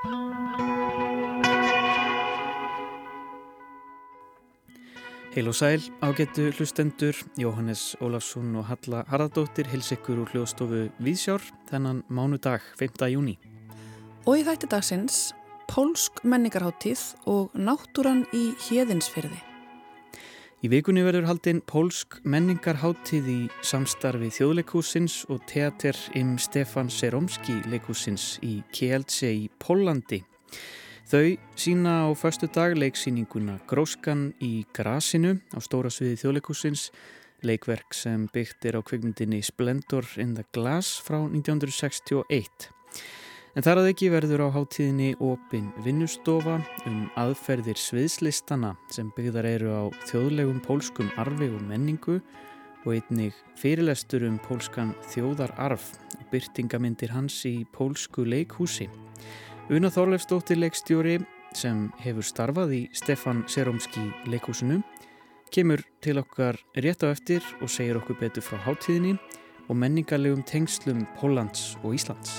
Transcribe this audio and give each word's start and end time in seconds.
Heil 0.00 0.16
og 5.48 5.54
sæl, 5.54 5.82
ágættu 6.00 6.50
hlustendur, 6.56 7.12
Jóhannes 7.36 7.92
Ólafsson 8.00 8.56
og 8.56 8.64
Halla 8.70 9.04
Harðardóttir 9.12 9.68
hils 9.68 9.92
ykkur 9.92 10.22
úr 10.22 10.30
hljóðstofu 10.32 10.88
Vísjár 11.04 11.44
þennan 11.68 12.00
mánudag 12.08 12.64
5. 12.80 12.96
júni. 13.12 13.36
Og 14.24 14.40
í 14.40 14.42
þætti 14.48 14.72
dagsins, 14.72 15.36
pólsk 15.68 16.24
menningarháttíð 16.24 17.04
og 17.28 17.52
náttúran 17.52 18.24
í 18.32 18.56
hjeðinsferði. 18.70 19.49
Í 20.60 20.68
vikunni 20.68 21.00
verður 21.00 21.24
haldinn 21.24 21.62
pólsk 21.64 22.18
menningarháttíð 22.28 23.28
í 23.32 23.36
samstarfi 23.64 24.26
þjóðleikúsins 24.36 25.14
og 25.32 25.38
teater 25.48 25.96
im 26.20 26.34
Stefan 26.36 26.90
Seromski 26.92 27.54
leikúsins 27.72 28.34
í 28.44 28.58
Kielce 28.68 29.30
í 29.32 29.46
Pólandi. 29.56 30.18
Þau 31.08 31.40
sína 31.56 31.94
á 32.04 32.08
förstu 32.12 32.50
dag 32.52 32.76
leiksýninguna 32.76 33.56
Gróskan 33.72 34.34
í 34.44 34.66
grasinu 34.76 35.38
á 35.48 35.64
stóra 35.64 35.88
sviði 35.88 36.20
þjóðleikúsins, 36.20 36.90
leikverk 37.40 37.96
sem 37.96 38.28
byggt 38.28 38.68
er 38.68 38.76
á 38.76 38.84
kveikmyndinni 38.84 39.40
Splendor 39.40 40.04
in 40.20 40.36
the 40.36 40.44
Glass 40.52 41.00
frá 41.00 41.22
1961. 41.24 42.68
En 43.58 43.64
þar 43.66 43.80
að 43.80 43.88
ekki 43.90 44.10
verður 44.12 44.44
á 44.46 44.54
háttíðinni 44.54 45.16
opin 45.26 45.72
vinnustofa 45.82 46.60
um 46.86 47.00
aðferðir 47.18 47.80
sviðslistana 47.82 48.76
sem 48.94 49.08
byggðar 49.16 49.48
eru 49.50 49.72
á 49.74 49.82
þjóðlegum 50.06 50.60
pólskum 50.62 51.10
arfi 51.18 51.48
og 51.50 51.64
menningu 51.66 52.20
og 52.84 52.94
einnig 52.94 53.34
fyrirlestur 53.58 54.22
um 54.28 54.38
pólskan 54.44 54.94
þjóðararf 55.10 55.90
og 56.14 56.22
byrtingamindir 56.30 57.10
hans 57.10 57.40
í 57.48 57.66
pólsku 57.74 58.22
leikhúsi. 58.22 58.86
Una 59.70 59.90
Þorleifsdóttir 59.90 60.60
leikstjóri 60.62 61.18
sem 61.56 61.88
hefur 62.04 62.26
starfað 62.26 62.76
í 62.78 62.80
Stefan 62.94 63.42
Seromski 63.50 64.06
leikhúsinu 64.30 64.78
kemur 65.50 65.82
til 65.98 66.20
okkar 66.22 66.60
rétt 66.78 67.02
á 67.02 67.10
eftir 67.10 67.42
og 67.58 67.70
segir 67.74 67.98
okkur 67.98 68.22
betur 68.22 68.46
frá 68.46 68.62
háttíðinni 68.62 69.18
og 69.66 69.74
menningarlegum 69.78 70.46
tengslum 70.46 71.02
Póllands 71.18 71.74
og 71.82 71.98
Íslands. 71.98 72.38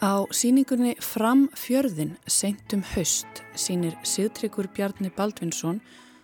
Á 0.00 0.24
síningunni 0.32 0.94
Fram 1.04 1.50
fjörðin 1.52 2.14
seintum 2.24 2.80
haust 2.94 3.42
sínir 3.52 3.98
Sigtryggur 4.00 4.70
Bjarni 4.72 5.10
Baldvinsson 5.12 5.82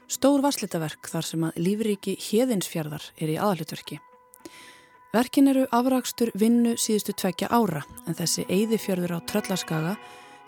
stór 0.09 0.41
varslitaverk 0.41 1.11
þar 1.13 1.27
sem 1.29 1.45
að 1.45 1.59
lífriki 1.61 2.15
Hjeðinsfjörðar 2.17 3.05
er 3.21 3.35
í 3.35 3.37
aðalutverki. 3.37 3.99
Verkin 5.13 5.53
eru 5.53 5.67
afrakstur 5.77 6.33
vinnu 6.33 6.73
síðustu 6.81 7.13
tvekja 7.21 7.53
ára 7.53 7.85
en 8.09 8.17
þessi 8.17 8.47
eigðifjörður 8.49 9.19
á 9.21 9.27
Tröllaskaga 9.29 9.93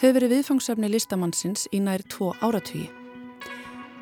hefur 0.01 0.17
verið 0.17 0.35
viðfangsefni 0.39 0.93
listamannsins 0.97 1.69
í 1.69 1.85
nær 1.85 2.09
tvo 2.09 2.33
áratvíi. 2.41 2.89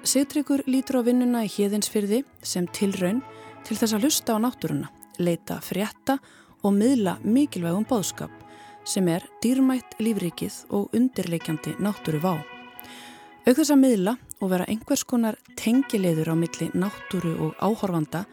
Sigtryggur 0.07 0.63
lítur 0.71 1.03
á 1.03 1.07
vinnuna 1.11 1.43
í 1.43 1.51
híðinsfyrði 1.51 2.23
sem 2.47 2.71
tilraun 2.71 3.25
til 3.67 3.75
þess 3.75 3.99
að 3.99 4.07
hlusta 4.07 4.39
á 4.39 4.45
náttúruna, 4.47 4.95
leita 5.19 5.59
frétta 5.59 6.21
og 6.63 6.79
miðla 6.79 7.19
mikilvægum 7.27 7.91
bóðskap 7.91 8.46
sem 8.87 9.09
er 9.11 9.25
dýrmætt 9.43 9.99
lífrikið 10.01 10.61
og 10.77 10.95
undirleikjandi 10.97 11.77
náttúru 11.83 12.23
vá. 12.23 12.35
Þess 13.47 13.73
að 13.75 13.83
miðla 13.83 14.17
og 14.41 14.51
vera 14.51 14.67
einhvers 14.71 15.05
konar 15.07 15.39
tengileður 15.59 16.33
á 16.33 16.35
milli 16.39 16.71
náttúru 16.75 17.35
og 17.47 17.59
áhorfanda 17.63 18.25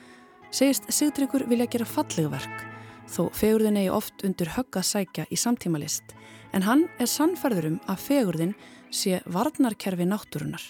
segist 0.54 0.90
Sigtryggur 0.94 1.48
vilja 1.50 1.70
gera 1.70 1.90
fallega 1.90 2.32
verk 2.34 2.70
þó 3.10 3.28
fegurðin 3.36 3.78
eigi 3.82 3.92
oft 3.94 4.24
undir 4.26 4.54
högg 4.56 4.78
að 4.80 4.88
sækja 4.90 5.26
í 5.30 5.38
samtímalist 5.38 6.16
en 6.54 6.66
hann 6.68 6.88
er 7.02 7.10
sannferður 7.10 7.70
um 7.72 7.80
að 7.90 8.06
fegurðin 8.08 8.56
sé 8.94 9.22
varnarkerfi 9.26 10.08
náttúrunar. 10.08 10.64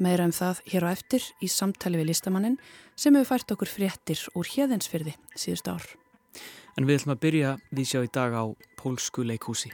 Meira 0.00 0.26
um 0.26 0.32
það 0.34 0.62
hér 0.72 0.86
á 0.90 0.94
eftir 0.94 1.26
í 1.44 1.48
samtali 1.48 2.00
við 2.00 2.10
listamannin 2.10 2.56
sem 2.96 3.14
hefur 3.14 3.34
fært 3.34 3.54
okkur 3.54 3.70
fréttir 3.70 4.20
úr 4.34 4.48
hjeðinsfyrði 4.48 5.14
síðust 5.38 5.70
ár. 5.70 5.84
En 6.74 6.88
við 6.88 6.98
ætlum 6.98 7.14
að 7.14 7.22
byrja 7.22 7.56
því 7.70 7.84
sjá 7.86 8.00
í 8.02 8.10
dag 8.10 8.34
á 8.34 8.44
Pólsku 8.84 9.22
leikhúsi. 9.24 9.70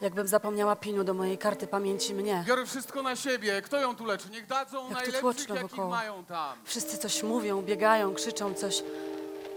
Jakbym 0.00 0.26
zapomniała 0.28 0.76
pinu 0.76 1.04
do 1.04 1.14
mojej 1.14 1.38
karty 1.38 1.66
pamięci 1.66 2.14
mnie. 2.14 2.44
Biorę 2.46 2.66
wszystko 2.66 3.02
na 3.02 3.16
siebie. 3.16 3.62
Kto 3.62 3.80
ją 3.80 3.96
tu 3.96 4.04
leczy? 4.04 4.30
Niech 4.30 4.46
dadzą 4.46 4.78
Jak 4.78 4.88
tu 4.88 4.94
najlepszych, 4.94 5.20
tłoczno 5.20 5.54
jakich 5.54 5.70
wokoło. 5.70 5.90
mają 5.90 6.24
tam. 6.24 6.58
Wszyscy 6.64 6.98
coś 6.98 7.22
mówią, 7.22 7.62
biegają, 7.62 8.14
krzyczą 8.14 8.54
coś. 8.54 8.82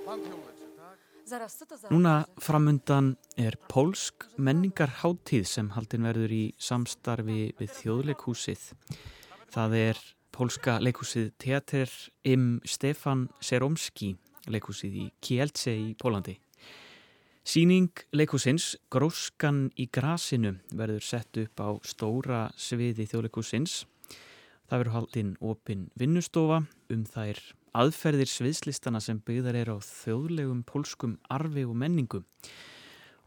Pan 0.06 0.20
ją 0.20 0.26
leczy, 0.48 0.68
tak? 0.78 0.98
Zaraz, 1.26 1.58
co 1.58 1.66
to 1.66 1.78
za... 1.78 1.88
Núna 1.90 2.26
framundan 2.40 3.16
er 3.38 3.58
pólsk 3.68 4.28
menningarháttíð 4.38 5.46
sem 5.48 5.70
haldin 5.76 6.04
verður 6.04 6.32
í 6.32 6.44
samstarfi 6.60 7.54
við 7.60 7.70
þjóðleikhúsið. 7.80 8.62
Það 9.52 9.72
er 9.90 9.98
pólska 10.32 10.80
leikhúsið 10.80 11.32
Teater 11.38 11.90
im 12.24 12.62
Stefan 12.66 13.30
Seromski 13.40 14.16
leikhúsið 14.48 14.92
í 15.04 15.06
Kielce 15.22 15.72
í 15.72 15.96
Pólandi. 15.96 16.36
Sýning 17.44 17.92
leikhúsins 18.16 18.78
Gróskan 18.88 19.66
í 19.76 19.90
grasinu 19.92 20.54
verður 20.72 21.04
sett 21.04 21.36
upp 21.42 21.60
á 21.60 21.76
stóra 21.84 22.46
sviði 22.56 23.04
þjóðleikhúsins. 23.12 23.82
Það 24.72 24.80
verður 24.80 24.96
haldinn 24.96 25.34
opin 25.44 25.82
vinnustofa 26.00 26.62
um 26.64 27.02
þær 27.04 27.42
aðferðir 27.76 28.32
sviðslistana 28.32 29.02
sem 29.04 29.20
byggðar 29.28 29.60
er 29.60 29.74
á 29.76 29.78
þjóðlegum 29.84 30.64
pólskum 30.64 31.18
arfi 31.28 31.68
og 31.68 31.76
menningu. 31.84 32.24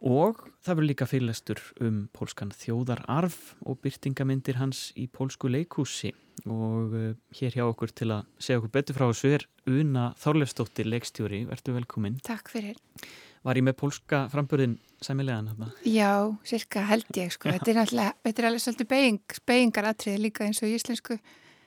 Og 0.01 0.41
það 0.65 0.73
verður 0.73 0.89
líka 0.89 1.11
fyrirlestur 1.13 1.61
um 1.85 2.03
pólskan 2.17 2.57
þjóðararf 2.57 3.53
og 3.69 3.83
byrtingamindir 3.85 4.57
hans 4.63 4.95
í 4.97 5.11
pólsku 5.13 5.53
leikhúsi. 5.53 6.15
Og 6.49 6.97
uh, 6.97 7.13
hér 7.37 7.61
hjá 7.61 7.69
okkur 7.69 7.93
til 7.93 8.15
að 8.17 8.27
segja 8.41 8.65
okkur 8.65 8.77
betur 8.81 8.97
frá 8.97 9.11
þessu 9.11 9.37
er 9.37 9.49
Una 9.69 10.11
Þorlefsdóttir 10.25 10.89
leikstjóri. 10.89 11.45
Verður 11.53 11.83
velkomin. 11.83 12.21
Takk 12.25 12.49
fyrir. 12.57 12.81
Var 13.47 13.61
ég 13.61 13.67
með 13.69 13.77
pólska 13.79 14.25
framburðin 14.33 14.77
sæmilegan 15.05 15.47
hérna? 15.53 15.69
Já, 15.87 16.13
cirka 16.49 16.83
held 16.89 17.07
ég 17.15 17.31
sko. 17.35 17.51
Þetta 17.55 17.71
er, 17.73 17.81
alltaf, 17.85 18.17
þetta 18.27 18.43
er 18.43 18.49
alveg 18.49 18.65
svolítið 18.65 18.89
beiging, 18.91 19.37
beigingar 19.47 19.87
atriði 19.93 20.23
líka 20.25 20.47
eins 20.49 20.63
og 20.65 20.71
í 20.73 20.75
íslensku. 20.81 21.19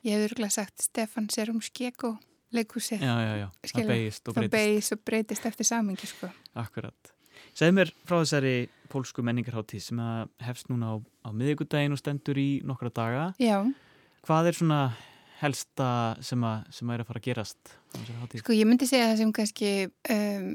Ég 0.04 0.16
hef 0.18 0.26
örgulega 0.32 0.56
sagt 0.58 0.84
Stefan 0.84 1.30
Serum 1.32 1.62
Skeko 1.64 2.18
leikúsi. 2.56 2.98
Já, 3.00 3.14
já, 3.24 3.32
já. 3.44 3.48
Það 3.72 3.88
beigist 3.94 4.28
og 4.28 4.36
Það 4.36 4.42
breytist. 4.42 4.58
beigist 4.58 4.96
og 4.98 5.04
breytist 5.08 5.48
eftir 5.52 5.70
samingi 5.70 6.10
sko. 6.10 6.30
Akkurat. 6.60 7.14
Segð 7.56 7.76
mér 7.78 7.92
frá 8.08 8.18
þessari 8.24 8.54
pólsku 8.92 9.24
menningarháttíð 9.24 9.84
sem 9.86 10.00
hefst 10.44 10.68
núna 10.72 10.92
á, 10.92 10.96
á 11.00 11.30
miðvikudaginn 11.32 11.94
og 11.96 12.02
stendur 12.02 12.40
í 12.42 12.50
nokkra 12.66 12.92
daga. 12.92 13.28
Já, 13.40 13.62
Hvað 14.28 14.50
er 14.50 14.58
svona 14.58 14.80
helsta 15.40 15.90
sem 16.26 16.42
að, 16.44 16.66
sem 16.76 16.90
að 16.90 16.98
er 16.98 17.04
að 17.04 17.10
fara 17.10 17.22
að 17.22 17.28
gerast 17.30 17.76
sko 18.38 18.54
ég 18.54 18.68
myndi 18.70 18.86
segja 18.86 19.10
það 19.10 19.20
sem 19.22 19.34
kannski 19.34 19.70
um, 20.14 20.50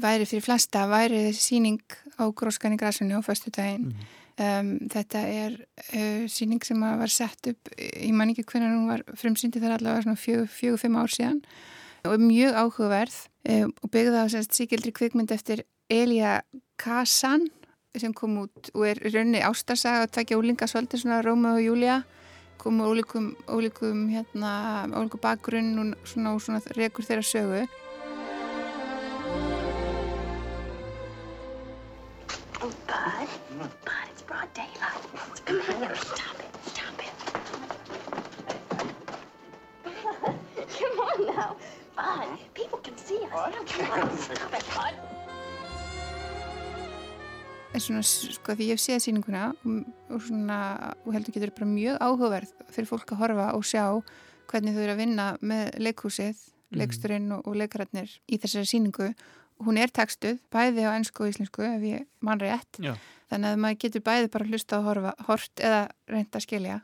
væri 0.00 0.28
fyrir 0.28 0.44
flesta, 0.44 0.86
væri 0.88 1.26
þessi 1.28 1.48
síning 1.50 1.96
á 2.16 2.24
gróskan 2.32 2.76
í 2.76 2.78
grasinu 2.80 3.20
á 3.20 3.22
föstu 3.26 3.52
daginn. 3.54 3.90
Mhm. 3.90 4.12
Um, 4.34 4.70
þetta 4.90 5.20
er 5.30 5.52
uh, 5.94 6.24
síning 6.26 6.64
sem 6.66 6.80
var 6.82 7.10
sett 7.12 7.46
upp, 7.52 7.68
ég 7.78 8.10
man 8.16 8.32
ekki 8.32 8.42
hvernig 8.48 8.72
hún 8.72 8.88
var 8.90 9.04
frumsyndi 9.14 9.62
þar 9.62 9.76
allavega 9.76 10.08
svona 10.08 10.18
fjögur, 10.18 10.48
fjögur, 10.50 10.80
fimm 10.82 10.96
ár 10.98 11.12
síðan 11.14 11.38
og 12.02 12.16
er 12.16 12.24
mjög 12.24 12.58
áhugaverð 12.58 13.18
um, 13.54 13.70
og 13.78 13.92
byggði 13.94 14.24
á 14.24 14.26
síkildri 14.42 14.90
kvikmynd 14.96 15.30
eftir 15.36 15.62
Elia 15.86 16.40
Kazan 16.82 17.46
sem 17.94 18.10
kom 18.16 18.34
út 18.42 18.72
og 18.74 18.88
er 18.88 18.98
í 19.06 19.12
rauninni 19.14 19.44
ástarsaga 19.46 20.08
og 20.08 20.12
takja 20.16 20.40
úlinga 20.40 20.66
svolítið 20.66 21.04
svona 21.04 21.22
Róma 21.22 21.54
og 21.54 21.62
Júlia 21.62 22.00
komu 22.64 22.86
ólíkum, 22.88 23.34
ólíkum 23.46 24.08
hérna, 24.08 24.88
ólíkum 24.96 25.20
bakgrunn 25.20 25.78
og 25.82 26.08
svona, 26.08 26.32
og 26.32 26.40
svona 26.40 26.60
rekur 26.78 27.04
þeirra 27.04 27.24
sögu 27.28 27.66
Oh, 32.64 32.72
Bud. 32.88 33.28
Bud, 33.84 34.06
it's 34.10 34.22
broad 34.22 34.48
daylight. 34.54 35.02
Come 35.44 35.60
here. 35.60 35.94
Stop 35.96 36.38
it. 36.40 36.50
Stop 36.72 36.98
it. 37.06 37.12
Come 40.78 40.98
on 41.00 41.18
now. 41.36 41.56
Bud, 41.94 42.38
people 42.54 42.78
can 42.78 42.96
see 42.96 43.20
us. 43.24 43.30
Now, 43.32 43.52
come 43.66 43.90
on. 44.00 44.16
Stop 44.16 44.54
it, 44.54 44.64
Bud. 44.74 45.23
Svona, 47.82 48.02
sko, 48.04 48.54
því 48.54 48.68
ég 48.68 48.76
hef 48.76 48.82
séð 48.82 49.00
sýninguna 49.04 49.44
og, 49.64 50.18
svona, 50.22 50.58
og 51.04 51.14
heldur 51.16 51.34
getur 51.34 51.54
bara 51.56 51.70
mjög 51.70 51.98
áhugaverð 52.04 52.52
fyrir 52.74 52.90
fólk 52.90 53.14
að 53.14 53.22
horfa 53.22 53.48
og 53.56 53.64
sjá 53.66 53.84
hvernig 54.50 54.76
þau 54.76 54.82
eru 54.84 54.94
að 54.94 55.00
vinna 55.00 55.26
með 55.40 55.78
leikhúsið, 55.82 56.42
leiksturinn 56.78 57.32
og, 57.34 57.42
og 57.48 57.58
leikararnir 57.58 58.12
í 58.28 58.38
þessari 58.42 58.70
sýningu. 58.70 59.10
Hún 59.64 59.78
er 59.80 59.92
tekstuð, 59.94 60.40
bæði 60.52 60.86
á 60.86 60.94
ennsku 60.94 61.24
og 61.24 61.32
íslensku 61.32 61.64
ef 61.66 61.86
ég 61.86 62.06
man 62.24 62.42
rétt. 62.42 62.78
Já. 62.82 62.94
þannig 63.32 63.50
að 63.54 63.62
maður 63.64 63.78
getur 63.82 64.02
bæði 64.04 64.30
bara 64.34 64.48
hlusta 64.50 64.78
og 64.78 64.88
horfa 64.90 65.14
hort 65.26 65.62
eða 65.62 65.80
reynda 66.10 66.38
að 66.38 66.44
skilja 66.44 66.80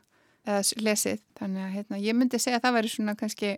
eða 0.47 0.61
lesið, 0.81 1.21
þannig 1.37 1.63
að 1.63 1.73
hérna, 1.75 1.99
ég 2.01 2.17
myndi 2.17 2.39
segja 2.41 2.57
að 2.57 2.65
það 2.65 2.77
væri 2.79 2.91
svona 2.95 3.15
kannski 3.19 3.51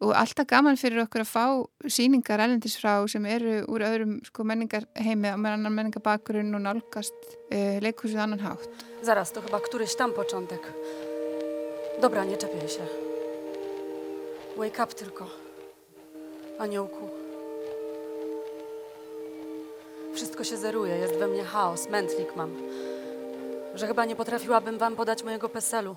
og 0.00 0.14
alltaf 0.16 0.46
gaman 0.48 0.78
fyrir 0.80 1.02
okkur 1.04 1.24
að 1.24 1.28
fá 1.28 1.44
síningar 1.84 2.40
elendis 2.40 2.78
frá 2.80 2.94
sem 3.10 3.26
eru 3.28 3.60
úr 3.68 3.84
öðrum 3.84 4.14
sko, 4.24 4.46
menningarheimi 4.48 5.34
með 5.36 5.56
annan 5.58 5.76
menningabakurinn 5.76 6.56
og 6.56 6.64
nálgast 6.64 7.18
uh, 7.52 7.76
leikhúsið 7.84 8.22
annan 8.24 8.40
hátt. 8.40 8.86
Zaraz, 9.04 9.32
to 9.32 9.42
chyba 9.42 9.60
któryś 9.60 9.96
tam 9.96 10.12
początek. 10.12 10.72
Dobra, 12.00 12.24
nie 12.24 12.36
czepiaj 12.36 12.68
się. 12.68 12.86
Wake 14.56 14.84
up 14.84 14.94
tylko. 14.94 15.26
Aniołku. 16.58 17.08
Wszystko 20.14 20.44
się 20.44 20.56
zeruje, 20.56 20.96
jest 20.96 21.14
we 21.14 21.28
mnie 21.28 21.44
chaos, 21.44 21.88
mętlik 21.88 22.36
mam. 22.36 22.50
Że 23.74 23.86
chyba 23.86 24.04
nie 24.04 24.16
potrafiłabym 24.16 24.78
wam 24.78 24.96
podać 24.96 25.24
mojego 25.24 25.48
peselu. 25.48 25.96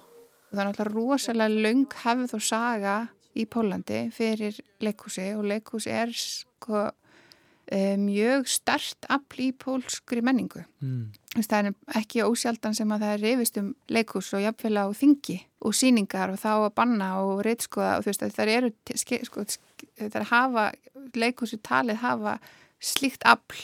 Það 0.54 0.60
er 0.62 0.68
náttúrulega 0.70 0.94
rosalega 0.94 1.50
löng 1.50 1.94
hefð 2.04 2.34
og 2.38 2.44
saga 2.46 2.96
í 3.36 3.46
Pólandi 3.50 4.08
fyrir 4.14 4.60
leikhúsi 4.84 5.32
og 5.38 5.48
leikhúsi 5.50 5.92
er 5.94 6.12
sko 6.14 6.84
uh, 7.72 7.96
mjög 8.00 8.48
stert 8.52 9.08
afl 9.10 9.42
í 9.48 9.50
pólskri 9.58 10.24
menningu. 10.26 10.64
Mm. 10.84 11.12
Það 11.40 11.58
er 11.60 12.00
ekki 12.00 12.26
ósjaldan 12.26 12.76
sem 12.78 12.92
að 12.94 13.06
það 13.06 13.14
er 13.16 13.24
reyfist 13.26 13.60
um 13.62 13.70
leikhús 13.90 14.34
og 14.38 14.44
jafnvel 14.44 14.76
á 14.78 14.86
þingi 14.94 15.40
og 15.66 15.78
síningar 15.78 16.34
og 16.34 16.42
þá 16.42 16.52
að 16.54 16.74
banna 16.78 17.14
og 17.24 17.42
reytskoða 17.48 17.96
og 17.98 18.04
þú 18.06 18.12
veist 18.12 18.26
að 18.26 18.36
það 18.38 18.52
eru 18.58 18.74
sko, 19.00 19.46
það 19.98 20.20
er 20.20 20.28
hafa, 20.30 20.66
leikhúsi 21.18 21.58
talið 21.66 22.04
hafa 22.04 22.38
slíkt 22.84 23.26
afl 23.26 23.64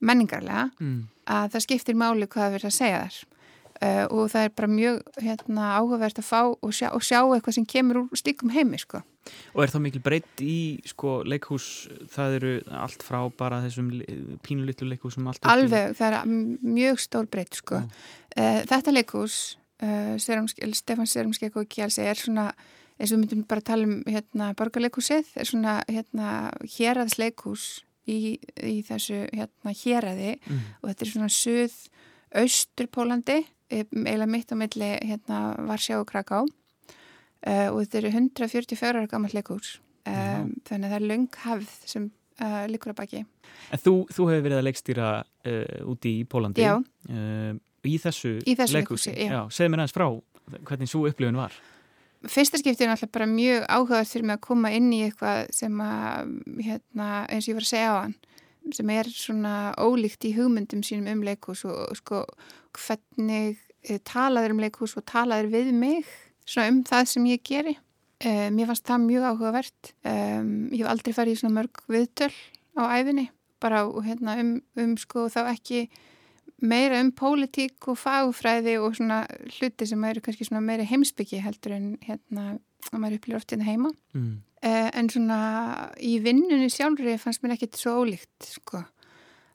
menningarlega 0.00 0.70
Mm. 0.80 1.08
að 1.28 1.50
það 1.52 1.64
skiptir 1.66 1.94
máli 1.98 2.26
hvað 2.26 2.46
það 2.46 2.54
verður 2.54 2.70
að 2.70 2.78
segja 2.78 3.02
þar 3.04 3.18
uh, 3.82 4.06
og 4.10 4.30
það 4.32 4.46
er 4.46 4.52
bara 4.56 4.70
mjög 4.70 4.98
hérna, 5.20 5.70
áhugavert 5.78 6.20
að 6.20 6.28
fá 6.28 6.40
og 6.50 6.72
sjá, 6.76 6.90
og 6.94 7.04
sjá 7.04 7.20
eitthvað 7.22 7.56
sem 7.58 7.66
kemur 7.66 8.02
úr 8.04 8.20
slíkum 8.20 8.52
heimi 8.54 8.80
sko. 8.80 9.02
Og 9.54 9.62
er 9.62 9.70
það 9.70 9.84
mikil 9.84 10.02
breytt 10.02 10.40
í 10.42 10.80
sko 10.88 11.20
leikhús, 11.28 11.88
það 12.10 12.36
eru 12.38 12.52
allt 12.80 13.04
frá 13.04 13.20
bara 13.36 13.60
þessum 13.66 13.90
pínulitlu 14.46 14.88
leikhúsum 14.88 15.28
alveg, 15.28 15.94
það 15.98 16.16
er 16.22 16.34
mjög 16.64 17.00
stór 17.04 17.28
breytt 17.30 17.60
sko. 17.60 17.82
uh, 17.84 18.60
þetta 18.70 18.94
leikhús 18.96 19.38
uh, 19.84 20.16
Serumske, 20.18 20.70
Stefán 20.74 21.08
Serumskek 21.10 21.56
og 21.60 21.68
Kjálsi 21.68 22.06
er 22.08 22.18
svona 22.18 22.50
eins 23.00 23.12
og 23.12 23.16
við 23.16 23.22
myndum 23.22 23.44
bara 23.48 23.64
tala 23.64 23.86
um 23.88 24.00
hérna, 24.08 24.50
borgarleikhúsið 24.58 25.30
er 25.40 25.48
svona 25.48 25.78
hérna, 25.88 26.50
héraðsleikhús 26.74 27.68
í, 28.10 28.36
í 28.60 28.80
þessu 28.84 29.22
hérna, 29.32 29.72
héraði 29.72 30.34
Mm. 30.44 30.60
og 30.82 30.90
þetta 30.90 31.06
er 31.06 31.10
svona 31.14 31.30
suð 31.32 31.78
austur 32.40 32.88
Pólandi 32.92 33.38
eiginlega 33.70 34.30
mitt 34.30 34.52
á 34.52 34.56
milli 34.58 34.90
hérna, 35.06 35.40
Varsjá 35.68 36.00
og 36.00 36.08
Kraká 36.10 36.42
uh, 36.44 37.68
og 37.70 37.80
þetta 37.82 38.00
eru 38.02 38.12
144 38.12 38.90
ára 38.92 39.10
gammal 39.10 39.32
leikús 39.36 39.78
um, 40.08 40.52
þannig 40.68 40.86
að 40.86 40.90
það 40.90 40.98
er 40.98 41.08
löng 41.12 41.28
hafð 41.44 41.74
sem 41.88 42.08
uh, 42.42 42.64
likur 42.70 42.94
að 42.94 43.00
baki. 43.02 43.24
En 43.70 43.82
þú, 43.82 43.94
þú 44.10 44.30
hefur 44.30 44.46
verið 44.46 44.60
að 44.60 44.68
leikstýra 44.68 45.10
úti 45.88 46.20
í 46.20 46.24
Pólandi 46.28 46.66
uh, 46.68 47.52
í 47.86 47.96
þessu, 48.00 48.38
þessu 48.44 49.14
já. 49.14 49.42
segð 49.48 49.72
mér 49.72 49.84
aðeins 49.84 49.96
frá 49.96 50.08
hvernig 50.66 50.90
svo 50.90 51.06
upplifun 51.08 51.38
var. 51.40 51.54
Fyrsta 52.28 52.58
skiptið 52.60 52.84
er 52.84 52.90
náttúrulega 52.90 53.14
bara 53.14 53.26
mjög 53.30 53.62
áhugað 53.72 54.08
fyrir 54.10 54.26
mig 54.28 54.36
að 54.36 54.42
koma 54.44 54.72
inn 54.76 54.90
í 54.92 54.98
eitthvað 55.06 55.54
sem 55.56 55.78
að 55.80 56.34
hérna, 56.66 57.06
eins 57.32 57.46
og 57.46 57.52
ég 57.52 57.56
var 57.56 57.64
að 57.64 57.70
segja 57.70 57.94
á 57.96 58.00
hann 58.02 58.18
sem 58.76 58.90
er 58.92 59.08
svona 59.08 59.54
ólíkt 59.80 60.26
í 60.28 60.34
hugmyndum 60.36 60.82
sínum 60.84 61.08
um 61.14 61.22
leikhús 61.24 61.64
og, 61.64 61.78
og 61.88 61.96
sko 61.96 62.20
hvernig 62.78 63.58
e, 63.82 63.98
talaður 64.06 64.54
um 64.54 64.62
leikhús 64.62 64.96
og 64.98 65.06
talaður 65.08 65.50
við 65.54 65.72
mig 65.76 66.08
svona 66.44 66.70
um 66.72 66.82
það 66.86 67.10
sem 67.14 67.28
ég 67.30 67.42
geri. 67.46 67.76
E, 68.20 68.50
mér 68.52 68.70
fannst 68.70 68.86
það 68.88 69.06
mjög 69.06 69.26
áhugavert. 69.30 69.92
Um, 70.04 70.54
ég 70.74 70.82
hef 70.82 70.92
aldrei 70.92 71.16
farið 71.16 71.36
í 71.36 71.40
svona 71.40 71.56
mörg 71.60 71.82
viðtöl 71.90 72.32
á 72.76 72.82
æfinni 73.00 73.30
bara 73.60 73.84
hérna, 74.04 74.38
um, 74.40 74.54
um 74.80 74.94
sko 75.00 75.26
þá 75.32 75.42
ekki 75.52 75.84
meira 76.60 77.00
um 77.00 77.10
pólitík 77.16 77.88
og 77.88 77.98
fagfræði 78.00 78.76
og 78.80 78.96
svona 78.98 79.22
hluti 79.56 79.88
sem 79.88 80.04
eru 80.04 80.22
kannski 80.24 80.46
svona 80.48 80.62
meira 80.64 80.84
heimsbyggi 80.88 81.40
heldur 81.44 81.76
en 81.76 81.90
hérna 82.04 82.54
að 82.90 83.00
maður 83.00 83.18
upplýður 83.18 83.40
oft 83.40 83.52
hérna 83.52 83.68
heima. 83.68 83.92
Mm. 84.16 84.32
uh, 84.64 84.88
en 84.96 85.10
svona 85.12 85.40
í 86.00 86.16
vinnunni 86.24 86.70
sjálfri 86.72 87.16
fannst 87.20 87.44
mér 87.44 87.56
ekkit 87.56 87.80
svo 87.80 88.00
ólíkt 88.02 88.48
sko 88.48 88.84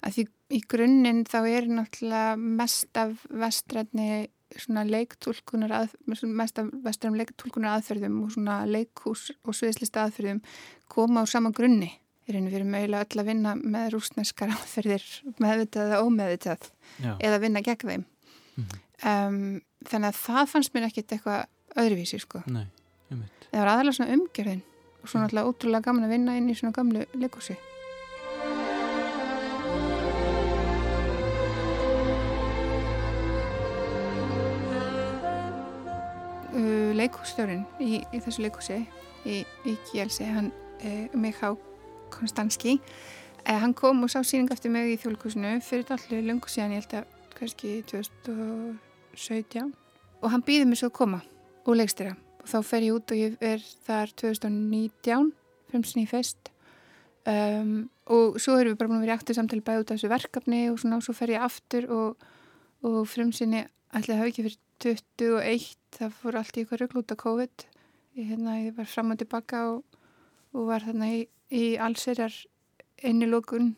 að 0.03 0.18
því 0.18 0.25
í 0.56 0.62
grunninn 0.69 1.25
þá 1.27 1.39
er 1.50 1.68
náttúrulega 1.69 2.38
mest 2.38 3.00
af 3.00 3.25
vestrætni 3.30 4.27
svona 4.56 4.86
leiktúlkunar 4.88 5.74
að, 5.74 5.95
mest 6.06 6.59
af 6.62 6.69
vestrætni 6.86 7.21
leiktúlkunar 7.24 7.80
aðferðum 7.80 8.19
og 8.24 8.33
svona 8.36 8.59
leikhús 8.69 9.27
og 9.44 9.57
sviðslista 9.57 10.06
aðferðum 10.06 10.42
koma 10.92 11.25
á 11.25 11.30
sama 11.30 11.51
grunni. 11.56 11.92
Í 12.25 12.33
rauninu 12.33 12.57
erum 12.57 12.77
eiginlega 12.77 13.06
öll 13.06 13.21
að 13.21 13.30
vinna 13.30 13.56
með 13.59 13.92
rúsneskar 13.95 14.53
aðferðir 14.57 15.06
meðvitað 15.42 15.89
eða 15.89 16.03
ómeðvitað 16.06 16.69
Já. 17.01 17.12
eða 17.19 17.42
vinna 17.44 17.65
gegn 17.65 17.92
þeim. 17.92 18.07
Um, 18.56 19.39
þannig 19.86 20.13
að 20.13 20.21
það 20.21 20.50
fannst 20.53 20.75
mér 20.75 20.88
ekkit 20.88 21.18
eitthvað 21.18 21.81
öðruvísi 21.81 22.21
sko. 22.24 22.45
Nei, 22.47 22.65
það 23.50 23.59
var 23.59 23.74
aðalega 23.74 23.97
svona 23.97 24.15
umgjörðin 24.15 24.63
og 25.01 25.12
svona 25.12 25.27
alltaf 25.27 25.50
ótrúlega 25.51 25.89
gaman 25.89 26.07
að 26.07 26.15
vinna 26.15 26.38
inn 26.39 26.50
í 26.50 26.56
svona 26.57 26.77
gamlu 26.77 27.03
leikúsi 27.19 27.57
leikússtjórin 36.95 37.65
í, 37.80 38.01
í 38.12 38.21
þessu 38.24 38.45
leikúsi 38.45 38.81
í, 39.25 39.44
í 39.68 39.75
Kielsi 39.89 40.27
hann 40.30 40.51
uh, 40.51 41.06
Miká 41.18 41.53
Konstanski 42.13 42.77
uh, 42.80 43.57
hann 43.62 43.75
kom 43.77 44.03
og 44.06 44.12
sá 44.13 44.21
síning 44.24 44.51
eftir 44.53 44.74
mig 44.74 44.94
í 44.94 45.00
þjóðleikúsinu 45.01 45.57
fyrir 45.65 45.95
allir 45.95 46.25
lungu 46.27 46.51
síðan 46.51 46.75
ég 46.77 46.86
held 46.86 47.00
að 47.01 47.06
kannski 47.36 47.77
2017 47.92 49.74
og 50.21 50.31
hann 50.31 50.44
býði 50.45 50.68
mig 50.69 50.80
svo 50.80 50.89
að 50.89 50.97
koma 51.00 51.21
og 51.65 51.77
leikstýra. 51.80 52.15
Og 52.44 52.50
þá 52.50 52.57
fer 52.65 52.86
ég 52.86 52.95
út 52.95 53.12
og 53.12 53.19
ég 53.19 53.38
er 53.44 53.63
þar 53.88 54.13
2019 54.21 55.31
fremstin 55.71 56.03
í 56.03 56.09
fest 56.09 56.51
um, 57.25 57.88
og 58.13 58.38
svo 58.42 58.57
erum 58.59 58.75
við 58.75 58.80
bara 58.80 58.92
búin 58.92 59.00
að 59.00 59.06
vera 59.07 59.15
í 59.15 59.19
aftur 59.19 59.38
samtali 59.38 59.65
bæði 59.65 59.81
út 59.81 59.92
af 59.92 59.97
þessu 59.97 60.12
verkefni 60.12 60.62
og 60.71 60.80
svona 60.81 61.00
og 61.00 61.06
svo 61.07 61.15
fer 61.18 61.33
ég 61.33 61.45
aftur 61.45 61.88
og, 61.94 62.27
og 62.86 63.00
fremstinni 63.09 63.65
ætlaði 63.95 64.15
að 64.15 64.19
hafa 64.21 64.31
ekki 64.31 64.45
fyrir 64.45 64.57
21 64.86 65.65
það 65.95 66.15
fór 66.21 66.38
allt 66.42 66.57
í 66.57 66.63
eitthvað 66.63 66.81
rögl 66.83 67.00
út 67.01 67.13
af 67.15 67.19
COVID 67.24 67.65
ég, 68.19 68.25
hérna, 68.31 68.57
ég 68.65 68.75
var 68.77 68.89
fram 68.92 69.13
og 69.15 69.19
tilbaka 69.21 69.62
og, 69.71 69.83
og 70.56 70.68
var 70.69 70.83
þarna 70.88 71.12
í, 71.15 71.21
í 71.56 71.63
allserjar 71.80 72.36
innilókun 73.06 73.74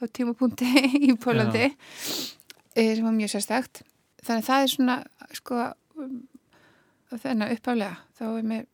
á 0.00 0.04
tímapunkti 0.08 0.68
í 1.08 1.14
Pólandi 1.20 1.68
eh, 1.68 2.92
sem 2.96 3.04
var 3.06 3.16
mjög 3.16 3.32
sérstækt 3.36 3.82
þannig 4.22 4.42
að 4.42 4.48
það 4.50 4.66
er 4.66 4.72
svona 4.74 4.98
sko 5.38 5.62
þennan 7.22 7.52
uppálega 7.54 7.96
þá 8.18 8.22
er 8.38 8.46
mér 8.48 8.68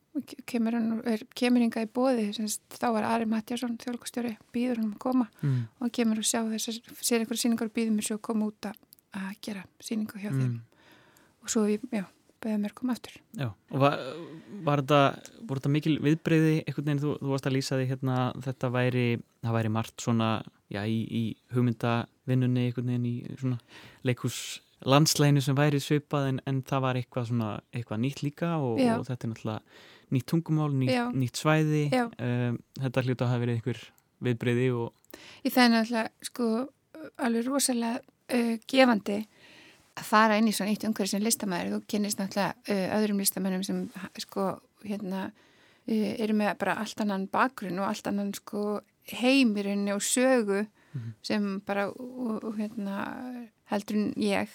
kemur, 0.49 0.75
hann, 0.75 0.87
er, 1.07 1.21
kemur 1.37 1.61
hinga 1.63 1.83
í 1.85 1.89
bóði 1.95 2.29
þá 2.33 2.85
var 2.95 3.05
Ari 3.07 3.27
Matjásson 3.29 3.77
þjólkustjóri 3.79 4.33
býður 4.55 4.81
hann 4.83 4.93
að 4.95 5.01
koma 5.05 5.27
Mm. 5.39 5.59
og 5.77 5.85
hann 5.85 5.93
kemur 5.95 6.19
og 6.19 6.27
sjá 6.27 6.41
þess 6.49 6.71
að 6.73 7.03
sér 7.07 7.21
einhverja 7.23 7.43
síningar 7.45 7.69
og 7.69 7.75
býður 7.77 7.93
mér 7.95 8.07
svo 8.09 8.17
að 8.17 8.25
koma 8.27 8.49
út 8.49 8.67
að, 8.67 8.79
gera 9.45 9.63
síningu 9.79 10.19
hjá 10.19 10.29
þeim 10.33 10.49
Mm. 10.49 10.57
Og 11.49 11.53
svo 11.55 11.65
ég, 11.65 11.83
já, 11.89 12.05
beðið 12.43 12.61
mér 12.61 12.75
koma 12.77 12.93
aftur. 12.95 13.17
Já, 13.33 13.49
og 13.49 13.81
var, 13.81 13.97
var 14.67 14.83
þetta, 14.83 15.01
voru 15.49 15.61
þetta 15.61 15.73
mikil 15.73 15.97
viðbreyði 16.05 16.55
einhvern 16.61 16.87
veginn, 16.91 17.03
þú, 17.03 17.17
þú 17.19 17.33
varst 17.33 17.49
að 17.49 17.55
lýsa 17.57 17.79
því 17.79 17.89
hérna, 17.89 18.17
þetta 18.45 18.71
væri, 18.75 19.05
það 19.43 19.57
væri 19.57 19.75
margt 19.79 20.05
svona, 20.05 20.31
já, 20.69 20.81
í, 20.85 20.99
í 21.09 21.23
hugmyndavinnunni 21.55 22.67
einhvern 22.69 22.91
veginn 22.93 23.09
í 23.09 23.15
svona 23.33 23.59
leikhús 24.07 24.41
landsleginu 24.87 25.41
sem 25.43 25.57
væri 25.57 25.81
svipað 25.83 26.29
en, 26.29 26.43
en 26.47 26.61
það 26.67 26.83
var 26.85 26.99
eitthvað 26.99 27.31
svona, 27.31 27.53
eitthvað 27.75 28.03
nýtt 28.05 28.21
líka 28.23 28.53
og, 28.61 28.77
og 28.79 29.07
þetta 29.09 29.25
er 29.25 29.33
náttúrulega 29.33 29.87
nýtt 30.15 30.27
tungumál, 30.31 30.69
nýtt, 30.73 31.17
nýtt 31.19 31.41
svæði, 31.41 31.81
um, 31.99 32.61
þetta 32.79 33.03
hljóta 33.05 33.25
að 33.25 33.33
hafa 33.33 33.43
verið 33.43 33.59
einhver 33.59 33.81
viðbreyði 34.25 34.69
og, 34.77 34.95
Í 35.43 35.51
það 35.51 35.65
er 35.65 35.73
náttúrulega 35.73 36.29
sko 36.29 36.47
alveg 37.25 37.49
rosalega 37.49 37.99
uh, 37.99 38.55
gefandi 38.69 39.19
fara 40.05 40.39
inn 40.39 40.49
í 40.49 40.55
svona 40.55 40.73
eitt 40.73 40.85
umhverfi 40.87 41.15
sem 41.15 41.23
listamæður 41.23 41.75
þú 41.75 41.79
kynist 41.93 42.21
náttúrulega 42.21 42.55
uh, 42.73 42.97
öðrum 42.99 43.21
listamæðum 43.21 43.65
sem 43.67 43.79
sko 44.23 44.49
hérna 44.85 45.29
uh, 45.29 46.11
eru 46.19 46.37
með 46.37 46.55
bara 46.61 46.77
allt 46.83 47.01
annan 47.03 47.27
bakgrunn 47.31 47.81
og 47.81 47.89
allt 47.89 48.09
annan 48.11 48.33
sko 48.37 48.81
heimirinn 49.09 49.87
og 49.93 50.03
sögu 50.05 50.65
sem 51.25 51.59
bara 51.65 51.87
og, 51.89 52.43
og 52.43 52.55
hérna 52.57 53.03
heldur 53.69 53.99
en 53.99 54.13
ég. 54.21 54.53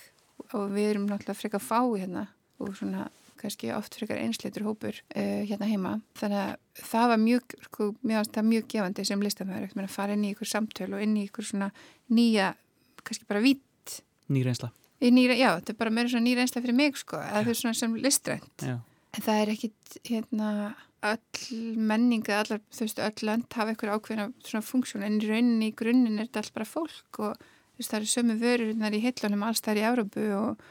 Og 0.52 0.72
við 0.74 0.94
erum 0.94 1.06
náttúrulega 1.08 1.38
frekar 1.38 1.62
fá 1.62 1.78
hérna 1.82 2.26
og 2.62 2.74
svona 2.76 3.08
kannski 3.38 3.70
oft 3.76 3.96
frekar 3.98 4.18
einsleitur 4.22 4.64
hópur 4.66 4.98
uh, 5.14 5.42
hérna 5.44 5.68
heima. 5.68 5.98
Þannig 6.18 6.40
að 6.40 6.84
það 6.90 7.10
var 7.12 7.20
mjög, 7.22 7.56
sko, 7.68 7.88
mjög, 8.02 8.38
mjög 8.50 8.68
gefandi 8.72 9.06
sem 9.06 9.24
listamæður 9.24 9.84
að 9.84 9.92
fara 9.92 10.16
inn 10.16 10.24
í 10.26 10.32
ykkur 10.34 10.50
samtöl 10.50 10.92
og 10.94 11.04
inn 11.04 11.18
í 11.20 11.26
ykkur 11.28 11.50
svona 11.50 11.70
nýja, 12.14 12.54
kannski 13.02 13.28
bara 13.28 13.44
vít 13.44 14.00
nýreinsla. 14.32 14.72
Nýra, 15.12 15.34
já, 15.36 15.50
þetta 15.60 15.70
er 15.72 15.76
bara 15.78 15.90
meira 15.90 16.08
svona 16.08 16.24
nýra 16.24 16.40
einslega 16.44 16.64
fyrir 16.66 16.74
mig 16.78 16.96
sko, 16.96 17.16
eða 17.20 17.44
þau 17.44 17.54
svona 17.54 17.74
sem 17.74 17.94
listrænt 17.96 18.62
Já, 18.64 18.78
en 19.14 19.22
það 19.26 19.40
er 19.42 19.48
ekkit 19.54 19.98
hérna 20.08 20.74
öll 21.04 21.76
menning 21.76 22.22
eða 22.24 22.40
allar, 22.44 22.60
þú 22.72 22.80
veist, 22.86 22.98
öll 22.98 23.26
lönd 23.28 23.52
hafa 23.52 23.74
eitthvað 23.74 23.98
ákveðna 23.98 24.32
svona 24.44 24.64
funksjón 24.64 25.02
en 25.04 25.20
í 25.20 25.26
rauninni 25.28 25.68
í 25.68 25.74
grunninn 25.76 26.18
er 26.18 26.26
þetta 26.30 26.40
allt 26.44 26.54
bara 26.54 26.64
fólk 26.64 27.18
og 27.20 27.36
þú 27.36 27.76
veist, 27.82 27.90
það 27.90 27.98
eru 28.00 28.12
sömu 28.14 28.38
vörurinnar 28.40 28.94
í 28.96 29.02
hillunum 29.04 29.42
alls 29.44 29.60
þar 29.60 29.76
í 29.82 29.84
Európu 29.90 30.24
og 30.38 30.64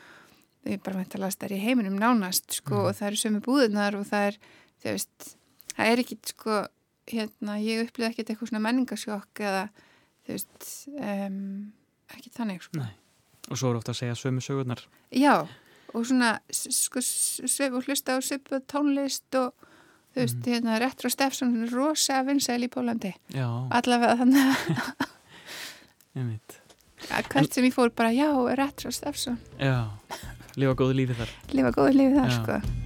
er 0.65 0.79
bara 0.81 0.97
meintalast 0.97 1.39
þar 1.43 1.53
í 1.53 1.61
heiminum 1.61 1.99
nánast 1.99 2.49
sko 2.61 2.73
Mhm. 2.75 2.85
og 2.87 2.95
það 2.97 3.07
eru 3.11 3.21
sömu 3.21 3.41
búðunar 3.45 3.95
og 3.99 4.05
það 4.09 4.27
er, 4.31 4.37
þú 4.81 4.89
veist, 4.95 5.35
það 5.75 5.91
er 5.91 5.97
ekki 6.03 6.17
sko, 6.33 6.67
hérna, 7.11 7.59
ég 7.61 7.83
upplýði 7.85 8.09
ekkert 8.09 8.29
eitthvað 8.33 8.49
svona 8.49 8.63
menningasjokk 8.63 9.35
eða 9.43 9.69
þú 10.25 10.31
veist, 10.33 10.87
um, 10.97 11.73
ekki 12.15 12.29
þannig 12.31 12.61
sko. 12.63 12.79
Nei. 12.79 12.93
Og 13.51 13.57
svo 13.59 13.71
er 13.71 13.75
ofta 13.81 13.91
að 13.91 13.99
segja 13.99 14.15
sömu 14.15 14.41
sögurnar. 14.41 14.79
Já, 15.11 15.47
og 15.93 16.05
svona 16.07 16.39
sko, 16.49 16.99
og 17.75 17.83
hlusta 17.85 18.15
á 18.15 18.19
svipu 18.23 18.59
tónlist 18.65 19.35
og 19.35 19.53
þú 20.15 20.21
veist, 20.21 20.37
Mhm. 20.37 20.45
hérna, 20.53 20.79
Retro 20.79 21.09
Steffson 21.09 21.63
er 21.63 21.69
rosa 21.75 22.23
vinsæl 22.23 22.63
í 22.63 22.69
Pólandi 22.69 23.13
Já, 23.33 23.47
allavega 23.71 24.15
þannig 24.17 24.43
að 24.45 25.07
ég 26.15 26.29
veit. 26.29 26.59
hvert 27.29 27.53
sem 27.53 27.63
ég 27.65 27.73
fór 27.73 27.89
bara, 27.95 28.09
já, 28.09 28.29
Retro 28.57 28.91
Steffson 28.91 29.37
Já, 29.59 29.89
lifa 30.55 30.73
góðu 30.75 30.93
lífi 31.01 31.15
þar. 31.17 31.29
lifa 31.53 31.71
góðu 31.71 31.93
lífið 31.97 32.19
þar, 32.21 32.29
Já. 32.29 32.43
sko 32.43 32.82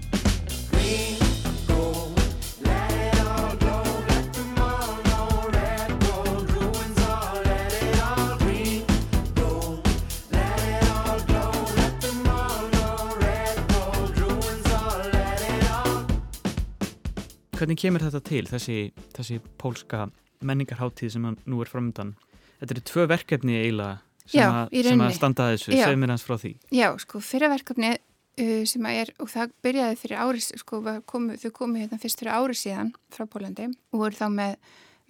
Hvernig 17.57 17.79
kemur 17.81 18.03
þetta 18.05 18.19
til, 18.21 18.43
þessi, 18.45 18.73
þessi 19.15 19.39
pólska 19.57 20.03
menningarháttíð 20.45 21.15
sem 21.15 21.23
nú 21.25 21.61
er 21.63 21.69
framöndan? 21.71 22.11
Þetta 22.59 22.75
eru 22.75 22.83
tvö 22.85 23.05
verkefni 23.09 23.55
eiginlega 23.57 23.95
sem, 24.27 24.41
Já, 24.41 24.45
að, 24.51 24.75
sem 24.85 25.01
að 25.01 25.15
standa 25.17 25.47
að 25.47 25.55
þessu. 25.55 25.71
Segð 25.73 25.97
mér 26.03 26.13
hans 26.13 26.25
frá 26.27 26.35
því. 26.37 26.51
Já, 26.77 26.87
sko, 27.01 27.21
fyrra 27.25 27.49
verkefni 27.55 27.91
uh, 27.95 28.61
sem 28.69 28.87
að 28.89 28.99
er, 29.01 29.11
og 29.23 29.31
það 29.33 29.55
byrjaði 29.65 29.99
fyrir 30.03 30.21
ári, 30.21 30.43
sko, 30.45 30.81
komu, 31.09 31.37
þau 31.41 31.49
komu 31.57 31.81
hérna 31.81 32.01
fyrst 32.01 32.21
fyrir 32.21 32.35
ári 32.37 32.57
síðan 32.61 32.93
frá 33.15 33.25
Pólandi 33.25 33.69
og 33.71 34.03
voru 34.03 34.19
þá 34.19 34.27
með, 34.37 34.57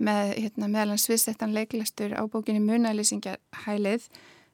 með 0.08 0.34
hérna, 0.38 0.72
meðalan 0.72 1.04
sviðsettan 1.04 1.56
leiklastur 1.58 2.16
á 2.16 2.24
bókinni 2.32 2.64
Munalýsingjar 2.64 3.42
hælið 3.66 4.08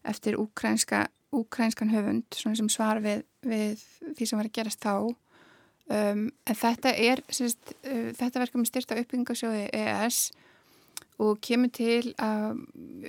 eftir 0.09 0.39
úkrænska, 0.41 1.05
úkrænskan 1.33 1.93
höfund, 1.93 2.25
svona 2.33 2.57
sem 2.57 2.73
svar 2.73 3.05
við, 3.05 3.21
við 3.45 3.85
því 4.17 4.29
sem 4.29 4.41
var 4.41 4.49
að 4.49 4.57
gerast 4.57 4.81
þá. 4.81 5.13
Um, 5.91 6.29
en 6.47 6.55
þetta 6.55 6.93
er, 6.95 7.19
sérst, 7.27 7.73
uh, 7.83 8.09
þetta 8.15 8.39
verkefni 8.39 8.69
styrta 8.69 8.95
uppbyggingasjóði 9.01 9.65
EES 9.75 10.19
og 11.21 11.41
kemur 11.43 11.73
til 11.75 12.13
að 12.23 12.61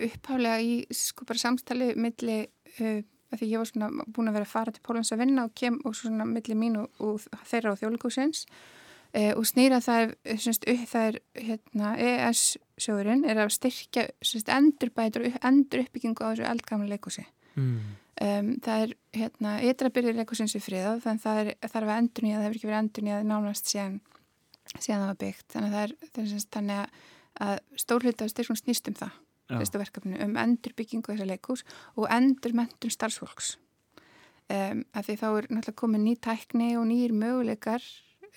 upphálega 0.09 0.57
í 0.59 0.73
sko 0.91 1.27
bara 1.29 1.39
samstali 1.39 1.93
milli 1.95 2.41
uh, 2.81 2.99
af 3.31 3.39
því 3.39 3.51
ég 3.53 3.63
var 3.63 3.71
svona 3.71 4.07
búin 4.11 4.31
að 4.31 4.39
vera 4.41 4.49
að 4.49 4.55
fara 4.57 4.75
til 4.75 4.83
Pólans 4.87 5.15
að 5.15 5.23
vinna 5.23 5.47
og 5.47 5.55
kem 5.59 5.79
og 5.87 5.95
svona 5.99 6.27
milli 6.29 6.59
mín 6.59 6.81
og, 6.83 6.91
og 6.99 7.23
þeirra 7.47 7.75
á 7.75 7.79
þjóðleikúsins 7.79 8.45
uh, 8.45 9.33
og 9.39 9.47
snýra 9.47 9.79
það 9.85 10.03
er, 10.03 10.43
semst, 10.43 10.67
upp, 10.75 10.85
það 10.91 11.09
er 11.09 11.21
hérna, 11.47 11.95
EES 12.11 12.45
sjóðurinn 12.75 13.23
er 13.31 13.45
að 13.45 13.55
styrkja 13.55 14.09
semst, 14.19 14.51
endurbætur 14.51 15.25
og 15.29 15.31
upp, 15.31 15.41
endur 15.47 15.87
uppbyggingu 15.87 16.27
á 16.27 16.31
þessu 16.35 16.51
eldgamla 16.51 16.91
leikúsi 16.91 17.29
Mm. 17.55 17.95
Um, 18.23 18.51
það 18.65 18.85
er 18.85 18.95
hérna 19.19 19.55
ytrabyrðir 19.71 20.19
leikúsins 20.21 20.55
í 20.55 20.63
friðað 20.63 21.03
þannig 21.07 21.25
það 21.25 21.41
er, 21.43 21.53
þarf 21.65 21.89
að 21.89 21.99
endur 21.99 22.27
nýja 22.27 22.39
það 22.39 22.47
hefur 22.47 22.59
ekki 22.59 22.71
verið 22.71 22.83
endur 22.83 23.07
nýjað 23.09 23.27
nánast 23.31 23.73
síðan 23.73 24.01
síðan 24.79 25.03
það 25.03 25.11
var 25.11 25.21
byggt. 25.21 25.47
Þannig 25.53 25.69
að 25.69 25.77
það 25.77 25.85
er, 25.85 26.47
þannig 26.57 26.81
að, 27.45 27.61
stórhluta 27.83 28.29
styrkum 28.31 28.59
snýst 28.59 28.91
um 28.91 28.99
það 28.99 29.21
fyrstu 29.45 29.81
verkefni 29.81 30.19
um 30.25 30.39
endurbyggingu 30.41 31.13
þessar 31.13 31.29
leikús 31.29 31.65
og 32.01 32.09
endurmentun 32.13 32.93
starfsfólks. 32.93 33.59
Um, 34.53 34.85
af 34.93 35.07
því 35.07 35.17
þá 35.21 35.27
er 35.29 35.47
náttúrulega 35.49 35.81
komið 35.81 36.03
ný 36.05 36.15
tækni 36.21 36.71
og 36.77 36.87
nýjir 36.89 37.15
möguleikar 37.17 37.85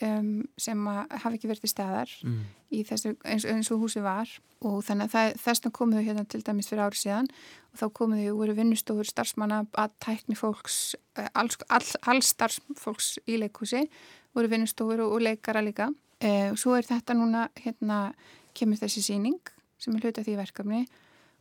um, 0.06 0.48
sem 0.60 0.88
að 0.90 1.16
hafa 1.24 1.36
ekki 1.38 1.50
verið 1.50 1.66
til 1.66 1.72
staðar 1.72 2.12
Mm. 2.24 2.44
í 2.72 2.84
þessu 2.84 3.16
eins, 3.26 3.46
eins 3.46 3.72
og 3.72 3.82
húsi 3.82 4.02
var. 4.04 4.30
Og 4.62 4.82
þannig 4.84 5.14
að 5.14 5.38
þess 5.38 5.62
vegna 5.62 5.72
komuðu 5.78 6.04
hérna 6.08 6.26
til 6.28 6.42
dæmis 6.42 6.68
fyrir 6.70 6.88
árið 6.88 7.02
síðan. 7.04 7.28
Og 7.74 7.80
þá 7.80 7.86
komuðu 7.94 8.32
og 8.32 8.40
voru 8.42 8.56
vinnustofur 8.58 9.06
starfsmanna 9.06 9.66
að 9.78 9.92
tækni 10.02 10.36
fólks 10.36 10.96
eh, 11.16 11.30
alls, 11.34 11.58
all, 11.70 11.86
alls 12.10 12.34
starfsfólks 12.34 13.20
í 13.28 13.38
leikhúsi 13.38 13.88
voru 14.34 14.50
vinnustofur 14.50 15.02
og, 15.06 15.14
og 15.18 15.22
leikara 15.22 15.62
líka. 15.62 15.92
E, 16.22 16.50
og 16.52 16.58
svo 16.58 16.74
er 16.78 16.86
þetta 16.86 17.14
núna 17.14 17.48
hérna 17.62 18.14
kemur 18.58 18.80
þessi 18.82 19.04
síning 19.06 19.38
sem 19.78 19.94
er 19.94 20.02
hluta 20.08 20.24
því 20.26 20.38
verkefni. 20.40 20.88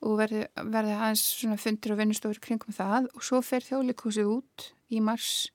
Og 0.05 0.19
verði, 0.21 0.45
aðeins 0.61 1.23
svona 1.39 1.57
fundur 1.57 1.95
og 1.95 2.03
vinnustofur 2.03 2.41
kringum 2.45 2.77
það. 2.77 3.09
Og 3.17 3.25
svo 3.25 3.41
fer 3.41 3.65
þjóðleikhúsið 3.65 4.29
út 4.29 4.67
í 4.93 5.01
mars 5.01 5.49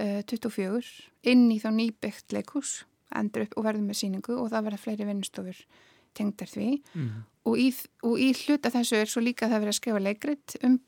uh, 0.00 0.20
24 0.22 0.82
inn 1.32 1.48
í 1.52 1.58
þá 1.62 1.70
nýbyggt 1.74 2.32
leikhús 2.36 2.84
endur 3.16 3.46
upp 3.46 3.56
og 3.56 3.64
verður 3.64 3.86
með 3.88 4.00
síningu 4.02 4.36
og 4.36 4.50
það 4.52 4.66
verða 4.68 4.82
fleiri 4.84 5.06
vinnustofur 5.08 5.60
tengdar 6.18 6.48
því 6.50 6.70
Mm. 6.94 7.24
og 7.46 7.58
í, 7.60 7.68
og 8.04 8.18
í 8.20 8.32
hluta 8.34 8.70
þessu 8.74 8.96
er 8.98 9.06
svo 9.08 9.20
líka 9.22 9.46
að 9.46 9.52
það 9.54 9.60
verið 9.62 9.72
að 9.72 9.78
skrifa 9.78 10.00
leikrit 10.02 10.56
um, 10.66 10.78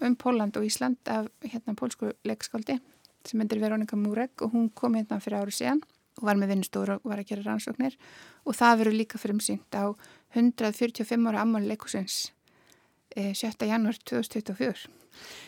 um 0.00 0.16
Póland 0.16 0.56
og 0.56 0.64
Ísland 0.64 0.96
af 1.12 1.26
hérna 1.42 1.74
pólsku 1.76 2.12
leikskáldi 2.24 2.78
sem 3.26 3.38
myndir 3.40 3.60
Veronika 3.60 3.96
Múrek 3.96 4.42
og 4.42 4.52
hún 4.54 4.70
kom 4.74 4.94
hérna 4.94 5.18
fyrir 5.20 5.40
ári 5.42 5.52
síðan 5.52 5.82
og 6.16 6.24
var 6.24 6.38
með 6.40 6.54
vinnustofur 6.54 6.94
og 6.96 7.04
var 7.10 7.20
að 7.20 7.28
gera 7.32 7.42
rannsóknir 7.44 7.96
og 8.46 8.54
það 8.56 8.78
verður 8.80 8.96
líka 9.00 9.18
fyrir 9.20 9.36
umsýnt 9.36 9.76
á 9.76 9.84
145 10.36 11.26
ára 11.28 11.42
ammali 11.42 11.68
leikusins 11.72 12.30
7. 13.16 13.66
janúar 13.68 13.96
2024 14.04 14.88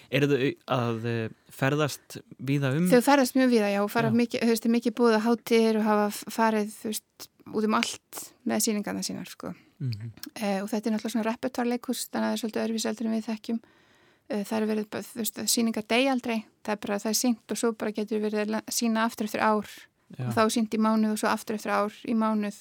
Eru 0.09 0.29
þau 0.31 0.43
að 0.73 1.09
eh, 1.11 1.33
ferðast 1.53 2.19
víða 2.41 2.73
um? 2.79 2.87
Þau 2.89 3.03
ferðast 3.05 3.37
mjög 3.37 3.51
við 3.53 3.65
það, 3.65 3.73
já, 3.75 3.81
fara 3.93 4.13
Já. 4.13 4.19
mikið, 4.23 4.45
þú 4.45 4.55
veist, 4.55 4.69
mikið 4.77 4.95
búið 5.01 5.17
að 5.19 5.25
hátir 5.27 5.81
og 5.81 5.89
hafa 5.89 6.07
farið, 6.33 6.71
þú 6.79 6.93
veist, 6.93 7.29
út 7.49 7.67
um 7.69 7.77
allt 7.77 8.23
með 8.49 8.63
síningarna 8.65 9.05
sínar, 9.05 9.29
sko. 9.29 9.53
Mm. 9.79 10.15
E, 10.35 10.55
og 10.63 10.71
þetta 10.71 10.89
er 10.89 10.95
náttúrulega 10.95 11.13
svona 11.15 11.27
repertoirleikus, 11.29 12.07
þannig 12.09 12.25
að 12.25 12.33
það 12.33 12.39
er 12.39 12.43
svolítið 12.43 12.63
öðruvíseldur 12.65 13.09
en 13.09 13.15
við 13.17 13.29
þekkjum. 13.29 13.61
E, 14.29 14.41
það 14.49 14.57
er 14.59 14.67
verið, 14.73 14.89
þú 14.97 15.21
veist, 15.21 15.43
síningar 15.53 15.87
degi 15.93 16.09
aldrei, 16.13 16.39
það 16.65 16.75
er 16.75 16.83
bara, 16.87 16.99
það 17.05 17.13
er 17.13 17.21
sínt 17.21 17.55
og 17.55 17.61
svo 17.61 17.75
bara 17.77 17.95
getur 17.97 18.25
verið 18.25 18.57
að 18.59 18.73
sína 18.75 19.05
aftur 19.05 19.29
eftir 19.29 19.45
ár 19.45 19.69
Já. 20.17 20.25
og 20.25 20.35
þá 20.37 20.43
sínt 20.57 20.75
í 20.75 20.81
mánuð 20.81 21.15
og 21.15 21.21
svo 21.21 21.31
aftur 21.31 21.59
eftir 21.59 21.75
ár 21.77 22.01
í 22.09 22.17
mánuð, 22.17 22.59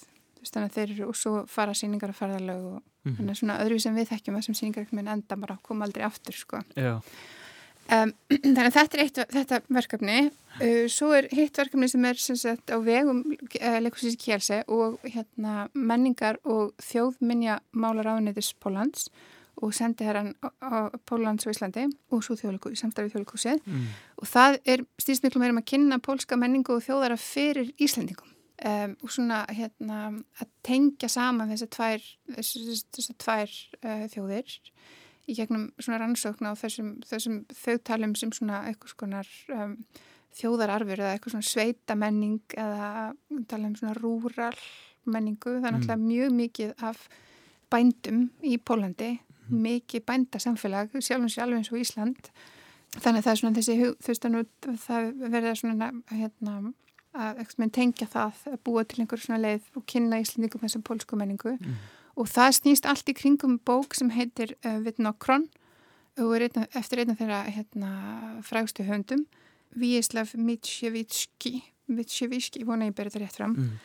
þannig 0.56 0.70
að 0.72 0.78
þeir 0.78 0.92
eru 0.96 1.08
og 1.12 1.16
svo 1.16 1.34
fara 1.48 1.74
síningar 1.78 2.14
að 2.14 2.20
ferðalög 2.22 2.68
og 2.76 2.84
Mhm. 3.08 3.16
þannig 3.16 3.32
að 3.32 3.40
svona 3.40 3.60
öðruvísi 3.64 3.82
sem 3.88 3.96
við 3.96 4.08
þekkjum 4.12 4.36
það 4.36 4.44
sem 4.44 4.56
síningar 4.60 4.88
enda 5.14 5.36
bara 5.40 5.58
koma 5.64 5.86
aldrei 5.86 6.04
aftur, 6.04 6.34
sko. 6.36 6.60
Um, 7.88 8.12
þannig 8.44 8.66
að 8.68 8.76
þetta 8.76 8.98
er 8.98 9.04
eitt, 9.06 9.20
þetta 9.32 9.60
verkefni 9.72 10.16
uh, 10.28 10.88
svo 10.92 11.14
er 11.16 11.30
hitt 11.32 11.56
verkefni 11.56 11.88
sem 11.88 12.04
er 12.10 12.20
sem 12.20 12.36
sagt, 12.36 12.68
á 12.68 12.76
vegum 12.84 13.22
uh, 13.32 13.78
leikusins 13.80 14.18
í 14.18 14.20
Kjelse 14.26 14.58
og 14.68 14.98
hérna, 15.08 15.70
menningar 15.74 16.36
og 16.44 16.74
þjóðminja 16.84 17.62
málar 17.80 18.10
ániðis 18.18 18.52
Pólans 18.60 19.08
og 19.64 19.72
sendi 19.74 20.04
herran 20.04 20.34
á, 20.44 20.92
Pólans 21.08 21.48
og 21.48 21.56
Íslandi 21.56 21.88
og 22.12 22.26
svo 22.28 22.36
þjóðleiku, 22.36 22.76
samstarfið 22.76 23.16
þjóðleikusið 23.16 23.64
Mm. 23.66 23.88
og 24.20 24.28
það 24.36 24.60
er 24.68 24.84
stýrst 25.00 25.24
miklu 25.24 25.40
meira 25.40 25.56
um 25.56 25.62
að 25.64 25.70
kynna 25.72 25.98
pólska 26.04 26.36
menningu 26.38 26.76
og 26.76 26.84
þjóðara 26.84 27.16
fyrir 27.18 27.72
Íslandingum 27.80 28.36
um, 28.66 28.96
og 29.04 29.12
svona 29.14 29.44
hérna 29.54 30.00
að 30.42 30.50
tengja 30.66 31.10
saman 31.12 31.52
þessar 31.54 31.70
tvær, 31.76 32.08
þessar 32.38 33.18
tvær 33.22 33.54
uh, 33.84 34.06
þjóðir 34.14 34.58
í 35.28 35.36
gegnum 35.36 35.70
svona 35.78 36.00
rannsókna 36.02 36.54
á 36.54 36.60
þessum, 36.60 36.94
þessum 37.06 37.42
þauðtalum 37.52 38.16
sem 38.16 38.32
svona 38.32 38.64
eitthvað 38.70 38.94
skonar 38.96 39.32
um, 39.54 39.78
þjóðararfur 40.38 41.02
eða 41.02 41.16
eitthvað 41.16 41.36
svona 41.36 41.50
sveita 41.50 41.98
menning 42.00 42.40
eða 42.56 43.14
tala 43.50 43.68
um 43.70 43.76
svona 43.76 43.96
rúral 43.98 44.54
menningu. 45.08 45.58
Það 45.62 45.66
er 45.66 45.72
Mm. 45.72 45.78
náttúrulega 45.78 46.08
mjög 46.08 46.36
mikið 46.42 46.74
af 46.84 47.08
bændum 47.72 48.30
í 48.44 48.58
Pólandi, 48.58 49.20
mikið 49.50 50.04
bændasamfélag, 50.08 50.92
sjálfum 51.00 51.30
sjálf 51.32 51.56
eins 51.56 51.72
og 51.72 51.80
Ísland. 51.80 52.30
Þannig 52.98 53.20
að 53.20 53.26
það 53.26 53.32
er 53.32 53.40
svona 53.42 53.58
þessi, 53.58 53.78
þú 54.00 54.08
veist 54.08 54.26
að 54.26 54.32
nú 54.34 54.44
það 54.88 55.10
verða 55.32 55.56
svona 55.60 55.90
hérna 56.12 56.74
að 57.18 57.72
tengja 57.76 58.08
það 58.08 58.42
að 58.52 58.58
búa 58.64 58.84
til 58.86 59.02
einhver 59.04 59.20
svona 59.22 59.40
leið 59.42 59.62
og 59.76 59.86
kynna 59.90 60.20
Íslandingum 60.22 60.62
þessum 60.64 60.84
pólsku 60.88 61.18
menningu 61.20 61.58
Mm. 61.58 61.76
og 62.18 62.28
það 62.28 62.52
snýst 62.60 62.86
allt 62.90 63.10
í 63.10 63.14
kringum 63.18 63.60
bók 63.66 63.94
sem 63.96 64.10
heitir 64.10 64.56
uh, 64.66 64.80
Vitnokron 64.86 65.48
og 66.18 66.36
er 66.36 66.48
einna, 66.48 66.68
eftir 66.74 67.00
einna 67.04 67.16
þeirra 67.16 67.44
hérna, 67.46 67.92
frægstu 68.44 68.84
höndum 68.88 69.26
Víeslav 69.78 70.34
Mitsjevitski 70.36 71.62
Mitsjevitski, 71.88 72.66
vona 72.66 72.88
ég 72.90 72.96
berið 72.96 73.14
þetta 73.16 73.26
rétt 73.26 73.38
fram 73.38 73.56
Mm. 73.58 73.78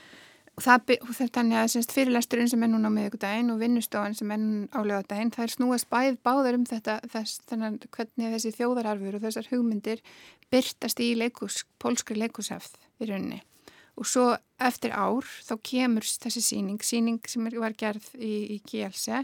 Þannig 0.61 1.57
að 1.57 1.93
fyrirlesturinn 1.93 2.51
sem 2.51 2.63
er 2.63 2.69
núna 2.69 2.91
á 2.93 2.97
miðugudaginn 2.97 3.53
og 3.55 3.61
vinnustofan 3.63 4.15
sem 4.15 4.31
er 4.35 4.41
núna 4.43 4.69
á 4.77 4.81
lögadaginn 4.85 5.33
það 5.33 5.47
er 5.47 5.55
snúast 5.55 5.89
bæð 5.89 6.19
báðar 6.23 6.59
um 6.59 6.67
þetta 6.69 6.99
þess, 7.09 7.41
þannig 7.49 7.87
hvernig 7.89 8.35
þessi 8.37 8.53
þjóðararfur 8.59 9.17
og 9.17 9.25
þessar 9.25 9.49
hugmyndir 9.49 10.03
byrtast 10.53 11.01
í 11.01 11.15
leikus, 11.17 11.65
pólskri 11.81 12.19
leikushefð 12.21 12.77
í 13.01 13.09
rauninni 13.09 13.41
og 13.97 14.09
svo 14.09 14.27
eftir 14.61 14.93
ár 14.93 15.25
þá 15.25 15.57
kemur 15.65 16.05
þessi 16.05 16.45
síning, 16.45 16.81
síning 16.85 17.21
sem 17.29 17.49
er, 17.49 17.59
var 17.61 17.73
gerð 17.73 18.13
í, 18.17 18.57
í 18.57 18.61
GLC 18.69 19.23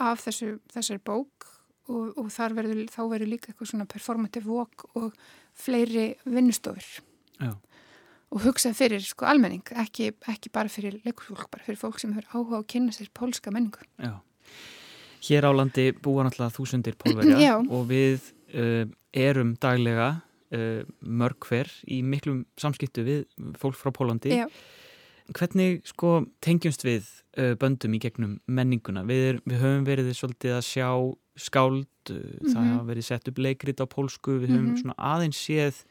af 0.00 0.24
þessu, 0.24 0.56
þessari 0.72 1.02
bók 1.04 1.48
og, 1.92 2.16
og 2.16 2.32
verður, 2.32 2.86
þá 2.88 3.02
verður 3.10 3.32
líka 3.32 3.52
eitthvað 3.52 3.72
svona 3.72 3.88
performative 3.90 4.48
walk 4.48 4.86
og 4.96 5.12
fleiri 5.52 6.14
vinnustofur 6.24 7.02
Já. 7.42 7.52
Og 8.32 8.44
hugsað 8.46 8.76
fyrir 8.78 9.04
sko 9.04 9.26
almenning, 9.28 9.64
ekki, 9.82 10.10
ekki 10.30 10.52
bara 10.52 10.72
fyrir 10.72 10.98
leikursfólk, 11.04 11.50
bara 11.52 11.64
fyrir 11.66 11.80
fólk 11.80 12.00
sem 12.00 12.12
hefur 12.16 12.28
áhuga 12.32 12.60
að 12.62 12.68
kynna 12.72 12.94
sér 12.96 13.10
pólska 13.14 13.52
menningu. 13.52 13.84
Já. 14.00 14.16
Hér 15.22 15.46
á 15.46 15.50
landi 15.54 15.90
búa 16.02 16.24
náttúrulega 16.26 16.56
þúsundir 16.56 16.96
pólverja 16.98 17.58
og 17.74 17.88
við 17.90 18.30
uh, 18.56 18.84
erum 19.12 19.54
daglega 19.60 20.08
uh, 20.56 20.84
mörg 21.00 21.48
hver 21.48 21.70
í 21.84 22.00
miklum 22.02 22.44
samskiptu 22.60 23.04
við 23.06 23.26
fólk 23.60 23.76
frá 23.78 23.92
Pólandi. 23.94 24.32
Já. 24.42 24.48
Hvernig 25.36 25.84
sko 25.86 26.22
tengjumst 26.42 26.82
við 26.86 27.04
uh, 27.38 27.52
böndum 27.60 27.94
í 27.96 28.00
gegnum 28.02 28.38
menninguna? 28.48 29.04
Við, 29.08 29.26
er, 29.28 29.42
við 29.44 29.60
höfum 29.62 29.84
verið 29.86 30.10
svolítið 30.16 30.56
að 30.56 30.64
sjá 30.70 30.88
skáld, 31.38 31.86
mm 32.08 32.16
-hmm. 32.16 32.48
það 32.48 32.62
mhm. 32.62 32.72
hafa 32.72 32.88
verið 32.88 33.06
sett 33.06 33.28
upp 33.28 33.38
leikrit 33.38 33.80
á 33.80 33.86
pólsku, 33.86 34.40
við 34.40 34.56
höfum 34.56 34.64
mm 34.64 34.72
-hmm. 34.72 34.80
svona 34.80 34.98
aðeins 34.98 35.38
séð 35.38 35.84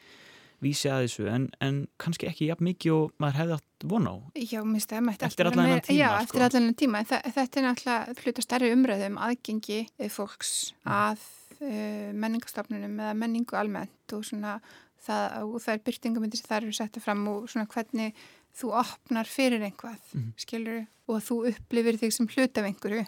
vísi 0.62 0.90
að 0.92 1.06
þessu 1.06 1.28
en, 1.32 1.48
en 1.64 1.82
kannski 2.02 2.30
ekki 2.30 2.50
jafn 2.50 2.68
mikið 2.70 2.96
og 2.96 3.14
maður 3.22 3.40
hefði 3.40 3.58
átt 3.58 3.86
von 3.92 4.10
á. 4.10 4.16
Já, 4.38 4.60
mér 4.68 4.84
stæði 4.86 5.16
Eftir 5.28 5.50
allan 5.50 5.72
enn 5.72 5.84
tíma. 5.86 5.98
Já, 5.98 6.08
sko. 6.12 6.24
eftir 6.26 6.46
allan 6.48 6.68
enn 6.70 6.78
tíma. 6.82 7.04
Þa, 7.10 7.22
þetta 7.38 7.62
er 7.62 7.68
náttúrulega 7.68 8.26
hluta 8.26 8.46
stærri 8.46 8.74
umröðum 8.76 9.22
aðgengi 9.28 9.80
fólks 10.14 10.52
mm. 10.84 10.92
að 10.98 11.26
uh, 11.62 12.12
menningastofnunum 12.26 13.00
eða 13.02 13.16
menningu 13.24 13.58
almennt 13.58 14.18
og 14.18 14.28
svona 14.28 14.60
það, 15.06 15.26
og 15.48 15.58
það 15.64 15.74
er 15.74 15.84
byrtingamöndir 15.88 16.42
sem 16.42 16.52
það 16.52 16.62
eru 16.62 16.78
setta 16.78 17.04
fram 17.04 17.26
og 17.32 17.50
svona 17.52 17.70
hvernig 17.72 18.14
þú 18.58 18.76
opnar 18.82 19.30
fyrir 19.32 19.64
einhvað, 19.64 19.98
mm. 20.14 20.30
skilur, 20.44 20.86
og 21.10 21.24
þú 21.24 21.42
upplifir 21.54 21.98
þig 22.02 22.14
sem 22.16 22.30
hlut 22.36 22.60
af 22.60 22.68
einhverju 22.68 23.08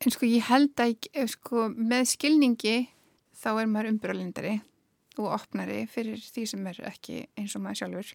En 0.00 0.14
sko 0.14 0.24
ég 0.24 0.46
held 0.48 0.80
að 0.80 1.10
eh, 1.12 1.28
sko, 1.28 1.68
með 1.76 2.06
skilningi 2.14 2.76
þá 3.36 3.50
er 3.52 3.66
maður 3.68 3.90
umbröðlindari 3.92 4.54
og 5.18 5.32
opnari 5.34 5.82
fyrir 5.90 6.20
því 6.20 6.46
sem 6.52 6.66
er 6.70 6.78
ekki 6.90 7.24
eins 7.38 7.56
og 7.56 7.64
maður 7.64 7.82
sjálfur 7.82 8.12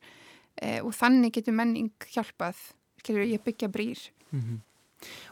eh, 0.61 0.79
og 0.79 0.93
þannig 0.95 1.35
getur 1.35 1.57
menning 1.57 1.91
hjálpað, 2.13 2.61
skilur 3.01 3.27
ég 3.27 3.43
byggja 3.43 3.69
brýr. 3.69 3.99
Mm 4.31 4.41
-hmm. 4.41 4.59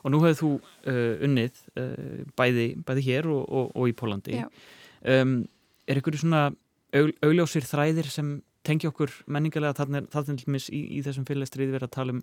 Og 0.04 0.12
nú 0.12 0.20
hefur 0.22 0.40
þú 0.40 0.52
uh, 0.92 1.24
unnið 1.26 1.56
uh, 1.80 2.26
bæði, 2.38 2.76
bæði 2.86 3.02
hér 3.02 3.28
og, 3.28 3.50
og, 3.50 3.72
og 3.76 3.90
í 3.90 3.94
Pólandi. 3.94 4.44
Um, 5.02 5.48
er 5.88 5.98
ykkur 5.98 6.18
svona 6.18 6.54
aug, 6.94 7.12
augljósir 7.22 7.66
þræðir 7.68 8.10
sem 8.12 8.44
tengi 8.64 8.88
okkur 8.88 9.12
menningarlega 9.28 9.74
þarna 9.74 10.04
í, 10.70 10.82
í 10.98 11.02
þessum 11.02 11.26
fyrirlestrið 11.26 11.74
verið 11.76 11.90
að 11.90 11.96
tala 11.98 12.18
um 12.18 12.22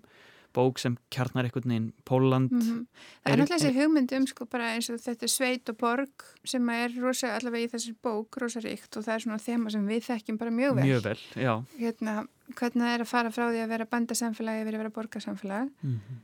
bók 0.53 0.79
sem 0.81 0.97
kjarnar 1.13 1.47
einhvern 1.47 1.69
veginn 1.69 1.93
Póland. 2.07 2.51
Mm 2.51 2.61
-hmm. 2.61 2.85
Það 3.23 3.31
er 3.31 3.37
náttúrulega 3.37 3.57
þessi 3.57 3.79
hugmynd 3.79 4.11
um 4.17 4.27
sko 4.27 4.45
bara 4.45 4.73
eins 4.75 4.89
og 4.89 4.99
þetta 4.99 5.27
sveit 5.27 5.69
og 5.69 5.77
borg 5.77 6.25
sem 6.43 6.69
er 6.69 6.91
rosa 6.99 7.35
allavega 7.35 7.65
í 7.65 7.71
þessir 7.71 7.95
bók 8.03 8.37
rosa 8.41 8.59
ríkt 8.59 8.97
og 8.97 9.03
það 9.05 9.13
er 9.13 9.21
svona 9.21 9.37
þema 9.37 9.71
sem 9.71 9.87
við 9.87 10.01
þekkjum 10.09 10.37
bara 10.37 10.51
mjög 10.51 10.75
vel. 10.75 10.85
Mjög 10.85 11.03
vel, 11.03 11.19
já. 11.35 11.53
Hérna, 11.79 12.27
hvernig 12.55 12.83
það 12.83 12.93
er 12.93 13.01
að 13.01 13.13
fara 13.13 13.31
frá 13.31 13.45
því 13.51 13.63
að 13.63 13.71
vera 13.73 13.85
bandasamfélagi 13.85 14.61
að 14.61 14.77
vera 14.77 14.89
borgarsamfélagi. 14.89 15.69
Mm 15.83 15.99
-hmm. 15.99 16.19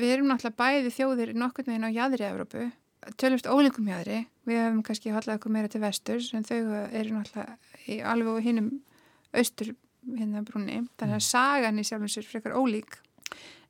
Við 0.00 0.10
erum 0.10 0.26
náttúrulega 0.26 0.58
bæði 0.58 0.90
þjóðir 0.90 1.34
nokkur 1.34 1.64
meginn 1.66 1.86
á 1.86 1.90
jæðri 1.94 2.24
Evrópu, 2.26 2.72
tölvist 3.16 3.46
ólíkum 3.46 3.86
jæðri. 3.86 4.26
Við 4.46 4.58
hefum 4.58 4.82
kannski 4.82 5.12
hallað 5.14 5.38
okkur 5.38 5.52
meira 5.52 5.68
til 5.68 5.80
vesturs 5.80 6.34
en 6.34 6.42
þau 6.42 6.90
eru 6.90 7.10
náttúrulega 7.14 7.58
í 7.86 8.00
alveg 8.02 8.42
hinnum 8.42 8.82
austur 9.32 9.74
hérna 10.02 10.42
brúni. 10.42 10.82
Þannig 10.98 11.16
að 11.16 11.22
mhm. 11.22 11.28
sagan 11.28 11.78
í 11.78 11.86
sjálfum 11.86 12.10
sér 12.10 12.26
frekar 12.26 12.56
ólík 12.58 12.98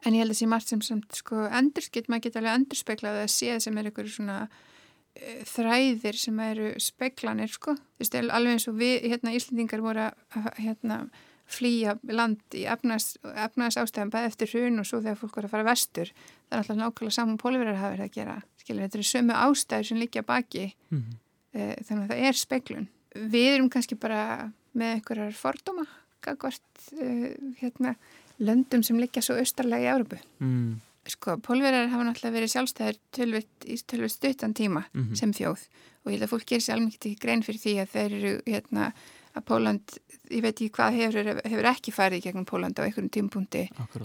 En 0.03 0.15
ég 0.17 0.25
held 0.25 0.35
að 0.35 0.41
sé 0.41 0.47
margt 0.51 0.69
sem, 0.69 0.81
sem 0.83 1.01
sko, 1.15 1.47
endurskilt, 1.47 2.09
maður 2.11 2.27
geta 2.27 2.41
alveg 2.43 2.61
endurspeiklað 2.61 3.21
að 3.23 3.29
sé 3.31 3.59
sem 3.63 3.77
er 3.79 3.91
einhverju 3.91 4.15
svona 4.17 4.39
uh, 4.49 5.43
þræðir 5.47 6.19
sem 6.19 6.41
eru 6.43 6.73
speiklanir, 6.83 7.53
sko. 7.55 7.77
Þú 7.77 8.03
veist, 8.03 8.17
alveg 8.23 8.57
eins 8.57 8.67
og 8.71 8.81
við, 8.81 8.97
hérna, 9.13 9.37
Íslandingar 9.39 9.85
voru 9.85 10.09
að, 10.09 10.49
hérna, 10.59 11.05
flýja 11.53 11.97
land 12.09 12.57
í 12.57 12.65
efnaðs 12.71 13.79
ástæðan 13.81 14.13
bæði 14.13 14.31
eftir 14.31 14.53
hrun 14.53 14.81
og 14.83 14.89
svo 14.89 15.03
þegar 15.03 15.19
fólk 15.21 15.39
voru 15.39 15.49
að 15.49 15.55
fara 15.55 15.69
vestur. 15.69 16.13
Það 16.49 16.57
er 16.57 16.63
alltaf 16.63 16.79
nákvæmlega 16.79 17.17
saman 17.19 17.41
pólverðar 17.41 17.81
hafa 17.81 17.93
verið 17.97 18.07
að 18.07 18.17
gera. 18.17 18.37
Skilur, 18.63 18.85
þetta 18.87 18.99
eru 18.99 19.09
sömu 19.11 19.39
ástæður 19.39 19.89
sem 19.89 20.01
líkja 20.01 20.25
baki, 20.29 20.67
mm 20.91 20.99
-hmm. 20.99 21.21
uh, 21.59 21.75
þannig 21.89 22.03
að 22.05 22.13
það 22.13 22.25
er 22.29 22.41
speiklun. 22.41 22.89
Við 23.13 23.49
erum 23.55 23.71
kannski 23.71 23.99
bara 23.99 24.53
með 24.73 24.95
einhverjar 24.97 25.35
fordóma, 25.37 25.87
gagvart, 26.25 26.71
uh, 26.97 27.29
hérna, 27.61 27.97
löndum 28.43 28.83
sem 28.87 28.99
liggja 29.01 29.23
svo 29.25 29.39
austarlega 29.41 29.87
í 29.87 29.93
Európu. 29.95 30.19
Mm. 30.43 30.81
Sko, 31.11 31.39
pólverjar 31.43 31.89
hafa 31.91 32.05
náttúrulega 32.07 32.37
verið 32.37 32.53
sjálfstæðir 32.53 33.01
tölvitt 33.17 33.67
í 33.67 33.79
tölvitt 33.91 34.15
stuttan 34.15 34.55
tíma 34.55 34.85
mm 34.93 35.03
-hmm. 35.03 35.17
sem 35.19 35.33
þjóð 35.35 35.65
og 36.03 36.13
ég 36.13 36.15
held 36.15 36.27
að 36.27 36.31
fólk 36.31 36.47
gerir 36.47 36.63
sér 36.63 36.77
alveg 36.77 36.95
ekki 36.95 37.19
grein 37.19 37.43
fyrir 37.43 37.61
því 37.63 37.75
að 37.83 37.93
þeir 37.95 38.15
eru 38.19 38.33
hérna 38.47 38.93
að 39.33 39.45
Póland, 39.49 39.95
ég 40.31 40.43
veit 40.45 40.53
ekki 40.53 40.71
hvað 40.77 40.97
hefur, 40.99 41.29
hefur 41.41 41.69
ekki 41.71 41.93
farið 41.95 42.25
gegnum 42.27 42.47
Póland 42.49 42.79
á 42.79 42.85
einhverjum 42.85 43.11
tímpunkti 43.13 43.63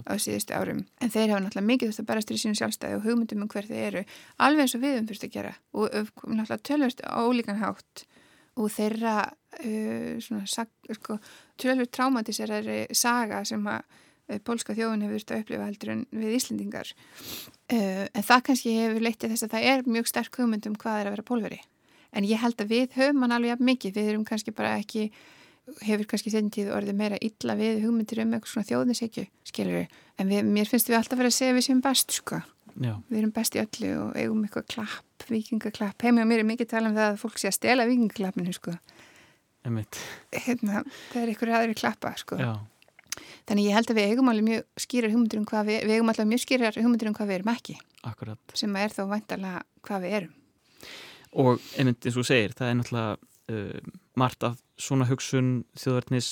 á 0.08 0.14
síðustu 0.16 0.56
árum 0.56 0.84
en 1.00 1.12
þeir 1.12 1.34
hafa 1.34 1.42
náttúrulega 1.44 1.68
mikið 1.68 1.90
þútt 1.90 2.02
að 2.02 2.08
barast 2.10 2.32
í 2.32 2.38
sínum 2.40 2.56
sjálfstæði 2.58 2.96
og 2.96 3.04
hugmyndum 3.04 3.44
um 3.44 3.50
hver 3.52 3.68
þeir 3.68 3.84
eru 3.90 4.04
alveg 4.38 4.64
eins 4.64 4.76
og 4.78 4.84
við 4.86 5.00
um 5.00 5.08
þurft 5.10 5.26
að 5.28 5.34
gera 5.36 5.54
og 5.72 5.88
náttúrulega 5.92 6.66
tölvist 6.70 7.04
á 7.04 7.20
ólíkan 7.20 7.60
hátt 7.60 8.04
og 8.58 8.72
þeirra 8.72 9.14
uh, 9.28 10.14
svona, 10.24 10.66
sko, 10.96 11.18
tölvist 11.60 11.92
traumatisera 11.92 12.62
saga 12.96 13.44
sem 13.44 13.66
að 13.68 13.84
Eh, 14.28 14.42
pólska 14.44 14.76
þjóðun 14.76 15.06
hefur 15.06 15.24
að 15.24 15.42
upplifa 15.42 15.66
heldur 15.70 15.94
en 15.94 16.04
við 16.12 16.36
Íslendingar. 16.36 16.92
Uh, 17.72 18.04
en 18.12 18.24
það 18.24 18.44
kannski 18.50 18.76
hefur 18.76 19.04
leytið 19.04 19.34
þess 19.34 19.46
að 19.46 19.54
það 19.54 19.66
er 19.72 19.88
mjög 19.88 20.08
sterk 20.08 20.38
hugmynd 20.40 20.68
um 20.68 20.76
hvað 20.80 21.00
er 21.00 21.08
að 21.08 21.14
vera 21.16 21.28
pólveri 21.28 21.60
en 22.16 22.28
ég 22.28 22.40
held 22.40 22.60
að 22.62 22.72
við 22.72 22.94
höfum 22.96 23.24
hann 23.24 23.34
alveg 23.36 23.62
mikið, 23.62 23.96
við 23.96 24.12
erum 24.12 24.24
kannski 24.28 24.54
bara 24.56 24.76
ekki 24.78 25.08
hefur 25.84 26.06
kannski 26.08 26.32
þenn 26.32 26.48
tíð 26.52 26.70
orðið 26.72 26.96
meira 26.96 27.18
illa 27.24 27.56
við 27.58 27.82
hugmyndir 27.84 28.22
um 28.22 28.32
eitthvað 28.36 28.52
svona 28.54 28.68
þjóðnisekju 28.70 29.24
skilur 29.50 29.76
við, 29.82 29.98
en 30.16 30.30
við, 30.32 30.48
mér 30.48 30.70
finnst 30.70 30.88
við 30.88 30.98
alltaf 31.00 31.20
verið 31.20 31.34
að 31.34 31.36
segja 31.38 31.58
við 31.58 31.66
séum 31.68 31.82
best 31.84 32.16
sko. 32.16 32.40
Já. 32.78 32.92
við 33.10 33.18
erum 33.18 33.34
best 33.34 33.56
í 33.56 33.58
öllu 33.58 33.88
og 33.98 34.10
eigum 34.14 34.42
eitthvað 34.46 34.66
klapp 34.70 35.24
vikingaklapp, 35.28 36.04
heim 36.06 36.20
og 36.22 36.28
mér 36.30 36.44
er 36.44 36.46
mikið 36.46 36.68
tala 36.70 36.92
um 36.92 36.94
það 36.94 37.08
að 37.10 37.16
fólk 37.24 37.40
sé 37.42 37.50
að 37.50 37.56
stela 37.56 37.86
vikingaklappinu 37.88 38.54
sko. 38.54 38.74
Hérna, 40.30 40.84
það 41.10 41.20
er 41.20 41.32
eitthvað 41.32 41.56
aðri 41.58 41.74
klappa 41.80 42.12
sko. 42.22 42.38
Já. 42.38 42.52
Þannig 43.48 43.70
ég 43.70 43.78
held 43.78 43.92
að 43.92 43.98
við 43.98 44.10
eigum 44.12 44.28
alveg 44.28 44.44
mjög 44.44 44.82
skýrar 44.84 45.14
hugmyndir 45.14 45.40
um 45.40 45.46
hvað 45.48 45.70
við, 45.70 45.78
við 45.88 45.96
eigum 45.96 46.12
alveg 46.12 46.28
mjög 46.28 46.42
skýrar 46.44 46.76
hugmyndir 46.76 47.08
um 47.08 47.16
hvað 47.16 47.30
við 47.30 47.38
erum 47.38 47.54
ekki. 47.54 47.76
Akkurat. 48.08 48.56
Sem 48.58 48.76
er 48.76 48.92
þá 48.92 49.02
vantarlega 49.08 49.62
hvað 49.88 50.04
við 50.04 50.16
erum. 50.18 50.34
Og 51.38 51.64
einmitt 51.80 52.08
eins 52.08 52.18
og 52.20 52.26
segir, 52.28 52.52
það 52.56 52.68
er 52.68 52.76
náttúrulega 52.78 53.16
uh, 53.52 53.94
margt 54.18 54.44
af 54.48 54.58
svona 54.78 55.06
hugsun, 55.08 55.48
þjóðarnis 55.78 56.28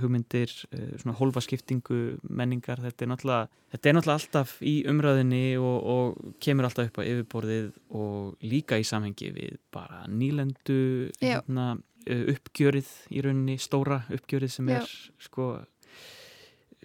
hugmyndir, 0.00 0.52
uh, 0.70 0.94
svona 1.02 1.16
holfaskiptingu, 1.18 2.00
menningar, 2.22 2.82
þetta 2.86 3.06
er 3.06 3.12
náttúrulega, 3.12 3.50
þetta 3.74 3.90
er 3.90 3.96
náttúrulega 3.96 4.22
alltaf 4.22 4.54
í 4.62 4.74
umræðinni 4.90 5.44
og, 5.60 5.76
og 5.94 6.38
kemur 6.42 6.68
alltaf 6.68 6.90
upp 6.90 7.02
á 7.02 7.08
yfirborðið 7.08 7.70
og 8.00 8.46
líka 8.46 8.80
í 8.80 8.86
samhengi 8.86 9.30
við 9.36 9.58
bara 9.74 10.04
nýlendu 10.10 10.80
hérna, 11.20 11.72
uh, 12.06 12.24
uppgjörið 12.34 12.94
í 13.10 13.26
rauninni, 13.26 13.58
stóra 13.62 14.04
uppgjörið 14.10 14.56
sem 14.56 14.70
Já. 14.70 14.80
er 14.80 14.96
sko 15.22 15.52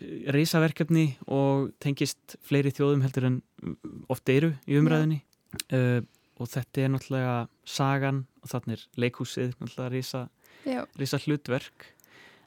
reysaverkefni 0.02 1.06
og 1.32 1.72
tengist 1.84 2.36
fleiri 2.44 2.74
þjóðum 2.76 3.06
heldur 3.06 3.30
en 3.30 3.40
oft 4.12 4.30
eru 4.32 4.52
í 4.68 4.78
umræðinni 4.80 5.22
uh, 5.72 6.02
og 6.36 6.52
þetta 6.52 6.84
er 6.84 6.92
náttúrulega 6.92 7.36
sagan 7.64 8.26
og 8.44 8.52
þarna 8.52 8.76
er 8.76 8.86
leikhúsið 9.00 9.54
náttúrulega 9.56 9.92
reysa, 9.94 10.24
reysa 11.00 11.20
hlutverk. 11.24 11.92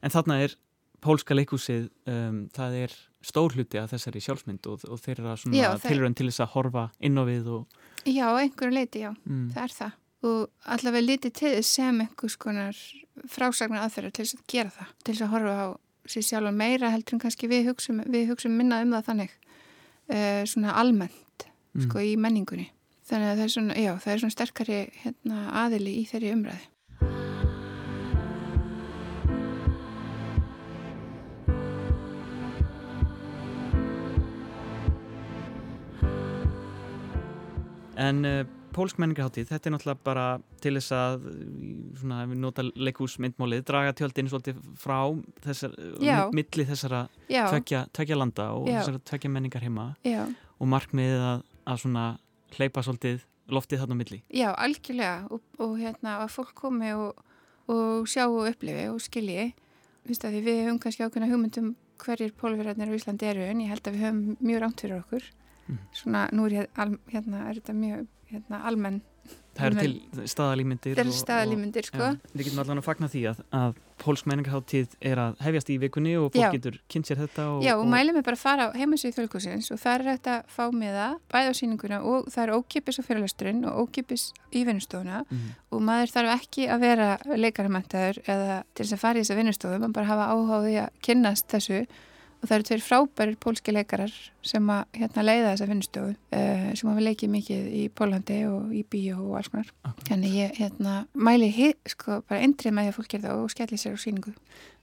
En 0.05 0.13
þarna 0.13 0.43
er 0.45 0.57
pólska 1.05 1.37
leikhúsið 1.37 1.89
um, 2.11 2.43
það 2.55 2.77
er 2.83 2.99
stór 3.25 3.57
hluti 3.57 3.81
af 3.81 3.95
þessari 3.95 4.23
sjálfsmynd 4.23 4.69
og, 4.71 4.85
og 4.85 5.01
þeir 5.03 5.23
eru 5.23 5.39
svona 5.41 5.73
tilrönd 5.83 6.19
til 6.19 6.29
þess 6.29 6.45
að 6.45 6.53
horfa 6.55 6.85
inn 7.01 7.19
á 7.19 7.25
við 7.27 7.49
og... 7.57 7.81
Já, 8.05 8.29
einhverju 8.29 8.77
leiti, 8.77 9.03
já, 9.07 9.11
mm. 9.25 9.49
það 9.57 9.65
er 9.65 9.77
það. 9.79 9.99
Og 10.29 10.71
allavega 10.75 11.07
litið 11.07 11.35
til 11.39 11.51
þess 11.57 11.75
sem 11.79 12.01
einhvers 12.05 12.39
konar 12.45 12.79
frásagnar 13.31 13.87
aðferðar 13.87 14.15
til 14.15 14.27
þess 14.27 14.39
að 14.39 14.47
gera 14.53 14.75
það, 14.75 14.97
til 15.03 15.15
þess 15.15 15.27
að 15.27 15.35
horfa 15.35 15.59
á 15.59 15.69
sér 16.13 16.27
sjálf 16.27 16.55
meira 16.57 16.93
heldur 16.93 17.17
en 17.17 17.23
kannski 17.23 17.51
við 17.51 17.71
hugsun, 17.73 18.03
við 18.09 18.33
hugsun 18.33 18.57
minna 18.57 18.81
um 18.85 18.97
það 18.97 19.07
þannig 19.11 19.37
uh, 19.37 20.43
svona 20.49 20.75
almennt 20.81 21.47
mm. 21.47 21.87
sko 21.87 22.03
í 22.05 22.17
menningunni 22.21 22.71
þannig 23.09 23.31
að 23.31 23.39
það 23.39 23.47
er 23.47 23.55
svona, 23.55 23.79
já, 23.79 23.93
það 24.05 24.13
er 24.15 24.25
svona 24.25 24.37
sterkari 24.37 24.83
hérna, 25.05 25.47
aðili 25.65 26.01
í 26.03 26.09
þeirri 26.11 26.35
umræði 26.37 26.67
En 37.99 38.23
uh, 38.25 38.58
pólsk 38.79 39.01
menningarháttíð, 39.03 39.49
þetta 39.51 39.69
er 39.69 39.75
náttúrulega 39.75 40.05
bara 40.07 40.27
til 40.63 40.75
þess 40.79 40.95
að 40.95 41.29
svona, 42.01 42.21
við 42.31 42.41
nota 42.45 42.65
leikúsmyndmálið, 42.69 43.65
draga 43.69 43.95
tjöldin 43.99 44.31
svolítið 44.31 44.61
frá 44.79 44.99
þessar, 45.47 45.75
milli 46.37 46.67
þessara 46.69 47.05
tvekja, 47.29 48.19
landa 48.19 48.51
og 48.57 48.69
Já. 48.71 48.79
þessara 48.81 49.03
tvekja 49.11 49.33
menningar 49.35 49.67
heima 49.67 49.89
Já. 50.07 50.23
og 50.59 50.71
markmiðið 50.75 51.27
að, 51.33 51.43
að 51.69 51.83
svona 51.85 52.07
hleypa 52.57 52.85
svolítið 52.87 53.25
loftið 53.49 53.83
þarna 53.83 53.97
milli. 53.99 54.21
Já, 54.35 54.51
algjörlega 54.53 55.29
og, 55.33 55.43
og 55.63 55.75
hérna 55.81 56.19
að 56.23 56.33
fólk 56.37 56.55
komi 56.59 56.93
og, 56.97 57.25
og 57.73 58.09
sjá 58.11 58.27
og 58.29 58.45
upplifi 58.51 58.89
og 58.93 59.01
skilji 59.05 59.51
við 60.09 60.63
höfum 60.65 60.79
kannski 60.81 61.05
ákveðna 61.05 61.29
hugmyndum 61.29 61.75
hverjir 62.01 62.33
pólverðarnir 62.39 62.93
á 62.93 62.97
Íslandi 62.97 63.29
eru 63.29 63.45
en 63.45 63.61
ég 63.65 63.73
held 63.73 63.89
að 63.89 63.97
við 63.97 64.05
höfum 64.07 64.37
mjög 64.41 64.63
rámt 64.63 64.83
fyrir 64.85 65.01
okkur 65.03 65.27
mm. 65.67 65.81
svona 66.01 66.23
nú 66.33 66.47
er, 66.49 66.69
hérna, 67.13 67.43
er 67.49 67.59
þetta 67.59 67.75
mjög 67.77 68.07
hérna, 68.33 68.65
almenn 68.69 69.03
Það 69.59 69.67
eru 69.67 69.83
til 69.83 70.27
staðalýmyndir 70.31 71.01
eru 71.03 71.13
staðalýmyndir 71.13 71.87
sko 71.89 72.01
ja, 72.01 72.11
Við 72.31 72.47
getum 72.47 72.61
allavega 72.63 72.83
að 72.83 72.87
fagna 72.87 73.09
því 73.11 73.23
að, 73.33 73.41
að 73.59 73.81
pólsk 73.99 74.29
menningarháttíð 74.31 74.95
er 75.11 75.21
að 75.23 75.41
hefjast 75.43 75.73
í 75.75 75.79
vikunni 75.83 76.13
og 76.21 76.29
fólk 76.31 76.45
Já. 76.45 76.49
getur 76.55 76.77
kynnt 76.93 77.11
sér 77.11 77.19
þetta 77.25 77.47
og, 77.57 77.65
Já 77.67 77.73
og, 77.75 77.83
og 77.83 77.91
mælum 77.91 78.19
við 78.21 78.27
bara 78.29 78.39
að 78.39 78.45
fara 78.45 78.69
á 78.71 78.77
heimasvið 78.79 79.17
þjóðlíkusins 79.17 79.73
og 79.75 79.81
það 79.83 79.97
er 79.97 80.07
hægt 80.13 80.31
að 80.31 80.53
fá 80.55 80.63
með 80.71 80.99
það 81.01 81.17
bæða 81.35 81.51
á 81.51 81.59
síninguna 81.59 82.01
og 82.13 82.31
það 82.31 82.45
er 82.45 82.55
ókipis 82.55 83.01
á 83.03 83.07
fyrirlasturinn 83.09 83.63
og 83.67 83.81
ókipis 83.83 84.29
í 84.55 84.63
vinnustofuna 84.69 85.25
mm. 85.27 85.49
og 85.75 85.87
maður 85.91 86.15
þarf 86.15 86.35
ekki 86.37 86.69
að 86.71 86.85
vera 86.87 87.09
leikarhamæntaður 87.35 88.23
eða 88.29 88.61
til 88.71 88.85
þess 88.85 88.95
að 88.95 89.03
fara 89.03 89.19
í 89.19 89.27
þessa 89.27 89.41
vinnustofu, 89.43 89.81
maður 89.83 89.99
bara 89.99 90.13
hafa 90.13 90.31
áháði 90.37 90.79
að 90.85 91.03
kynnast 91.09 91.51
þessu 91.51 91.83
og 92.39 92.47
það 92.47 92.55
eru 92.57 92.67
tveir 92.69 92.85
frábærir 92.85 93.39
pólski 93.43 93.75
leikarar 93.75 94.15
sem 94.47 94.71
að 94.73 94.99
hérna, 94.99 95.25
leiða 95.27 95.53
þessa 95.53 95.69
vinnustofu 95.71 96.15
uh, 96.15 96.69
sem 96.79 96.91
hafa 96.91 97.05
leikið 97.05 97.33
mikið 97.35 97.69
í 97.81 97.83
Pólandi 97.99 98.39
og 98.49 98.73
í 98.77 98.85
bíó 98.87 99.19
og 99.25 99.37
alls 99.41 99.51
konar. 99.53 99.73
Þannig 100.09 100.37
ég 100.39 100.61
hérna, 100.63 100.97
mæli 101.15 101.51
sko, 101.89 102.21
bara 102.29 102.43
endrið 102.47 102.77
með 102.77 102.89
því 102.89 102.93
að 102.93 102.99
fólk 102.99 103.13
gerða 103.15 103.37
og 103.43 103.53
skelli 103.53 103.81
sér 103.81 103.99
á 103.99 104.01
síningu 104.01 104.35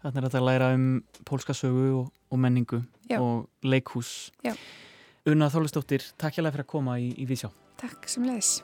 Þannig 0.05 0.19
er 0.19 0.27
þetta 0.27 0.41
að 0.41 0.47
læra 0.49 0.69
um 0.75 0.85
pólska 1.25 1.55
sögu 1.57 1.87
og, 2.03 2.11
og 2.29 2.41
menningu 2.41 2.83
Já. 3.09 3.17
og 3.17 3.47
leikhús. 3.65 4.29
Já. 4.45 4.53
Una 5.25 5.49
Þólustóttir, 5.49 6.05
takk 6.21 6.37
hjá 6.37 6.43
það 6.45 6.53
fyrir 6.53 6.67
að 6.67 6.71
koma 6.75 6.99
í, 7.01 7.09
í 7.17 7.25
Vísjá. 7.25 7.49
Takk 7.81 8.05
sem 8.11 8.29
leðis 8.29 8.59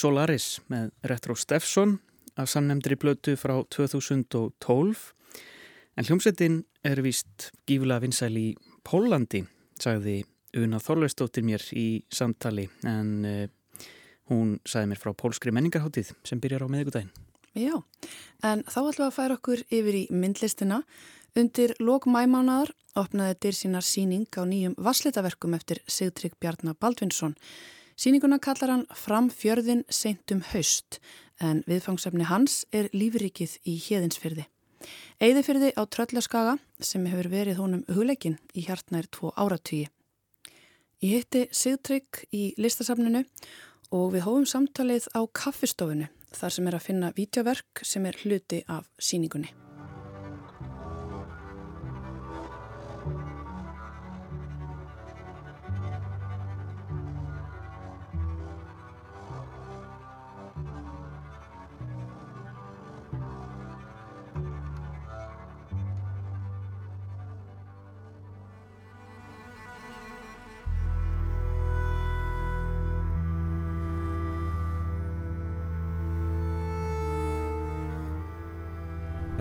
Solaris 0.00 0.60
með 0.72 0.94
Retro 1.10 1.34
Steffson 1.36 1.98
af 2.40 2.48
samnemndri 2.48 2.96
blötu 2.96 3.34
frá 3.36 3.58
2012 3.68 5.00
en 6.00 6.06
hljómsettin 6.08 6.60
er 6.86 7.02
vist 7.04 7.50
gífulega 7.68 8.00
vinsæl 8.06 8.32
í 8.40 8.46
Pólandi, 8.86 9.42
sagði 9.76 10.22
Una 10.56 10.80
Þorleistóttir 10.80 11.44
mér 11.44 11.64
í 11.76 12.00
samtali 12.08 12.64
en 12.88 13.10
uh, 13.28 13.82
hún 14.32 14.54
sagði 14.64 14.92
mér 14.92 15.02
frá 15.02 15.12
Pólskri 15.12 15.52
menningarháttið 15.52 16.14
sem 16.24 16.40
byrjar 16.40 16.64
á 16.64 16.72
meðgudaginn. 16.72 17.12
Já, 17.58 17.76
en 18.46 18.62
þá 18.70 18.78
ætlum 18.78 19.02
við 19.02 19.08
að 19.10 19.16
færa 19.18 19.36
okkur 19.36 19.64
yfir 19.68 19.98
í 19.98 20.04
myndlistina. 20.14 20.80
Undir 21.36 21.74
lók 21.82 22.08
mæmánaðar 22.10 22.72
opnaði 22.98 23.36
dyr 23.44 23.58
sínar 23.58 23.86
síning 23.86 24.30
á 24.32 24.48
nýjum 24.48 24.78
vasslitaverkum 24.80 25.58
eftir 25.58 25.82
Sigtrygg 25.86 26.38
Bjarnar 26.40 26.78
Baldvinsson 26.80 27.36
Sýninguna 28.00 28.38
kallar 28.40 28.70
hann 28.72 28.86
Fram 28.96 29.26
fjörðin 29.28 29.82
seintum 29.92 30.38
haust 30.54 30.96
en 31.36 31.58
viðfangsefni 31.68 32.24
hans 32.30 32.62
er 32.72 32.86
lífrikið 32.96 33.58
í 33.68 33.74
hjeðinsfyrði. 33.76 34.46
Eðifyrði 35.20 35.74
á 35.76 35.84
Tröllaskaga 35.84 36.54
sem 36.80 37.04
hefur 37.10 37.28
verið 37.28 37.60
honum 37.60 37.84
hugleikin 37.92 38.38
í 38.56 38.64
hjartnær 38.64 39.10
tvo 39.12 39.34
áratvíi. 39.36 39.90
Ég 41.04 41.20
hitti 41.20 41.46
Sigtrygg 41.52 42.24
í 42.32 42.54
listasafninu 42.56 43.26
og 43.92 44.14
við 44.14 44.24
hófum 44.24 44.48
samtalið 44.48 45.10
á 45.12 45.20
kaffistofunu 45.36 46.08
þar 46.32 46.56
sem 46.56 46.70
er 46.72 46.78
að 46.80 46.86
finna 46.86 47.12
vítjaverk 47.12 47.84
sem 47.84 48.08
er 48.08 48.16
hluti 48.24 48.64
af 48.64 48.88
síningunni. 48.96 49.52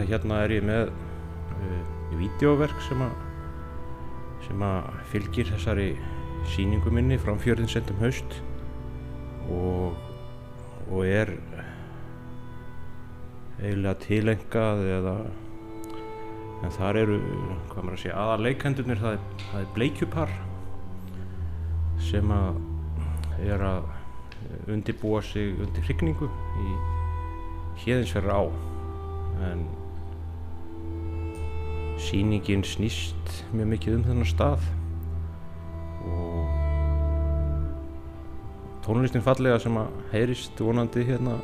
Hérna 0.09 0.43
er 0.45 0.55
ég 0.57 0.65
með 0.67 0.91
uh, 0.91 1.81
videóverk 2.19 2.79
sem 2.87 3.01
að 3.05 3.17
sem 4.47 4.61
að 4.65 4.87
fylgir 5.11 5.49
þessari 5.51 5.89
síningu 6.49 6.91
minni 6.93 7.19
frá 7.21 7.35
fjörðin 7.37 7.69
sendum 7.69 7.99
haust 8.01 8.39
og, 9.51 9.97
og 10.89 11.03
er 11.05 11.33
eiginlega 13.59 13.95
tilengað 14.05 14.83
eða 14.87 15.15
en 16.59 16.73
þar 16.75 16.99
eru, 16.99 17.17
hvað 17.69 17.83
maður 17.85 17.95
að 17.95 18.01
segja, 18.01 18.15
aðar 18.19 18.43
leikendunir, 18.43 18.99
það 18.99 19.15
er, 19.15 19.43
það 19.45 19.61
er 19.61 19.69
bleikjupar 19.75 20.33
sem 22.09 22.33
að 22.35 22.59
er 23.49 23.63
að 23.63 24.71
undibúa 24.71 25.21
sig 25.23 25.59
undir 25.59 25.85
hrigningu 25.87 26.27
í 26.27 26.73
hérðinsverðar 27.83 28.35
á 28.35 28.43
en 29.49 29.63
síningin 31.99 32.63
snýst 32.63 33.43
mjög 33.53 33.71
mikið 33.75 33.97
um 33.97 34.05
þennan 34.07 34.29
stað. 34.29 34.67
Og 36.09 36.59
tónlistin 38.85 39.25
fallega 39.25 39.59
sem 39.61 39.75
að 39.77 39.95
heyrist 40.13 40.61
vonandi 40.63 41.03
hérna 41.05 41.37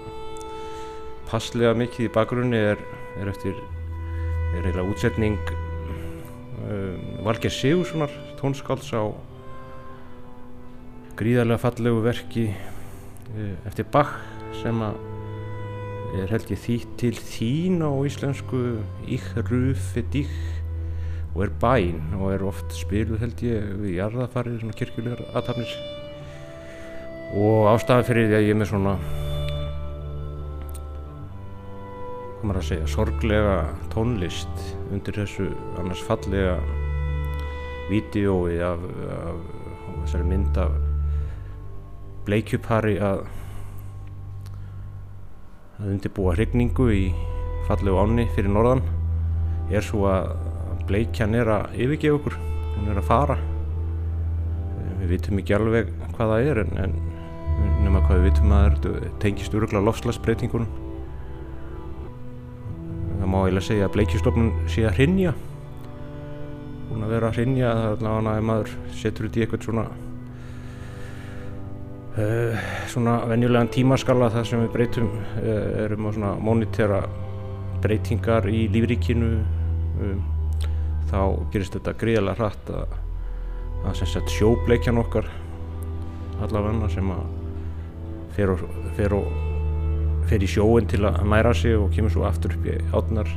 passlega 1.29 1.75
mikið 1.77 2.07
í 2.07 2.13
bakgrunni 2.13 2.57
er, 2.71 2.81
er 3.19 3.29
eftir 3.31 3.55
er 4.55 4.63
eiginlega 4.63 4.87
útsetning 4.89 5.39
um, 6.65 7.01
Valger 7.25 7.53
Sigurssonar 7.53 8.13
tónskáls 8.39 8.93
á 8.95 9.03
gríðarlega 11.19 11.63
fallegu 11.65 12.03
verki 12.05 12.47
uh, 12.53 13.53
eftir 13.67 13.89
Bach 13.91 14.15
sem 14.61 14.79
að 14.85 15.14
er 16.23 16.31
held 16.31 16.51
ég 16.53 16.61
þýtt 16.63 16.95
til 17.01 17.13
þín 17.19 17.83
á 17.83 17.91
íslensku 18.07 18.63
Ich 19.07 19.27
rufe 19.49 20.05
dich. 20.13 20.31
Og 21.35 21.43
er 21.43 21.51
bæn 21.59 22.15
og 22.15 22.31
er 22.31 22.45
oft 22.47 22.71
spiluð 22.71 23.19
held 23.19 23.41
ég 23.43 23.75
við 23.81 23.97
jarðafarið 23.97 24.61
svona 24.61 24.79
kirkjulegar 24.79 25.25
aðtafnir 25.35 25.73
og 27.35 27.67
ástæðan 27.73 28.05
fyrir 28.07 28.29
því 28.29 28.37
að 28.37 28.45
ég 28.45 28.53
er 28.53 28.59
með 28.61 28.69
svona 28.69 28.93
maður 32.45 32.59
að 32.61 32.67
segja 32.69 32.89
sorglega 32.93 33.55
tónlist 33.91 34.61
undir 34.93 35.17
þessu 35.17 35.49
annars 35.81 36.03
fallega 36.05 36.55
vídeói 37.89 38.59
af, 38.63 38.85
af, 39.09 39.41
af 39.41 39.97
þessari 40.03 40.29
mynd 40.29 40.59
af 40.61 40.77
bleikjupari 42.25 42.95
að 43.03 43.25
að 45.79 45.89
undirbúa 45.93 46.35
hrigningu 46.35 46.89
í 46.93 47.03
fallegu 47.67 47.99
áni 47.99 48.27
fyrir 48.35 48.53
norðan 48.53 48.83
er 49.73 49.83
svo 49.83 50.05
að 50.11 50.31
bleikjan 50.85 51.35
er 51.35 51.49
að 51.49 51.75
yfirgefa 51.81 52.19
okkur. 52.19 52.39
Hún 52.75 52.91
er 52.91 53.01
að 53.01 53.07
fara. 53.09 53.37
Við 55.01 55.11
vitum 55.15 55.41
ekki 55.41 55.55
alveg 55.57 55.91
hvað 56.15 56.31
það 56.31 56.49
er 56.51 56.61
en, 56.63 56.73
en 56.85 56.95
nema 57.83 58.01
hvað 58.05 58.19
við 58.19 58.27
vitum 58.29 58.55
að 58.55 58.79
það 58.83 59.05
tengist 59.23 59.55
öruglega 59.55 59.85
lofslagsbreytingunum 59.85 60.71
það 63.19 63.29
má 63.31 63.37
eiginlega 63.41 63.67
segja 63.67 63.87
að 63.87 63.93
bleikjustofnun 63.95 64.49
sé 64.69 64.83
að 64.85 64.97
hrinja 64.99 65.35
búin 66.89 67.05
að 67.05 67.13
vera 67.15 67.29
að 67.29 67.39
hrinja 67.39 67.71
það 67.71 67.85
er 67.85 67.95
allavega 67.95 68.33
að 68.35 68.49
maður 68.49 68.73
setur 68.99 69.29
út 69.29 69.37
í 69.37 69.45
eitthvað 69.45 69.65
svona 69.65 69.85
uh, 72.17 72.65
svona 72.91 73.19
venjulegan 73.29 73.71
tímaskala 73.73 74.29
þar 74.33 74.49
sem 74.49 74.63
við 74.65 74.71
breytum 74.73 75.09
uh, 75.13 75.85
erum 75.85 76.09
að 76.11 76.43
monitera 76.43 77.03
breytingar 77.83 78.47
í 78.49 78.65
lífríkinu. 78.73 79.31
Um, 80.01 80.21
þá 81.05 81.19
gerist 81.53 81.75
þetta 81.77 81.93
gríðarlega 82.01 82.39
hratt 82.39 82.69
að, 82.73 82.95
að 83.85 84.31
sjóbleikjan 84.33 84.97
okkar 84.99 85.27
allavega 86.43 86.89
sem 86.91 87.11
að 87.13 87.25
fer, 88.35 88.51
og, 88.51 88.63
fer, 88.97 89.15
og, 89.15 89.29
fer 90.29 90.43
í 90.43 90.49
sjóin 90.49 90.89
til 90.89 91.05
að 91.07 91.21
næra 91.29 91.53
sig 91.55 91.77
og 91.77 91.93
kemur 91.95 92.11
svo 92.11 92.25
aftur 92.27 92.55
upp 92.57 92.67
í 92.67 92.75
átnar 92.97 93.29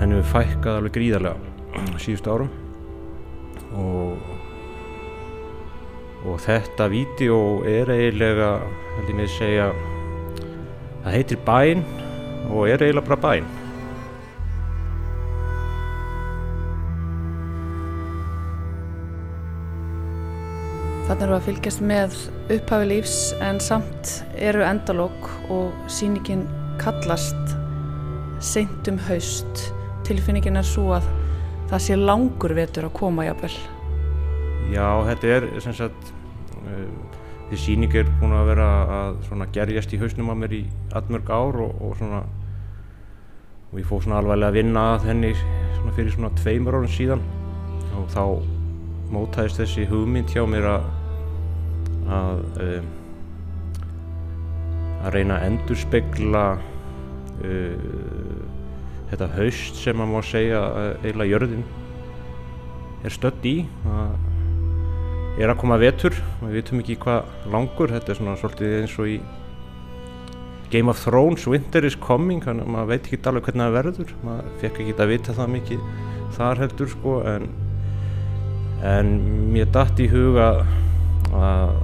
henni 0.00 0.20
við 0.20 0.30
fækkað 0.32 0.80
alveg 0.80 0.96
gríðarlega 0.96 1.98
síðustu 2.00 2.32
árum 2.32 2.50
og 3.76 4.45
og 6.26 6.40
þetta 6.42 6.88
vídeo 6.90 7.38
er 7.70 7.90
eiginlega 7.92 8.56
held 8.96 9.12
ég 9.12 9.18
með 9.18 9.28
að 9.28 9.36
segja 9.36 9.68
það 11.04 11.14
heitir 11.14 11.44
bæn 11.46 11.86
og 12.50 12.66
er 12.66 12.82
eiginlega 12.82 13.08
bara 13.12 13.22
bæn 13.28 13.54
Þannig 21.06 21.22
eru 21.22 21.34
að 21.36 21.44
fylgjast 21.46 21.82
með 21.86 22.14
upphafi 22.50 22.86
lífs 22.90 23.18
en 23.46 23.60
samt 23.62 24.16
eru 24.42 24.64
endalók 24.66 25.28
og 25.54 25.68
síningin 25.86 26.42
kallast 26.82 27.52
seint 28.42 28.90
um 28.90 28.98
haust. 29.06 29.68
Tilfinningin 30.02 30.58
er 30.58 30.66
svo 30.66 30.96
að 30.96 31.06
það 31.70 31.84
sé 31.84 32.00
langur 32.00 32.56
vetur 32.58 32.88
að 32.88 32.96
koma 32.98 33.28
jafnvel. 33.28 33.54
Já, 34.74 34.88
þetta 35.06 35.32
er 35.36 35.48
sem 35.62 35.78
sagt 35.78 36.10
um, 36.72 36.98
því 37.50 37.60
síning 37.62 37.94
er 37.94 38.10
búin 38.20 38.34
að 38.34 38.50
vera 38.50 38.68
að 38.90 39.46
gerjast 39.54 39.94
í 39.94 40.00
hausnum 40.00 40.32
að 40.32 40.42
mér 40.42 40.56
í 40.58 40.64
allmörg 40.98 41.30
ár 41.30 41.62
og, 41.62 41.80
og 41.80 41.96
svona 42.00 42.24
og 43.70 43.80
ég 43.80 43.86
fóð 43.86 44.06
svona 44.06 44.20
alveg 44.22 44.46
að 44.46 44.58
vinna 44.60 44.84
að 44.94 45.08
henni 45.10 45.32
svona 45.36 45.94
fyrir 45.96 46.14
svona 46.14 46.30
tveimur 46.38 46.78
árum 46.78 46.90
síðan. 46.90 47.24
Og 47.96 48.06
þá 48.12 48.22
mótaðist 49.12 49.60
þessi 49.60 49.86
hugmynd 49.90 50.30
hjá 50.32 50.44
mér 50.48 50.68
að 50.70 50.86
að, 52.06 52.42
um, 52.62 52.90
að 55.02 55.16
reyna 55.16 55.38
að 55.38 55.48
endurspegla 55.50 56.44
uh, 57.42 58.46
þetta 59.10 59.30
haust 59.36 59.80
sem 59.80 59.98
maður 59.98 60.14
má 60.14 60.26
segja 60.26 60.62
eiginlega 61.02 61.32
jörðin 61.32 61.66
er 63.06 63.14
stödd 63.14 63.46
í. 63.46 63.58
Að 63.86 64.35
er 65.36 65.52
að 65.52 65.60
koma 65.60 65.80
vetur. 65.80 66.16
Og 66.40 66.48
við 66.48 66.58
vitum 66.60 66.82
ekki 66.82 66.98
hvað 67.02 67.50
langur. 67.52 67.92
Þetta 67.94 68.12
er 68.12 68.20
svona 68.20 68.38
svolítið 68.40 68.78
eins 68.80 68.96
og 69.00 69.12
í 69.12 69.20
Game 70.72 70.90
of 70.90 71.02
Thrones. 71.02 71.46
Winter 71.50 71.86
is 71.86 71.98
coming. 72.00 72.42
Þannig 72.44 72.66
að 72.66 72.74
maður 72.74 72.92
veit 72.94 73.06
ekki 73.06 73.22
alveg 73.30 73.48
hvernig 73.50 73.66
það 73.66 73.78
verður. 73.80 74.16
Maður 74.26 74.50
fekk 74.64 74.82
ekki 74.84 74.98
að 74.98 75.14
vita 75.14 75.36
það 75.36 75.54
mikið 75.58 75.86
þar 76.36 76.64
heldur 76.64 76.92
sko. 76.92 77.20
En 77.34 77.48
en 78.84 79.12
mér 79.54 79.68
dætt 79.72 80.00
í 80.04 80.08
huga 80.12 80.48
að 81.32 81.76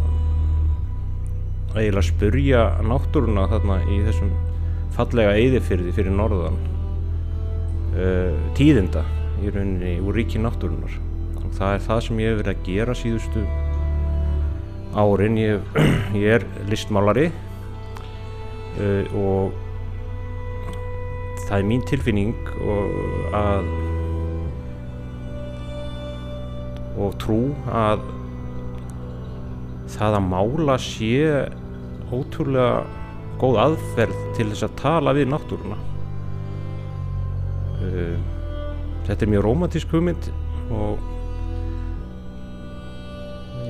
eiginlega 1.72 2.04
spurja 2.04 2.64
náttúruna 2.84 3.46
þarna 3.48 3.78
í 3.88 4.02
þessum 4.04 4.32
fallega 4.92 5.32
eyðifyrði 5.40 5.94
fyrir 5.96 6.12
norðan 6.12 6.58
uh, 7.96 8.36
tíðinda 8.58 9.06
í 9.40 9.48
rauninni 9.48 9.94
úr 10.04 10.20
ríki 10.20 10.42
náttúrunar 10.42 10.98
og 11.52 11.58
það 11.58 11.74
er 11.74 11.82
það 11.84 11.98
sem 12.04 12.20
ég 12.22 12.30
hef 12.30 12.38
verið 12.38 12.52
að 12.52 12.62
gera 12.64 12.92
síðustu 12.96 13.42
árin. 14.96 15.36
Ég, 15.36 15.60
ég 16.22 16.36
er 16.38 16.46
listmálari 16.70 17.26
uh, 18.80 19.04
og 19.20 19.52
það 21.44 21.56
er 21.58 21.68
mín 21.68 21.84
tilfinning 21.84 22.52
að 23.36 23.68
og 27.02 27.14
trú 27.20 27.38
að 27.72 28.02
það 29.92 30.16
að 30.16 30.26
mála 30.28 30.76
sé 30.80 31.12
ótrúlega 32.12 32.82
góð 33.40 33.62
aðferð 33.66 34.18
til 34.36 34.48
þess 34.52 34.64
að 34.68 34.76
tala 34.80 35.16
við 35.16 35.32
náttúruna. 35.32 35.80
Uh, 37.82 38.16
þetta 39.04 39.26
er 39.26 39.34
mjög 39.36 39.50
romantísk 39.50 39.92
hugmynd 39.92 40.32
og 40.72 41.10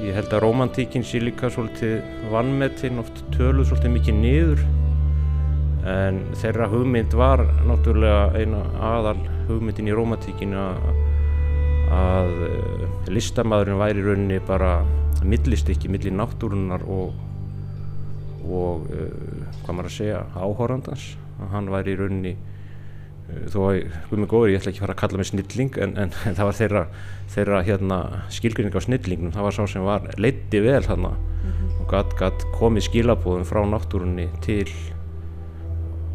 ég 0.02 0.16
held 0.16 0.32
að 0.34 0.42
romantíkin 0.44 1.04
sé 1.06 1.20
líka 1.22 1.50
svolítið 1.52 2.00
vannmetinn 2.32 3.00
oft 3.02 3.22
töluð 3.36 3.70
svolítið 3.70 3.94
mikið 3.96 4.18
niður. 4.18 4.64
En 5.92 6.20
þeirra 6.38 6.68
hugmynd 6.70 7.14
var 7.18 7.42
náttúrulega 7.66 8.28
eina 8.38 8.62
aðal 8.92 9.18
hugmyndin 9.48 9.90
í 9.90 9.96
romantíkinu 9.96 10.60
að 10.62 10.92
að 11.92 12.30
listamæðurinn 13.12 13.80
væri 13.80 14.04
rauninni 14.04 14.38
bara 14.48 14.78
millistykki 15.28 15.90
millir 15.92 16.14
náttúrunar 16.16 16.84
og, 16.88 17.12
og 18.48 18.86
uh, 18.88 19.10
hvað 19.62 19.76
maður 19.76 19.90
að 19.90 19.96
segja 19.98 20.22
áhórandans 20.32 21.04
hann 21.52 21.70
væri 21.72 21.96
rauninni 21.98 22.34
þó 23.52 23.58
að, 23.68 23.76
mig 24.18 24.28
góður, 24.30 24.50
ég 24.52 24.61
ætla 24.61 24.72
ekki 24.72 24.80
að 24.80 24.87
fara 24.87 24.94
að 24.96 25.00
kalla 25.02 25.20
mig 25.20 25.28
snilling 25.28 25.76
en, 25.85 25.94
en, 26.00 26.14
en 26.28 26.37
það 26.38 26.48
var 26.48 26.56
þeirra, 26.58 26.82
þeirra 27.35 27.61
hérna, 27.66 27.98
skilgrinning 28.35 28.76
á 28.76 28.82
snillingnum 28.85 29.35
það 29.35 29.46
var 29.46 29.56
sá 29.56 29.62
sem 29.70 29.87
var 29.87 30.08
leiti 30.20 30.61
vel 30.64 30.82
hann 30.88 31.06
mm 31.06 31.52
-hmm. 31.52 31.70
og 31.80 31.87
gatt 31.92 32.16
gat 32.18 32.46
komið 32.58 32.88
skilabóðum 32.88 33.48
frá 33.48 33.62
náttúrunni 33.64 34.28
til 34.44 34.68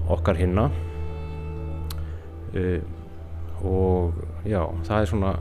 okkar 0.07 0.35
hinna 0.35 0.69
uh, 2.55 2.81
og 3.63 4.13
já, 4.45 4.61
það 4.83 5.01
er 5.01 5.05
svona 5.05 5.37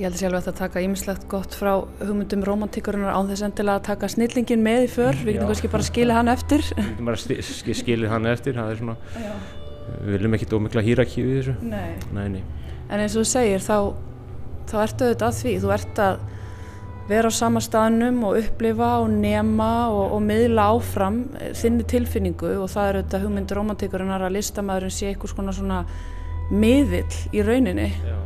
Ég 0.00 0.06
held 0.08 0.14
að 0.16 0.20
sjálf 0.22 0.36
að 0.38 0.44
þetta 0.46 0.58
taka 0.58 0.80
ímislegt 0.86 1.24
gott 1.28 1.52
frá 1.54 1.72
hugmyndum 2.00 2.42
romantíkurinnar 2.48 3.12
án 3.12 3.28
þess 3.28 3.42
endilega 3.44 3.76
að 3.76 3.86
taka 3.90 4.08
snillingin 4.08 4.62
með 4.64 4.86
í 4.86 4.88
för, 4.88 5.18
við 5.20 5.34
getum 5.36 5.44
Já. 5.44 5.50
kannski 5.52 5.70
bara 5.74 5.84
að 5.84 5.90
skilja 5.90 6.14
hann 6.16 6.30
eftir. 6.32 6.64
Við 6.78 6.86
getum 6.88 7.10
bara 7.10 7.20
sti- 7.20 7.36
sk- 7.44 7.76
skilið 7.82 8.08
hann 8.14 8.26
eftir, 8.30 8.56
það 8.56 8.70
er 8.72 8.80
svona, 8.80 8.96
við 10.06 10.14
viljum 10.16 10.36
ekki 10.38 10.48
ómikla 10.56 10.84
hýrakíu 10.86 11.26
í 11.28 11.36
þessu. 11.42 11.54
Nei. 11.68 11.92
Nei, 12.16 12.28
nei. 12.38 12.42
En 12.88 13.00
eins 13.04 13.16
og 13.16 13.26
þú 13.26 13.28
segir, 13.34 13.60
þá, 13.60 13.76
þá 14.72 14.74
ertu 14.86 15.04
auðvitað 15.10 15.28
að 15.28 15.38
því. 15.42 15.54
Þú 15.66 15.74
ert 15.76 16.02
að 16.06 16.24
vera 17.12 17.28
á 17.28 17.32
sama 17.36 17.60
staðnum 17.60 18.24
og 18.24 18.36
upplifa 18.40 18.90
og 19.04 19.10
nema 19.12 19.70
og, 19.92 20.12
og 20.16 20.20
miðla 20.24 20.70
áfram 20.72 21.20
þinni 21.58 21.84
tilfinningu 21.90 22.54
og 22.62 22.68
það 22.72 22.88
er 22.88 22.98
auðvitað 23.02 23.24
hugmyndur 23.26 23.58
romantíkurinnar 23.60 24.24
að 24.24 24.36
listamæðurinn 24.38 24.94
sé 24.96 25.12
eitthvað 25.12 25.52
svona 25.58 25.84
miðill 26.50 27.18
í 27.36 27.42
rauninni. 27.44 27.90
Já, 28.06 28.16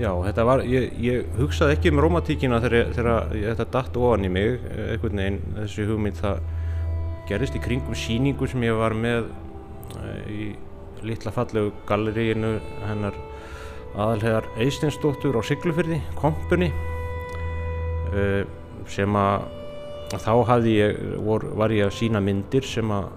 Já 0.00 0.08
þetta 0.24 0.44
var, 0.48 0.62
ég, 0.64 0.92
ég 1.04 1.26
hugsaði 1.36 1.76
ekki 1.76 1.90
um 1.92 2.00
romantíkina 2.00 2.60
þegar, 2.64 2.92
þegar 2.96 3.26
þetta 3.44 3.66
datt 3.74 3.96
ofan 4.00 4.24
í 4.24 4.30
mig, 4.32 4.62
eh, 4.72 4.94
einhvern 4.94 5.20
veginn, 5.20 5.40
þessi 5.58 5.86
hugmynd 5.90 6.20
það 6.20 6.40
gerist 7.28 7.58
í 7.58 7.62
kringum 7.62 7.96
síningu 7.98 8.48
sem 8.48 8.64
ég 8.64 8.78
var 8.78 8.96
með 8.96 9.28
eh, 10.00 10.30
í 10.32 10.46
litla 11.04 11.32
fallegu 11.34 11.74
galleríinu 11.88 12.54
hennar 12.86 13.18
aðalhegar 13.92 14.48
Eisteinsdóttur 14.64 15.36
á 15.36 15.42
Siglufyrði, 15.44 15.98
kompunni 16.16 16.70
uh, 18.14 18.46
sem 18.88 19.18
að 19.18 19.48
þá 20.12 20.32
hafði 20.48 20.76
ég, 20.78 21.02
vor, 21.26 21.44
var 21.58 21.74
ég 21.74 21.90
að 21.90 21.96
sína 21.98 22.22
myndir 22.24 22.64
sem 22.64 22.88
að 22.94 23.10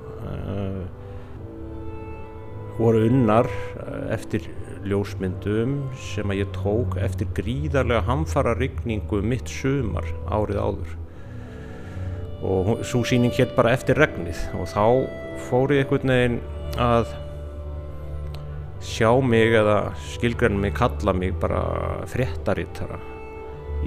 voru 2.77 3.05
unnar 3.07 3.47
eh, 3.47 4.13
eftir 4.15 4.47
ljósmyndum 4.85 5.75
sem 6.11 6.31
að 6.31 6.41
ég 6.43 6.53
tók 6.55 6.97
eftir 7.01 7.29
gríðarlega 7.37 8.05
hamfara 8.07 8.55
rigningu 8.59 9.21
mitt 9.25 9.49
sumar 9.49 10.07
árið 10.29 10.61
áður. 10.61 10.95
Og 12.45 12.71
svo 12.85 13.01
síning 13.07 13.33
hétt 13.37 13.55
bara 13.57 13.73
eftir 13.73 13.97
regnið 13.97 14.41
og 14.59 14.69
þá 14.69 14.85
fór 15.47 15.73
ég 15.73 15.85
einhvern 15.85 16.13
veginn 16.13 16.39
að 16.81 17.13
sjá 18.85 19.09
mig 19.23 19.55
eða 19.57 19.79
skilgrann 20.13 20.59
mig 20.61 20.75
kalla 20.77 21.13
mig 21.17 21.33
bara 21.41 21.61
fréttarittara 22.11 22.99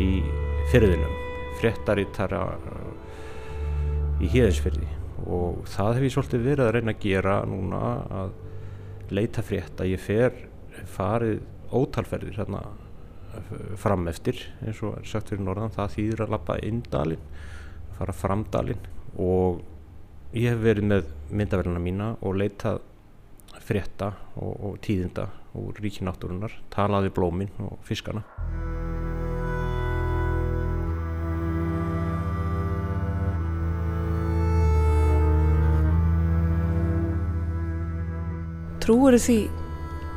í 0.00 0.10
fyrðinum 0.72 1.14
fréttarittara 1.60 2.42
í 4.18 4.30
híðinsfyrði 4.32 4.88
og 5.28 5.62
það 5.70 5.94
hef 5.96 6.06
ég 6.06 6.14
svolítið 6.14 6.44
verið 6.46 6.64
að 6.66 6.74
reyna 6.76 6.94
að 6.94 7.02
gera 7.04 7.38
núna 7.46 7.82
að 8.22 8.36
leita 9.14 9.42
frétta, 9.44 9.86
ég 9.88 10.00
fer 10.02 10.47
farið 10.86 11.40
ótalferðir 11.74 12.38
hérna 12.38 12.62
fram 13.78 14.08
eftir 14.10 14.40
eins 14.64 14.80
og 14.82 14.98
er 14.98 15.08
sagt 15.08 15.32
fyrir 15.32 15.44
norðan, 15.44 15.74
það 15.74 15.94
þýðir 15.96 16.22
að 16.24 16.32
lappa 16.34 16.58
indalinn, 16.64 17.26
fara 17.98 18.14
framdalinn 18.16 18.86
og 19.20 19.60
ég 20.36 20.52
hef 20.52 20.62
verið 20.62 20.88
með 20.92 21.10
myndaverðina 21.30 21.82
mína 21.82 22.08
og 22.22 22.38
leitað 22.40 22.80
frétta 23.64 24.12
og, 24.36 24.52
og 24.54 24.80
tíðinda 24.84 25.28
úr 25.58 25.78
ríkináttúrunar, 25.82 26.52
talaði 26.72 27.12
blómin 27.14 27.52
og 27.64 27.78
fiskana. 27.84 28.22
Trúur 38.88 39.18
því 39.20 39.42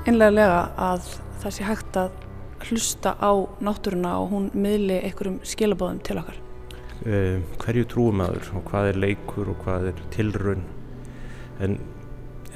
einlega 0.09 0.61
að 0.81 1.07
það 1.41 1.53
sé 1.53 1.65
hægt 1.67 1.97
að 1.99 2.13
hlusta 2.69 3.13
á 3.21 3.31
náttúruna 3.61 4.15
og 4.21 4.31
hún 4.31 4.47
miðli 4.57 4.99
einhverjum 5.01 5.39
skilabóðum 5.45 6.01
til 6.05 6.17
okkar? 6.21 6.39
Uh, 7.01 7.41
hverju 7.61 7.87
trúum 7.89 8.21
aður 8.21 8.49
og 8.57 8.65
hvað 8.69 8.91
er 8.91 8.99
leikur 9.01 9.51
og 9.53 9.61
hvað 9.63 9.87
er 9.91 10.01
tilraun 10.13 10.65
en 11.61 11.77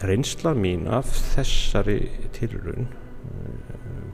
reynsla 0.05 0.53
mín 0.57 0.85
af 0.89 1.09
þessari 1.35 1.99
tilraun 2.35 2.89
uh, 2.89 3.69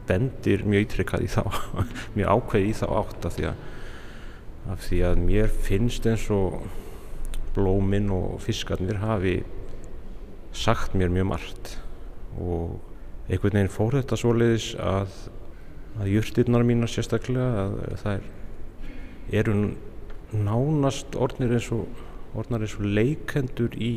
bendir 0.07 0.63
mjög 0.67 0.87
ítrykkað 0.87 1.25
í 1.27 1.31
þá 1.31 1.43
mjög 2.17 2.35
ákveð 2.35 2.67
í 2.67 2.75
þá 2.79 2.85
átt 2.99 3.27
af 3.27 3.39
því 3.39 3.49
að, 3.51 3.65
af 4.75 4.85
því 4.89 5.03
að 5.07 5.25
mér 5.25 5.57
finnst 5.67 6.07
eins 6.07 6.27
og 6.35 6.61
blóminn 7.55 8.11
og 8.15 8.39
fiskarnir 8.43 8.99
hafi 9.03 9.41
sagt 10.55 10.95
mér 10.99 11.11
mjög 11.11 11.31
margt 11.31 11.77
og 12.39 12.79
einhvern 13.31 13.55
veginn 13.55 13.71
fór 13.71 13.95
þetta 13.95 14.19
svoleiðis 14.19 14.67
að, 14.83 15.13
að 16.01 16.11
jurtirnar 16.11 16.65
mínar 16.67 16.91
sérstaklega 16.91 17.65
að 17.65 17.77
þær 18.03 18.29
eru 19.41 19.55
nánast 20.31 21.15
orðnir 21.15 21.55
eins 21.55 21.69
og 21.75 22.01
orðnar 22.37 22.65
eins 22.65 22.75
og 22.79 22.87
leikendur 22.87 23.75
í 23.79 23.93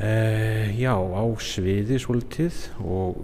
e, 0.00 0.12
já, 0.78 0.94
á 0.96 1.24
sviði 1.44 2.00
svolítið 2.00 2.60
og 2.80 3.20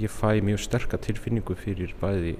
ég 0.00 0.10
fæ 0.10 0.40
mjög 0.42 0.62
sterka 0.64 0.98
tilfinningu 1.02 1.54
fyrir 1.58 1.94
bæði 2.00 2.36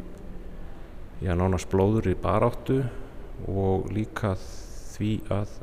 já, 1.22 1.34
nánast 1.38 1.70
blóður 1.70 2.10
í 2.10 2.18
baráttu 2.18 2.80
og 3.50 3.90
líka 3.94 4.34
því 4.92 5.12
að 5.32 5.58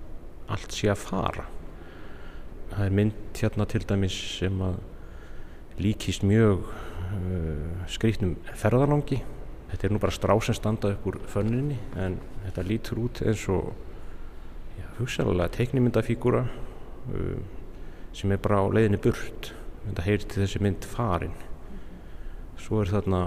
allt 0.50 0.74
sé 0.74 0.90
að 0.92 1.02
fara. 1.04 1.46
Það 2.70 2.86
er 2.86 2.96
mynd 3.00 3.42
hérna 3.42 3.66
til 3.70 3.82
dæmis 3.88 4.16
sem 4.40 4.64
að 4.66 4.80
líkist 5.80 6.26
mjög 6.28 6.66
uh, 6.68 7.86
skrýtnum 7.92 8.36
ferðalangi. 8.60 9.22
Þetta 9.70 9.86
er 9.88 9.94
nú 9.94 10.02
bara 10.02 10.16
strá 10.16 10.34
sem 10.44 10.58
standa 10.58 10.94
upp 10.96 11.06
úr 11.08 11.20
fönninni 11.30 11.78
en 12.00 12.18
þetta 12.48 12.66
lítur 12.66 13.04
út 13.06 13.22
eins 13.22 13.46
og 13.54 13.70
já, 14.80 14.86
hugsaðlega 14.98 15.54
teiknimyndafígúra 15.60 16.44
uh, 16.48 17.38
sem 18.14 18.34
er 18.34 18.42
bara 18.42 18.64
á 18.66 18.66
leiðinni 18.74 19.02
burt 19.04 19.54
þetta 19.86 20.06
heyrir 20.08 20.28
til 20.28 20.44
þessi 20.44 20.64
mynd 20.66 20.88
farin. 20.90 21.38
Svo 22.60 22.82
er 22.84 22.92
þarna 22.92 23.22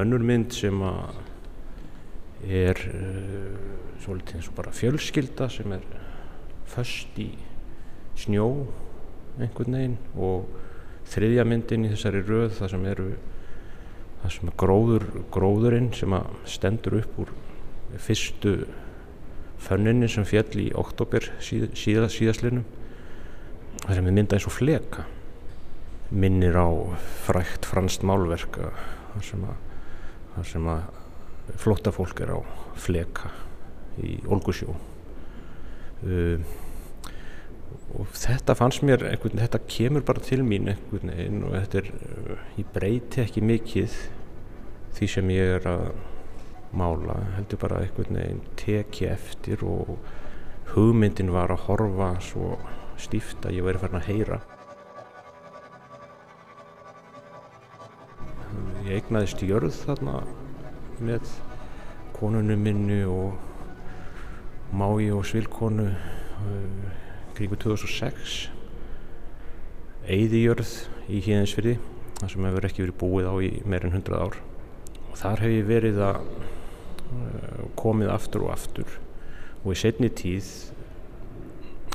önnur 0.00 0.24
mynd 0.24 0.54
sem 0.56 0.78
er 2.42 2.78
uh, 2.88 3.58
svolítið 4.02 4.38
eins 4.38 4.48
og 4.50 4.56
bara 4.58 4.74
fjölskylda 4.74 5.50
sem 5.52 5.76
er 5.76 5.84
föst 6.72 7.18
í 7.20 7.28
snjó 8.18 8.48
einhvern 9.40 9.76
veginn 9.76 9.98
og 10.16 10.61
þriðja 11.10 11.46
myndin 11.48 11.86
í 11.86 11.92
þessari 11.92 12.22
röð 12.26 12.58
það 12.58 12.74
sem 12.74 12.86
eru 12.92 13.08
það 14.22 14.34
sem 14.36 14.50
er 14.50 14.56
gróður, 14.62 15.08
gróðurinn 15.34 15.90
sem 15.96 16.14
stendur 16.48 17.00
upp 17.00 17.18
úr 17.24 17.32
fyrstu 18.02 18.54
fönninni 19.62 20.08
sem 20.10 20.26
fjall 20.26 20.54
í 20.62 20.70
oktober 20.78 21.26
síð, 21.42 21.68
síða, 21.78 22.08
síðaslinum 22.10 22.64
það 23.82 23.98
sem 23.98 24.08
er 24.08 24.16
myndað 24.16 24.38
eins 24.38 24.48
og 24.48 24.56
fleka. 24.56 25.06
Minnir 26.12 26.58
á 26.58 26.68
frækt 27.24 27.66
franst 27.66 28.04
málverk 28.06 28.58
þar 28.58 29.26
sem 29.26 29.46
að, 29.48 29.62
þar 30.34 30.50
sem 30.50 30.68
að 30.74 31.56
flotta 31.62 31.92
fólk 31.94 32.20
er 32.22 32.34
á 32.36 32.38
fleka 32.78 33.32
í 34.02 34.18
Olgusjó. 34.30 34.74
Uh, 36.02 36.42
og 37.98 38.08
þetta 38.16 38.56
fannst 38.58 38.84
mér 38.86 39.04
einhvern, 39.10 39.40
þetta 39.42 39.60
kemur 39.68 40.04
bara 40.06 40.22
til 40.24 40.42
mín 40.46 40.70
einhvern 40.72 41.12
veginn 41.12 41.44
og 41.46 41.54
þetta 41.56 41.82
er 41.82 41.90
ég 42.58 42.72
breyti 42.74 43.22
ekki 43.24 43.44
mikið 43.44 43.98
því 44.96 45.08
sem 45.14 45.30
ég 45.32 45.56
er 45.58 45.68
að 45.70 45.86
mála 46.72 47.18
heldur 47.36 47.60
bara 47.60 47.82
einhvern 47.84 48.18
veginn 48.20 48.42
teki 48.60 49.08
eftir 49.12 49.64
og 49.66 49.96
hugmyndin 50.72 51.32
var 51.32 51.52
að 51.52 51.66
horfa 51.66 52.14
svo 52.24 52.56
stíft 53.00 53.44
að 53.44 53.58
ég 53.58 53.66
væri 53.66 53.80
farin 53.82 54.00
að 54.00 54.08
heyra. 54.08 54.38
Ég 58.86 59.00
eignaðist 59.00 59.42
jörð 59.44 59.74
þarna 59.84 60.22
með 61.02 61.28
konunum 62.16 62.62
minnu 62.62 63.00
og 63.10 64.72
mái 64.72 65.10
og 65.12 65.24
svilkonu 65.28 65.88
uh, 65.90 67.01
kringu 67.36 67.58
2006 67.60 68.40
Eyðijörð 70.02 70.70
í 71.12 71.20
Híðinsfyrði 71.22 71.76
þar 72.18 72.32
sem 72.32 72.46
hefur 72.48 72.66
ekki 72.66 72.82
verið 72.82 72.98
búið 72.98 73.28
á 73.30 73.34
í 73.42 73.50
meirinn 73.66 73.94
100 73.94 74.18
ár. 74.18 74.38
Og 75.10 75.18
þar 75.20 75.42
hef 75.44 75.54
ég 75.54 75.68
verið 75.68 76.00
að 76.02 76.18
uh, 76.22 77.62
komið 77.78 78.10
aftur 78.10 78.46
og 78.46 78.52
aftur. 78.54 78.96
Og 79.62 79.74
í 79.74 79.78
setni 79.78 80.10
tíð 80.10 80.48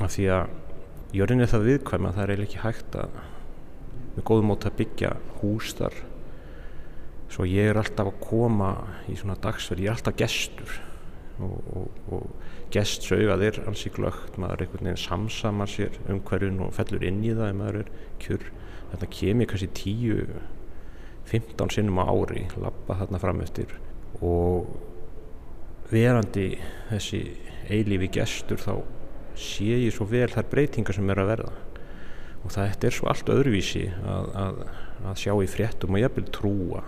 af 0.00 0.14
því 0.14 0.28
að 0.38 0.54
jörðin 1.18 1.44
er 1.44 1.52
það 1.52 1.66
viðkvæm 1.68 2.08
að 2.08 2.18
það 2.18 2.32
er 2.34 2.44
ekki 2.44 2.62
hægt 2.62 2.98
að 3.00 3.18
með 4.16 4.26
góðum 4.30 4.50
mót 4.50 4.68
að 4.68 4.78
byggja 4.80 5.14
hús 5.42 5.74
þar. 5.78 5.96
Svo 7.28 7.44
ég 7.48 7.68
er 7.70 7.80
alltaf 7.80 8.08
að 8.08 8.22
koma 8.24 8.72
í 9.08 9.16
svona 9.20 9.36
dagsverð, 9.40 9.84
ég 9.84 9.92
er 9.92 9.98
alltaf 9.98 10.16
gestur. 10.18 10.78
Og, 11.44 11.58
og, 11.76 12.00
og 12.16 12.47
gestsauðað 12.74 13.44
er 13.46 13.58
ansi 13.68 13.90
glögt, 13.94 14.36
maður 14.40 14.64
einhvern 14.64 14.90
veginn 14.90 15.00
samsamar 15.00 15.70
sér 15.72 15.96
um 16.08 16.20
hverjun 16.28 16.60
og 16.66 16.74
fellur 16.76 17.04
inn 17.06 17.22
í 17.24 17.32
það 17.32 17.52
ef 17.52 17.58
maður 17.58 17.80
er 17.82 17.90
kjur. 18.22 18.46
Þetta 18.92 19.10
kemur 19.18 19.48
kannski 19.50 19.68
10 19.78 20.38
15 21.28 21.72
sinnum 21.74 22.00
á 22.00 22.08
ári 22.08 22.46
lappa 22.56 22.96
þarna 23.02 23.20
fram 23.20 23.40
eftir. 23.44 23.72
Og 24.24 24.68
verandi 25.92 26.50
þessi 26.88 27.22
eilífi 27.68 28.10
gestur 28.18 28.60
þá 28.60 28.74
sé 29.38 29.76
ég 29.84 29.94
svo 29.94 30.08
vel 30.08 30.28
þær 30.32 30.48
breytingar 30.50 30.96
sem 30.96 31.10
er 31.12 31.22
að 31.22 31.32
verða. 31.34 31.52
Og 32.44 32.54
það 32.54 32.86
er 32.88 32.94
svo 32.94 33.10
allt 33.10 33.32
öðruvísi 33.32 33.84
að, 34.00 34.30
að, 34.40 34.62
að 35.10 35.20
sjá 35.20 35.34
í 35.36 35.50
fréttum 35.50 35.96
og 35.96 36.02
jafnvel 36.02 36.28
trúa. 36.32 36.84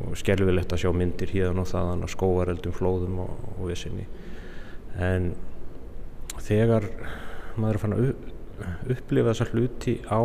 Og 0.00 0.14
skelvilegt 0.18 0.72
að 0.72 0.84
sjá 0.84 0.92
myndir 0.94 1.32
hérna 1.34 1.64
og 1.64 1.70
þaðan 1.72 2.06
að 2.06 2.12
skóareldum, 2.14 2.76
flóðum 2.76 3.22
og, 3.24 3.48
og 3.56 3.70
vissinni 3.72 4.06
en 4.98 5.32
þegar 6.40 6.88
maður 7.56 7.74
er 7.74 7.82
fann 7.82 7.96
að 7.96 8.08
upplifa 8.92 9.32
þessa 9.32 9.50
hluti 9.52 9.98
á 10.08 10.20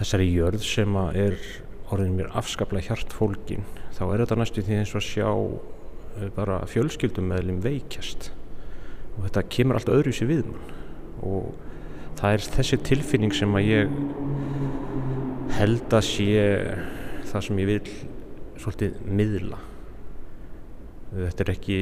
þessari 0.00 0.30
jörð 0.32 0.64
sem 0.64 0.96
er 1.12 1.36
orðin 1.90 2.16
mér 2.16 2.32
afskaplega 2.38 2.90
hjart 2.90 3.12
fólkin 3.14 3.66
þá 4.00 4.04
er 4.08 4.22
þetta 4.22 4.36
næstu 4.40 4.62
því 4.64 4.76
eins 4.80 4.92
og 4.94 5.00
að 5.00 5.08
sjá 5.10 5.30
eh, 5.30 6.28
bara 6.32 6.60
fjölskyldum 6.70 7.26
meðlum 7.28 7.58
veikjast. 7.64 8.30
Og 9.16 9.26
þetta 9.26 9.42
kemur 9.52 9.76
allt 9.76 9.90
öðru 9.92 10.14
sér 10.16 10.30
við 10.30 10.46
mann. 10.48 10.70
Og 11.20 11.50
það 12.20 12.36
er 12.36 12.46
þessi 12.56 12.78
tilfinning 12.88 13.34
sem 13.36 13.58
að 13.58 13.68
ég 13.68 13.92
held 15.58 15.96
að 15.98 16.06
sé 16.06 16.46
það 17.28 17.44
sem 17.46 17.60
ég 17.60 17.70
vil 17.74 17.92
svolítið 18.62 19.02
miðla. 19.20 19.60
Þetta 21.10 21.44
er 21.44 21.52
ekki 21.52 21.78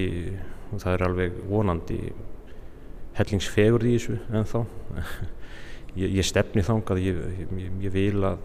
og 0.73 0.83
það 0.83 0.95
er 0.95 1.07
alveg 1.09 1.39
vonandi 1.49 2.01
hellingsfegur 3.19 3.87
í 3.89 3.97
þessu 3.97 4.19
en 4.31 4.49
þá 4.49 4.59
ég, 5.99 6.19
ég 6.21 6.27
stefni 6.27 6.65
þangað 6.67 7.03
ég, 7.03 7.23
ég, 7.59 7.71
ég 7.87 7.95
vil 7.95 8.27
að 8.29 8.43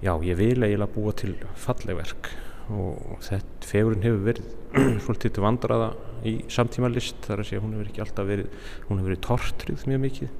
já, 0.00 0.14
ég 0.24 0.38
vil 0.38 0.56
eiginlega 0.62 0.92
búa 0.94 1.12
til 1.16 1.34
fallegverk 1.60 2.30
og 2.70 3.18
þetta 3.26 3.66
fegurinn 3.66 4.04
hefur 4.06 4.22
verið 4.28 4.50
svolítið 5.04 5.42
vandraða 5.42 5.90
í 6.26 6.36
samtíma 6.52 6.90
list 6.92 7.18
þar 7.26 7.42
að 7.42 7.50
segja 7.50 7.64
hún 7.64 7.74
hefur 7.76 7.90
ekki 7.90 8.04
alltaf 8.04 8.28
verið 8.28 8.70
hún 8.86 9.00
hefur 9.00 9.10
verið 9.10 9.22
tortrið 9.26 9.84
mjög 9.90 10.02
mikið. 10.04 10.32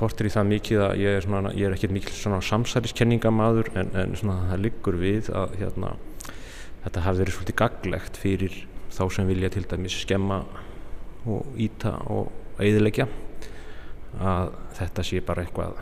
Tortrið 0.00 0.34
það 0.34 0.50
mikið 0.54 0.82
að 0.86 0.94
ég 1.02 1.18
er, 1.18 1.26
svona, 1.26 1.52
er 1.52 1.76
ekkert 1.76 1.94
mikil 1.94 2.14
samsæliskenningamæður 2.48 3.70
en, 3.76 3.92
en 4.00 4.16
svona, 4.18 4.38
það 4.50 4.64
liggur 4.64 4.96
við 5.00 5.28
að 5.36 5.58
hérna, 5.60 5.92
þetta 6.84 7.04
hafi 7.06 7.22
verið 7.22 7.36
svolítið 7.36 7.58
gaglegt 7.60 8.20
fyrir 8.20 8.58
þá 8.90 9.02
sem 9.14 9.30
vilja 9.30 9.52
til 9.54 9.64
dæmis 9.70 9.96
skemma 10.02 10.42
og 11.28 11.58
íta 11.60 11.94
og 12.10 12.30
auðilegja 12.60 13.06
að 14.20 14.52
þetta 14.78 15.04
sé 15.06 15.20
bara 15.24 15.44
eitthvað 15.44 15.78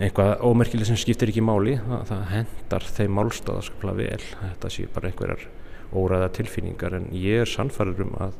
eitthvað 0.00 0.42
ómerkileg 0.48 0.88
sem 0.88 0.98
skiptir 0.98 1.30
ekki 1.32 1.42
máli. 1.44 1.76
Það, 1.84 2.04
það 2.08 2.22
hendar 2.34 2.86
þeim 2.96 3.16
málstáða 3.18 3.64
skapla 3.66 3.96
vel. 3.98 4.22
Þetta 4.40 4.70
sé 4.72 4.86
bara 4.94 5.10
einhverjar 5.10 5.46
óræða 5.90 6.30
tilfinningar. 6.38 6.96
En 6.96 7.08
ég 7.16 7.42
er 7.44 7.50
sannfæður 7.50 8.06
um 8.06 8.14
að 8.28 8.38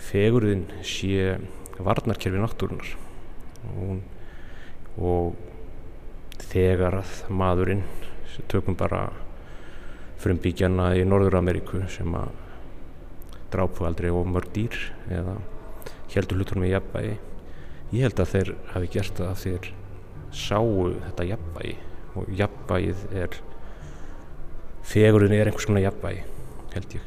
fegurðin 0.00 0.64
sé 0.86 1.36
varnarkerfi 1.80 2.40
náttúrunar 2.40 2.94
og, 3.76 4.00
og 4.96 6.46
þegar 6.50 7.00
að 7.02 7.16
maðurinn 7.36 7.82
tökum 8.48 8.76
bara 8.78 9.10
frumbyggjana 10.20 10.92
í 11.00 11.04
Norður 11.08 11.40
Ameríku 11.40 11.82
sem 11.92 12.14
að 12.16 12.32
drápu 13.50 13.86
aldrei 13.88 14.10
og 14.12 14.28
mörg 14.30 14.52
dýr 14.54 14.76
eða 15.10 15.36
heldur 16.14 16.40
hlutunum 16.40 16.66
í 16.66 16.72
jafnbæi 16.72 17.18
ég 17.90 18.04
held 18.04 18.20
að 18.22 18.32
þeir 18.34 18.50
hafi 18.74 18.90
gert 18.94 19.16
það 19.18 19.30
að 19.30 19.40
þeir 19.44 19.70
sáu 20.40 20.90
þetta 21.06 21.26
jafnvægi 21.32 21.76
og 22.18 22.28
jafnvægið 22.38 23.06
er 23.22 23.38
fegurinn 24.90 25.34
er 25.34 25.50
einhvers 25.50 25.66
konar 25.68 25.84
jafnvægi 25.84 26.22
held 26.74 26.96
ég. 26.96 27.06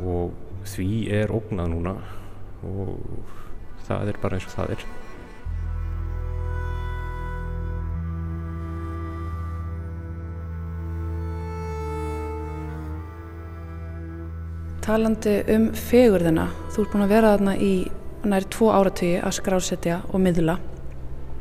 Og 0.00 0.34
því 0.68 0.90
er 1.12 1.32
ógnað 1.34 1.72
núna 1.74 1.94
og 2.64 2.94
það 3.84 4.12
er 4.12 4.20
bara 4.22 4.38
eins 4.38 4.48
og 4.48 4.56
það 4.56 4.74
er 4.76 4.86
Talandi 14.84 15.38
um 15.54 15.70
fegurðina, 15.72 16.50
þú 16.74 16.82
ert 16.82 16.92
búin 16.92 17.06
að 17.06 17.14
vera 17.14 17.34
þarna 17.34 17.56
í 17.56 17.72
nær 18.28 18.44
tvo 18.52 18.70
áratögi 18.72 19.20
að 19.24 19.36
skrásetja 19.38 20.00
og 20.10 20.20
miðla 20.20 20.58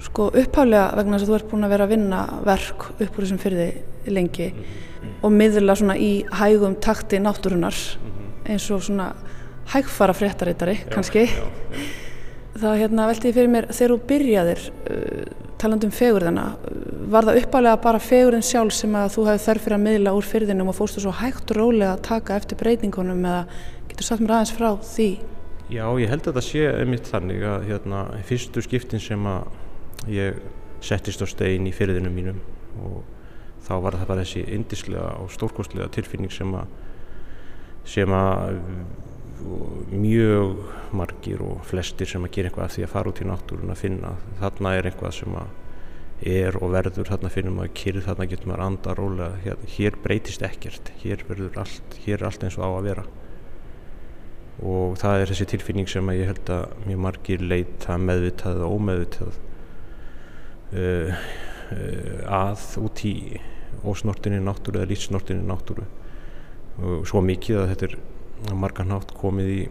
Sko 0.04 0.28
upphálega 0.36 0.89
vegna 0.98 1.18
þess 1.18 1.28
að 1.28 1.30
þú 1.30 1.36
ert 1.38 1.52
búin 1.52 1.66
að 1.68 1.74
vera 1.74 1.86
að 1.88 1.94
vinna 1.94 2.22
verk 2.44 2.88
upp 2.91 3.18
úr 3.18 3.24
þessum 3.24 3.39
fyrði 3.39 3.68
lengi 4.12 4.50
-hmm. 4.52 5.14
og 5.24 5.32
miðla 5.32 5.76
svona 5.80 5.96
í 5.98 6.26
hægum 6.28 6.76
takti 6.76 7.20
náttúrunar 7.20 7.74
-hmm. 7.74 8.50
eins 8.52 8.72
og 8.72 8.84
svona 8.84 9.14
hægfara 9.74 10.14
fréttaritari 10.14 10.78
kannski. 10.89 11.26
Já, 11.26 11.32
já. 11.32 12.60
Það 12.62 12.78
hérna, 12.78 13.08
veldi 13.08 13.28
ég 13.28 13.34
fyrir 13.34 13.50
mér 13.50 13.66
þegar 13.72 13.91
þú 13.91 14.00
byrjaðir 14.08 14.60
uh, 14.89 15.24
talandum 15.58 15.91
fegurðina, 15.91 16.56
var 17.14 17.28
það 17.28 17.39
upphálega 17.43 17.82
bara 17.84 18.01
fegurðin 18.01 18.45
sjálf 18.45 18.74
sem 18.76 18.95
að 18.97 19.11
þú 19.14 19.28
hefði 19.28 19.43
þörf 19.45 19.66
fyrir 19.66 19.78
að 19.78 19.84
miðla 19.84 20.14
úr 20.18 20.28
fyrðinum 20.28 20.72
og 20.72 20.78
fórstu 20.78 21.03
svo 21.03 21.14
hægt 21.20 21.51
og 21.53 21.59
rólega 21.59 21.93
að 21.93 22.03
taka 22.07 22.38
eftir 22.39 22.59
breytingunum 22.59 23.24
eða 23.30 23.43
getur 23.91 24.07
satt 24.07 24.24
mér 24.24 24.36
aðeins 24.38 24.53
frá 24.57 24.70
því? 24.88 25.09
Já, 25.74 25.86
ég 26.01 26.11
held 26.11 26.28
að 26.28 26.38
það 26.39 26.47
sé 26.47 26.66
einmitt 26.70 27.09
þannig 27.09 27.45
að 27.47 27.68
hérna, 27.70 28.03
fyrstu 28.28 28.64
skiptin 28.66 29.03
sem 29.03 29.30
að 29.30 30.09
ég 30.11 30.41
settist 30.84 31.24
á 31.24 31.28
stein 31.30 31.70
í 31.70 31.74
fyrirðinu 31.76 32.11
mínum 32.14 32.41
og 32.84 32.99
þá 33.64 33.74
var 33.86 33.97
það 33.99 34.09
bara 34.09 34.26
þessi 34.26 34.43
indislega 34.57 35.14
og 35.22 35.32
stórkostlega 35.32 35.91
tilfinning 35.95 36.34
sem 36.34 36.51
að 36.57 36.74
sem 37.93 38.14
að 38.16 38.59
mjög 39.91 40.61
margir 40.95 41.41
og 41.43 41.64
flestir 41.68 42.07
sem 42.07 42.24
að 42.24 42.32
gera 42.36 42.49
eitthvað 42.49 42.68
af 42.68 42.76
því 42.76 42.86
að 42.86 42.93
fara 42.93 43.11
út 43.11 43.22
í 43.22 43.28
náttúrun 43.28 43.74
að 43.74 43.82
finna 43.82 44.14
þarna 44.39 44.74
er 44.78 44.88
eitthvað 44.89 45.16
sem 45.18 45.36
að 45.39 45.62
er 46.24 46.55
og 46.59 46.71
verður, 46.74 47.07
þarna 47.09 47.32
finnum 47.32 47.57
maður 47.59 47.74
kyrð 47.80 48.07
þarna 48.07 48.28
getur 48.32 48.49
maður 48.49 48.63
andar 48.67 48.99
rólega. 48.99 49.39
Hér, 49.43 49.61
hér 49.76 49.97
breytist 50.03 50.45
ekkert, 50.45 50.91
hér 51.03 51.24
verður 51.28 51.59
allt 51.63 51.97
hér 52.05 52.19
er 52.19 52.28
allt 52.30 52.45
eins 52.47 52.57
og 52.59 52.65
á 52.67 52.69
að 52.71 52.88
vera. 52.88 53.05
Og 54.63 54.97
það 55.01 55.19
er 55.19 55.34
þessi 55.34 55.49
tilfinning 55.53 55.89
sem 55.89 56.11
að 56.11 56.19
ég 56.21 56.30
held 56.32 56.51
að 56.53 56.76
mjög 56.86 57.01
margir 57.07 57.43
leita 57.43 57.97
meðvitað 57.99 58.61
og 58.63 58.78
ómeðvitað 58.78 59.39
uh, 60.78 61.26
að 62.43 62.67
út 62.84 63.03
í 63.09 63.15
ósnortinni 63.84 64.39
náttúru 64.43 64.80
eða 64.80 64.91
lífsnortinni 64.93 65.47
náttúru. 65.49 65.88
Og 66.84 67.07
svo 67.09 67.21
mikið 67.26 67.63
að 67.63 67.74
þetta 67.74 67.89
er 67.89 67.97
margar 68.59 68.88
nátt 68.88 69.11
komið 69.17 69.51
í 69.53 69.63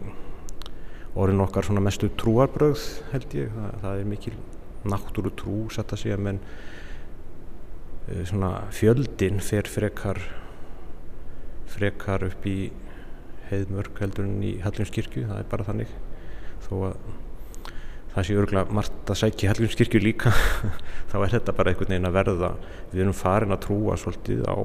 orðin 1.19 1.43
okkar 1.45 1.65
svona 1.67 1.83
mestu 1.83 2.09
trúarbröð 2.17 2.83
held 3.11 3.35
ég, 3.37 3.51
það, 3.53 3.73
það 3.83 3.99
er 3.99 4.07
mikil 4.09 4.35
náttúru 4.89 5.33
trú 5.39 5.57
satt 5.73 5.93
að 5.95 6.03
segja 6.03 6.19
menn 6.21 6.39
uh, 6.43 8.23
svona 8.29 8.53
fjöldin 8.75 9.41
fer 9.43 9.69
frekar 9.69 10.21
frekar 11.73 12.27
upp 12.27 12.47
í 12.47 12.57
heiðmörk 13.49 13.99
heldur 14.01 14.27
en 14.27 14.41
í 14.45 14.55
Halljónskirkju, 14.63 15.27
það 15.29 15.39
er 15.41 15.47
bara 15.49 15.65
þannig. 15.67 15.93
Þó 16.63 16.73
að 16.89 16.97
það 18.13 18.27
sé 18.27 18.35
örgulega 18.37 18.77
margt 18.77 19.09
að 19.09 19.19
sækja 19.23 19.51
Hallgrímskirkju 19.51 20.01
líka 20.01 20.33
þá 21.09 21.15
er 21.23 21.31
þetta 21.33 21.55
bara 21.57 21.71
einhvern 21.71 21.95
veginn 21.95 22.09
að 22.09 22.17
verða 22.19 22.49
við 22.91 23.05
erum 23.05 23.17
farin 23.17 23.55
að 23.55 23.63
trúa 23.65 23.97
svolítið 23.97 24.43
á 24.45 24.57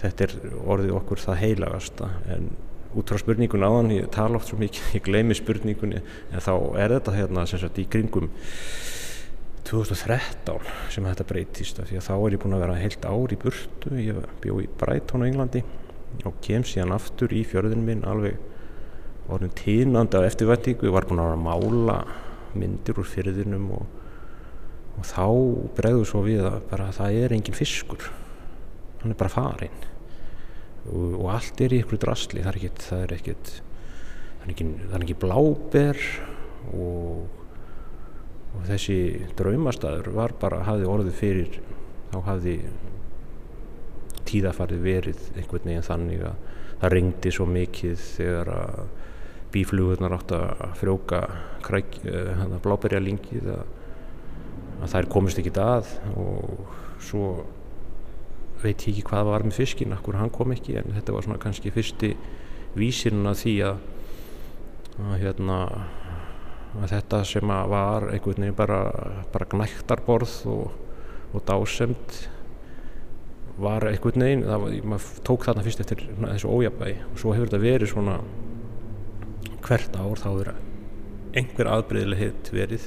þetta 0.00 0.26
er 0.26 0.34
orðið 0.70 0.92
okkur 1.00 1.22
það 1.24 1.40
heilagasta 1.42 2.10
en 2.30 2.46
út 2.98 3.10
frá 3.10 3.20
spurningun 3.20 3.66
áðan, 3.66 3.92
ég 3.94 4.08
tala 4.14 4.38
oft 4.40 4.50
svo 4.50 4.58
mikið, 4.58 4.94
ég 4.96 5.04
gleymi 5.06 5.36
spurningunni 5.38 6.00
en 6.00 6.42
þá 6.42 6.52
er 6.80 6.96
þetta 6.96 7.14
hérna 7.14 7.44
sem 7.46 7.60
sagt 7.62 7.78
í 7.78 7.86
kringum 7.90 8.30
2013 9.68 10.66
sem 10.90 11.06
þetta 11.06 11.26
breytist 11.28 11.78
því 11.78 12.00
að 12.00 12.08
þá 12.08 12.14
er 12.16 12.34
ég 12.34 12.42
búin 12.42 12.56
að 12.56 12.64
vera 12.64 12.78
heilt 12.80 13.06
ár 13.06 13.34
í 13.34 13.38
burtu, 13.38 13.92
ég 14.02 14.18
bjó 14.42 14.58
í 14.58 14.66
Brighton 14.80 15.22
á 15.22 15.28
Englandi 15.28 15.62
og 16.26 16.40
kem 16.42 16.64
síðan 16.66 16.96
aftur 16.96 17.30
í 17.30 17.44
fjörðin 17.46 17.84
minn 17.86 18.02
alveg 18.08 18.40
orðin 19.30 19.54
tínandi 19.54 20.18
á 20.18 20.26
eftirvættingu, 20.26 20.88
ég 20.88 20.96
var 20.96 21.06
búin 21.06 21.22
að 21.22 21.36
mála 21.44 22.00
myndir 22.58 22.98
úr 22.98 23.06
fyrðinum 23.06 23.68
og, 23.76 23.86
og 24.98 25.06
þá 25.06 25.26
bregðu 25.78 26.08
svo 26.10 26.24
við 26.26 26.42
að 26.48 26.58
bara, 26.72 26.90
það 26.96 27.20
er 27.22 27.36
engin 27.36 27.58
fiskur 27.60 28.10
hann 29.04 29.14
er 29.14 29.20
bara 29.20 29.32
farinn 29.32 29.89
og, 30.88 31.18
og 31.20 31.26
allt 31.34 31.60
er 31.64 31.74
í 31.74 31.82
ykkur 31.84 32.00
drasli 32.00 32.44
það 32.44 32.52
er 32.52 32.60
ekkit 32.60 32.86
það 32.86 33.04
er 33.04 33.16
ekkit 33.18 33.50
það 33.50 34.46
er 34.46 34.54
ekki, 34.54 34.68
það 34.84 34.96
er 34.96 35.04
ekki 35.06 35.18
bláber 35.24 36.04
og, 36.76 37.26
og 38.54 38.64
þessi 38.70 39.00
draumastæður 39.38 40.12
var 40.16 40.36
bara 40.40 40.62
hafði 40.68 40.88
orðið 40.94 41.18
fyrir 41.20 41.60
þá 42.10 42.16
hafði 42.26 42.56
tíðafarið 44.30 44.82
verið 44.84 45.28
einhvern 45.34 45.68
veginn 45.68 45.86
þannig 45.86 46.24
að 46.30 46.48
það 46.80 46.94
ringdi 46.94 47.32
svo 47.34 47.46
mikið 47.50 48.02
þegar 48.16 48.50
að 48.54 48.80
bíflugurnar 49.50 50.14
átt 50.14 50.34
að 50.36 50.60
frjóka 50.78 51.20
uh, 51.66 52.44
bláberja 52.62 53.00
lingið 53.02 53.48
að, 53.52 53.72
að 54.80 54.92
þær 54.94 55.08
komist 55.12 55.40
ekki 55.42 55.52
að 55.60 55.90
og 56.14 56.76
svo 57.02 57.32
veit 58.64 58.84
ekki 58.90 59.04
hvað 59.06 59.30
var 59.30 59.46
með 59.46 59.60
fiskin, 59.62 59.94
akkur 59.96 60.18
hann 60.20 60.32
kom 60.34 60.52
ekki 60.54 60.76
en 60.80 60.92
þetta 60.96 61.14
var 61.16 61.26
svona 61.26 61.40
kannski 61.42 61.72
fyrsti 61.74 62.14
vísirinn 62.78 63.28
að 63.30 63.40
því 63.42 63.54
að, 63.68 63.80
að 65.00 65.16
hérna 65.24 65.60
að 66.80 66.92
þetta 66.92 67.22
sem 67.26 67.50
að 67.50 67.72
var 67.72 68.06
einhvern 68.12 68.44
veginn 68.44 68.58
bara, 68.58 68.82
bara 69.32 69.48
gnæktarborð 69.50 70.36
og, 70.50 70.76
og 71.34 71.44
dásemt 71.48 72.20
var 73.60 73.84
einhvern 73.88 74.24
veginn, 74.24 74.46
það 74.46 74.64
var, 74.64 74.76
maður 74.92 75.24
tók 75.26 75.46
þarna 75.48 75.64
fyrst 75.66 75.82
eftir 75.84 76.04
þessu 76.20 76.52
ójabægi 76.54 76.96
og 77.08 77.20
svo 77.20 77.34
hefur 77.34 77.50
þetta 77.50 77.64
verið 77.64 77.92
svona 77.92 78.18
hvert 79.66 79.98
ár 79.98 80.22
þá 80.22 80.30
er 80.30 80.52
einhver 81.40 81.70
aðbreyðileg 81.70 82.22
hitt 82.24 82.50
verið. 82.54 82.86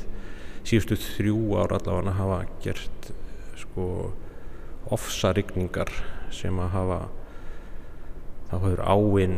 Síðustu 0.64 0.98
þrjú 1.00 1.58
ár 1.60 1.76
allavega 1.76 2.16
hafa 2.18 2.40
gert 2.64 3.12
sko 3.60 3.88
ofsarigningar 4.92 5.92
sem 6.34 6.58
að 6.60 6.74
hafa 6.74 7.00
þá 8.50 8.56
hefur 8.58 8.84
áinn 8.86 9.38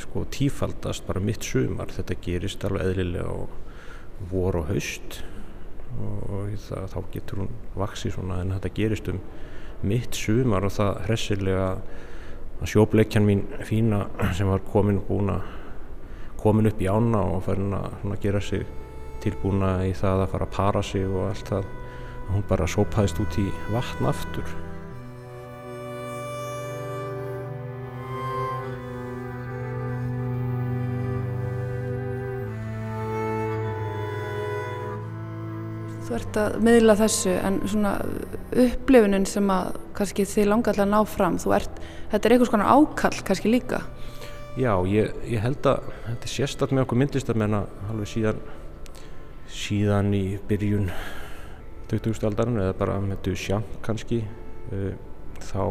sko 0.00 0.24
tífaldast 0.30 1.06
bara 1.06 1.22
mitt 1.22 1.44
sumar. 1.44 1.90
Þetta 1.92 2.16
gerist 2.24 2.64
alveg 2.64 2.92
eðlilega 2.92 3.34
og 3.34 4.28
vor 4.30 4.60
og 4.60 4.70
haust 4.70 5.20
og 6.00 6.52
það, 6.60 6.84
þá 6.92 6.98
getur 7.14 7.42
hún 7.42 7.54
vaksið 7.78 8.14
svona 8.14 8.40
en 8.42 8.54
þetta 8.54 8.74
gerist 8.76 9.10
um 9.10 9.20
mitt 9.82 10.14
sumar 10.16 10.66
og 10.66 10.74
það 10.74 11.00
hressilega 11.08 11.66
að 12.60 12.70
sjóbleikjan 12.70 13.26
mín 13.26 13.46
fína 13.64 14.04
sem 14.36 14.48
var 14.50 14.62
komin 14.70 15.00
búin 15.08 15.32
að 15.32 15.48
komin 16.40 16.68
upp 16.70 16.80
í 16.80 16.88
ána 16.88 17.24
og 17.34 17.44
farin 17.44 17.74
að 17.74 18.16
gera 18.22 18.40
sig 18.44 18.66
tilbúna 19.24 19.78
í 19.88 19.92
það 19.96 20.24
að 20.24 20.32
fara 20.34 20.48
að 20.48 20.56
para 20.56 20.82
sig 20.84 21.06
og 21.08 21.28
allt 21.28 21.52
það 21.52 21.70
hún 22.30 22.48
bara 22.48 22.68
sópaðist 22.70 23.20
út 23.20 23.40
í 23.40 23.48
vatn 23.72 24.08
aftur 24.08 24.69
Þú 36.20 36.26
ert 36.26 36.36
að 36.36 36.56
miðla 36.66 36.94
þessu 36.98 37.30
en 37.32 37.54
svona 37.64 37.90
upplifunin 38.60 39.22
sem 39.24 39.46
að 39.54 39.78
kannski 39.96 40.26
þið 40.28 40.50
langar 40.50 40.74
alltaf 40.74 40.84
að 40.84 40.90
ná 40.92 40.98
fram, 41.08 41.38
ert, 41.56 41.78
þetta 42.10 42.28
er 42.28 42.34
einhvers 42.34 42.52
konar 42.52 42.72
ákall 42.74 43.22
kannski 43.24 43.52
líka? 43.54 43.80
Já, 44.60 44.74
ég, 44.84 45.14
ég 45.30 45.40
held 45.40 45.64
að 45.70 45.88
þetta 46.04 46.28
er 46.28 46.34
sérstaklega 46.34 46.76
með 46.76 46.84
okkur 46.84 47.00
myndlistamenn 47.00 47.56
alveg 47.56 48.10
síðan, 48.12 48.44
síðan 49.48 50.12
í 50.18 50.22
byrjun 50.50 50.92
20. 51.88 52.20
aldarinn 52.28 52.60
eða 52.66 52.76
bara 52.82 53.00
með 53.00 53.24
Duchamp 53.30 53.80
kannski 53.86 54.20
uh, 54.20 54.92
þá 55.40 55.64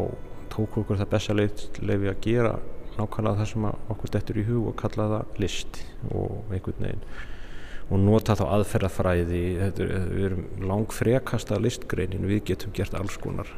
tók 0.49 0.81
okkur 0.81 0.97
það 0.97 1.13
besta 1.13 1.37
leiði 1.37 2.09
að 2.09 2.23
gera 2.25 2.57
nákvæmlega 2.97 3.43
það 3.43 3.51
sem 3.53 3.69
okkur 3.69 4.15
stettur 4.15 4.41
í 4.41 4.49
hug 4.49 4.71
og 4.73 4.79
kalla 4.81 5.11
það 5.13 5.43
list 5.45 5.83
og 6.09 6.49
einhvern 6.49 6.87
veginn 6.89 7.05
og 7.89 8.01
nota 8.03 8.35
þá 8.37 8.45
aðferðafræði 8.59 9.41
við 9.65 10.25
erum 10.27 10.45
lang 10.69 10.93
frekasta 10.93 11.57
listgreinin 11.61 12.27
við 12.29 12.43
getum 12.51 12.73
gert 12.77 12.93
alls 12.97 13.17
konar. 13.21 13.49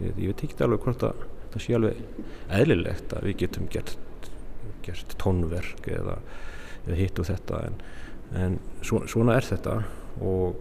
Ég, 0.00 0.14
ég 0.16 0.32
veit 0.32 0.44
ekki 0.46 0.64
alveg 0.64 0.86
hvort 0.86 1.04
að 1.04 1.24
það 1.52 1.64
sé 1.64 1.76
alveg 1.76 2.00
eðlilegt 2.58 3.12
að 3.14 3.28
við 3.28 3.36
getum 3.44 3.68
gert, 3.72 4.30
gert 4.86 5.16
tónverk 5.20 5.90
eða, 5.92 6.16
eða 6.86 7.00
hitt 7.02 7.20
og 7.20 7.28
þetta 7.28 7.60
en, 7.68 7.78
en 8.40 8.58
svo, 8.80 9.04
svona 9.10 9.36
er 9.36 9.48
þetta. 9.52 9.78
Og 10.24 10.56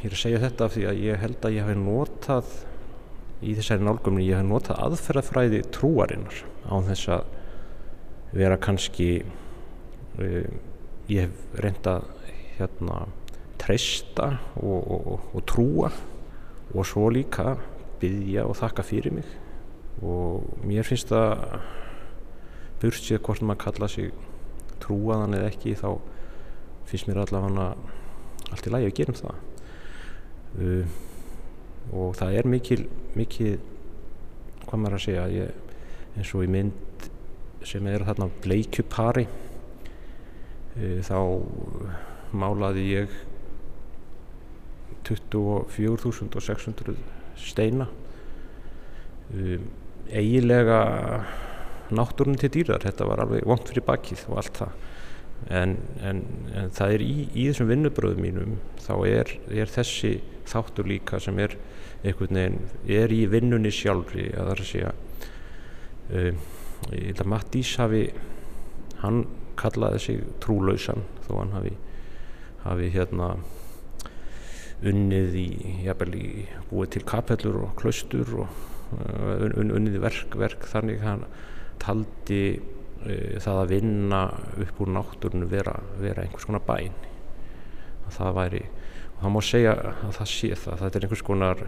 ég 0.00 0.08
er 0.08 0.16
að 0.16 0.22
segja 0.24 0.44
þetta 0.48 0.68
af 0.68 0.76
því 0.76 0.88
að 0.88 1.02
ég 1.04 1.22
held 1.26 1.44
að 1.44 1.58
ég 1.58 1.68
hef 1.68 1.80
notað 1.84 2.58
í 3.44 3.54
þessari 3.58 3.84
nálgumni 3.84 4.24
ég 4.24 4.40
hef 4.40 4.48
notað 4.48 4.80
aðferðafræði 4.88 5.64
trúarinnar 5.74 6.44
á 6.64 6.74
þess 6.88 7.10
að 7.12 7.32
vera 8.34 8.56
kannski 8.60 9.08
um, 10.16 10.62
ég 11.10 11.26
hef 11.26 11.60
reyndað 11.60 12.06
hérna 12.56 13.04
treysta 13.60 14.30
og, 14.60 14.90
og, 14.90 15.24
og 15.34 15.46
trúa 15.48 15.90
og 16.74 16.86
svo 16.88 17.08
líka 17.12 17.56
byggja 18.00 18.44
og 18.48 18.56
þakka 18.58 18.84
fyrir 18.86 19.14
mig. 19.14 19.26
Og 20.02 20.44
mér 20.66 20.86
finnst 20.86 21.12
það 21.12 21.60
burt 22.82 23.00
sér 23.00 23.22
hvort 23.24 23.44
maður 23.44 23.62
kalla 23.66 23.88
sig 23.88 24.10
trúaðan 24.82 25.36
eða 25.38 25.50
ekki 25.52 25.76
þá 25.78 25.88
finnst 26.88 27.08
mér 27.08 27.22
allavega 27.24 27.70
allt 28.52 28.66
í 28.68 28.72
lagi 28.72 28.90
að 28.90 28.96
gera 28.98 29.14
um 29.14 29.20
það. 29.20 29.42
Uh, 30.54 30.98
og 31.94 32.12
það 32.16 32.36
er 32.38 32.48
mikil 32.48 32.82
mikil 33.14 33.54
hvað 34.64 34.80
maður 34.80 34.98
að 34.98 35.04
segja 35.04 35.24
ég, 35.32 35.56
eins 36.16 36.30
og 36.34 36.44
í 36.46 36.50
mynd 36.50 37.08
sem 37.64 37.86
er 37.90 38.04
þarna 38.06 38.28
bleikjupari 38.44 39.26
Eh, 39.26 39.43
þá 40.74 41.18
málaði 42.34 42.84
ég 42.88 43.12
24.600 45.04 46.96
steina. 47.38 47.86
Um, 49.34 49.68
eigilega 50.12 50.80
náttúrun 51.94 52.36
til 52.40 52.50
dýrar 52.52 52.84
þetta 52.84 53.06
var 53.08 53.22
alveg 53.24 53.46
vond 53.48 53.68
fyrir 53.68 53.84
bakið 53.86 54.26
og 54.28 54.40
allt 54.40 54.56
það. 54.60 54.72
En, 55.52 55.70
en, 56.00 56.20
en 56.56 56.70
það 56.72 56.94
er 56.96 57.02
í, 57.04 57.14
í 57.34 57.46
þessum 57.50 57.68
vinnubröðum 57.68 58.22
mínum 58.24 58.52
þá 58.80 58.94
er, 59.08 59.32
er 59.52 59.68
þessi 59.72 60.12
þáttur 60.48 60.88
líka 60.88 61.18
sem 61.20 61.38
er 61.42 61.56
einhvern 62.04 62.38
veginn, 62.38 62.60
er 62.88 63.12
í 63.12 63.24
vinnunni 63.32 63.72
sjálfri 63.74 64.28
að 64.32 64.36
það 64.38 64.52
er 64.54 64.62
að 64.62 64.70
segja 64.70 64.92
um, 66.12 66.38
ég 66.92 67.06
held 67.08 67.22
að 67.24 67.30
Mattís 67.32 67.72
hafi 67.80 68.04
hann 69.02 69.20
kallaði 69.60 70.00
sig 70.02 70.22
trúlausan 70.42 71.04
þó 71.26 71.36
hann 71.40 71.54
hafi, 71.56 71.74
hafi 72.64 72.90
hérna 72.94 73.34
unnið 74.84 75.36
í, 75.38 75.48
jafnvel 75.86 76.14
í 76.18 76.28
búið 76.70 76.94
til 76.96 77.04
kapellur 77.08 77.60
og 77.64 77.74
klaustur 77.80 78.30
og 78.44 78.62
uh, 78.98 79.44
un, 79.46 79.72
unnið 79.78 80.00
verk, 80.02 80.36
verk 80.40 80.66
þannig 80.68 81.02
hann 81.04 81.24
taldi 81.82 82.42
uh, 82.58 83.40
það 83.40 83.60
að 83.62 83.72
vinna 83.72 84.22
upp 84.64 84.82
úr 84.84 84.92
náttúrunu 84.98 85.48
vera, 85.50 85.76
vera 86.02 86.24
einhvers 86.24 86.48
konar 86.48 86.64
bæn. 86.66 86.96
Að 88.04 88.18
það 88.18 88.38
væri 88.38 88.62
og 89.14 89.20
það 89.22 89.34
má 89.34 89.42
segja 89.46 89.74
að 89.80 90.16
það 90.18 90.30
sé 90.34 90.52
það. 90.60 90.80
Þetta 90.82 90.98
er 90.98 91.06
einhvers 91.06 91.26
konar 91.30 91.66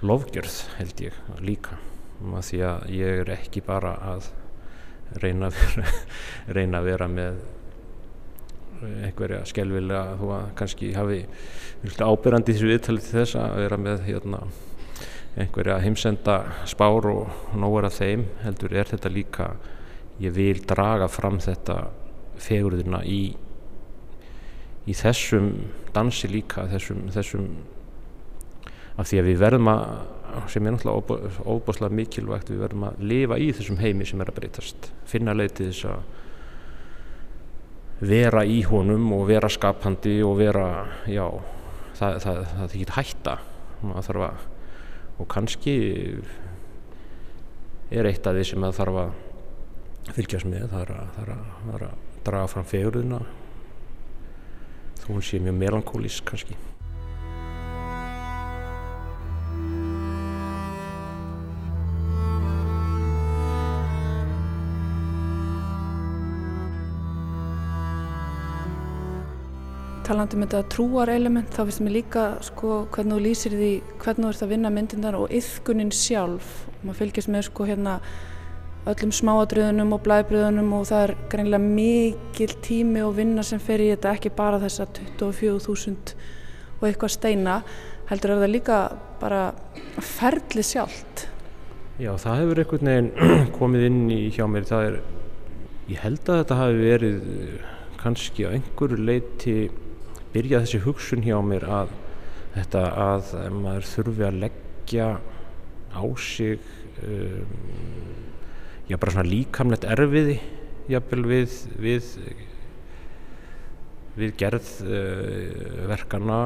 lofgjörð 0.00 0.60
held 0.78 1.04
ég 1.04 1.24
líka. 1.44 1.80
Því 2.20 2.60
að 2.64 2.86
ég 2.92 3.22
er 3.22 3.32
ekki 3.32 3.62
bara 3.64 3.94
að 4.04 4.30
reyna 5.22 5.50
að 5.50 5.58
vera, 5.58 5.94
reyna 6.56 6.80
að 6.80 6.90
vera 6.90 7.08
með 7.10 7.40
einhverja 8.80 9.42
skelvilega 9.48 10.16
þú 10.20 10.30
að 10.36 10.46
kannski 10.56 10.92
hafi 10.96 11.20
ábyrrandi 12.00 12.54
þessu 12.54 12.70
viðtalið 12.70 13.06
til 13.06 13.18
þess 13.18 13.38
að 13.40 13.56
vera 13.60 13.78
með 13.80 14.06
hérna, 14.06 14.40
einhverja 15.40 15.80
heimsenda 15.84 16.38
spár 16.68 17.08
og 17.10 17.52
nógur 17.56 17.88
af 17.88 17.98
þeim 17.98 18.24
heldur 18.44 18.74
er 18.76 18.88
þetta 18.90 19.12
líka 19.12 19.50
ég 20.20 20.34
vil 20.36 20.62
draga 20.68 21.08
fram 21.08 21.38
þetta 21.40 21.82
fegurðina 22.40 23.02
í 23.04 23.22
í 24.88 24.96
þessum 24.96 25.52
dansi 25.94 26.30
líka 26.30 26.64
þessum, 26.70 27.04
þessum 27.12 27.46
af 28.96 29.08
því 29.08 29.20
að 29.20 29.28
við 29.28 29.42
verðum 29.44 29.70
að 29.72 29.84
sem 30.50 30.66
er 30.66 30.74
náttúrulega 30.74 31.44
óbúslega 31.44 31.94
mikilvægt. 31.94 32.50
Við 32.52 32.62
verðum 32.64 32.88
að 32.90 33.04
lifa 33.12 33.38
í 33.40 33.50
þessum 33.56 33.80
heimi 33.80 34.08
sem 34.08 34.20
er 34.22 34.30
að 34.32 34.38
breytast. 34.40 34.90
Finna 35.08 35.36
leitið 35.36 35.70
þess 35.70 35.84
að 35.90 36.00
vera 38.10 38.44
í 38.48 38.60
honum 38.64 39.10
og 39.16 39.26
vera 39.28 39.48
skapandi 39.52 40.16
og 40.24 40.38
vera 40.40 40.68
já, 41.10 41.26
það, 41.98 42.20
það, 42.24 42.44
það 42.54 42.70
þykir 42.74 42.94
hætta. 42.96 43.34
Að, 43.80 44.46
og 45.20 45.26
kannski 45.32 45.76
er 47.90 48.06
eitt 48.06 48.26
af 48.28 48.36
því 48.36 48.46
sem 48.46 48.64
það 48.66 48.78
þarf 48.78 49.02
að 49.02 49.10
fylgjast 50.14 50.48
með 50.48 50.66
það 50.72 50.82
er 50.82 50.92
að, 50.94 51.20
að, 51.24 51.84
að 51.84 51.84
draga 52.26 52.50
fram 52.50 52.66
fegurðuna 52.68 53.20
þó 55.00 55.06
hún 55.10 55.24
sé 55.24 55.40
mjög 55.42 55.56
melankólísk 55.60 56.26
kannski 56.30 56.56
talandi 70.10 70.34
um 70.34 70.42
þetta 70.42 70.64
trúar 70.72 71.10
element 71.12 71.52
þá 71.54 71.60
finnst 71.68 71.82
mér 71.86 71.92
líka 72.00 72.24
sko 72.42 72.80
hvernig 72.90 73.14
þú 73.14 73.22
lýsir 73.22 73.52
því 73.54 73.70
hvernig 74.02 74.24
þú 74.24 74.30
ert 74.32 74.42
að 74.42 74.52
vinna 74.56 74.70
myndindar 74.74 75.16
og 75.20 75.34
yfkunin 75.38 75.92
sjálf 75.94 76.48
og 76.66 76.80
maður 76.82 76.98
fylgjast 76.98 77.30
með 77.30 77.44
sko 77.46 77.66
hérna 77.68 77.92
öllum 78.90 79.12
smáadröðunum 79.14 79.92
og 79.94 80.00
blæbröðunum 80.06 80.72
og 80.80 80.88
það 80.88 81.04
er 81.04 81.12
greinlega 81.30 81.62
mikil 81.62 82.54
tími 82.64 83.04
og 83.06 83.14
vinna 83.20 83.44
sem 83.46 83.60
fer 83.62 83.84
í 83.84 83.90
þetta 83.92 84.14
ekki 84.16 84.32
bara 84.34 84.58
þessa 84.62 84.88
24.000 84.96 86.14
og 86.80 86.86
eitthvað 86.88 87.12
steina 87.14 87.58
heldur 88.08 88.34
er 88.34 88.42
það 88.42 88.54
líka 88.54 88.78
bara 89.20 89.42
ferli 90.02 90.64
sjálft. 90.66 91.28
Já, 92.00 92.10
það 92.16 92.40
hefur 92.40 92.62
einhvern 92.64 92.90
veginn 92.90 93.52
komið 93.60 93.86
inn 93.90 94.00
í 94.10 94.18
hjá 94.32 94.42
mér. 94.50 94.66
Það 94.66 94.88
er, 94.88 94.98
ég 95.92 96.02
held 96.02 96.24
að 96.24 96.40
þetta 96.40 96.58
hafi 96.64 96.80
verið 96.80 97.30
eh, 97.36 97.70
kannski 98.00 98.48
á 98.48 98.56
einhverju 98.56 98.98
leiti 99.04 99.56
byrjað 100.34 100.66
þessi 100.66 100.82
hugsun 100.84 101.24
hjá 101.26 101.36
mér 101.44 101.66
að 101.66 101.94
þetta 102.54 102.84
að 103.04 103.32
maður 103.54 103.88
þurfi 103.90 104.26
að 104.26 104.40
leggja 104.44 105.08
á 105.90 106.02
sig 106.18 106.62
um, 107.06 107.52
já 108.90 108.98
bara 108.98 109.14
svona 109.14 109.30
líkamlegt 109.30 109.86
erfiði 109.86 110.38
jafnvel 110.90 111.22
við 111.30 111.56
við, 111.82 112.08
við 114.18 114.34
gerð 114.40 114.72
uh, 114.86 115.86
verkana 115.90 116.40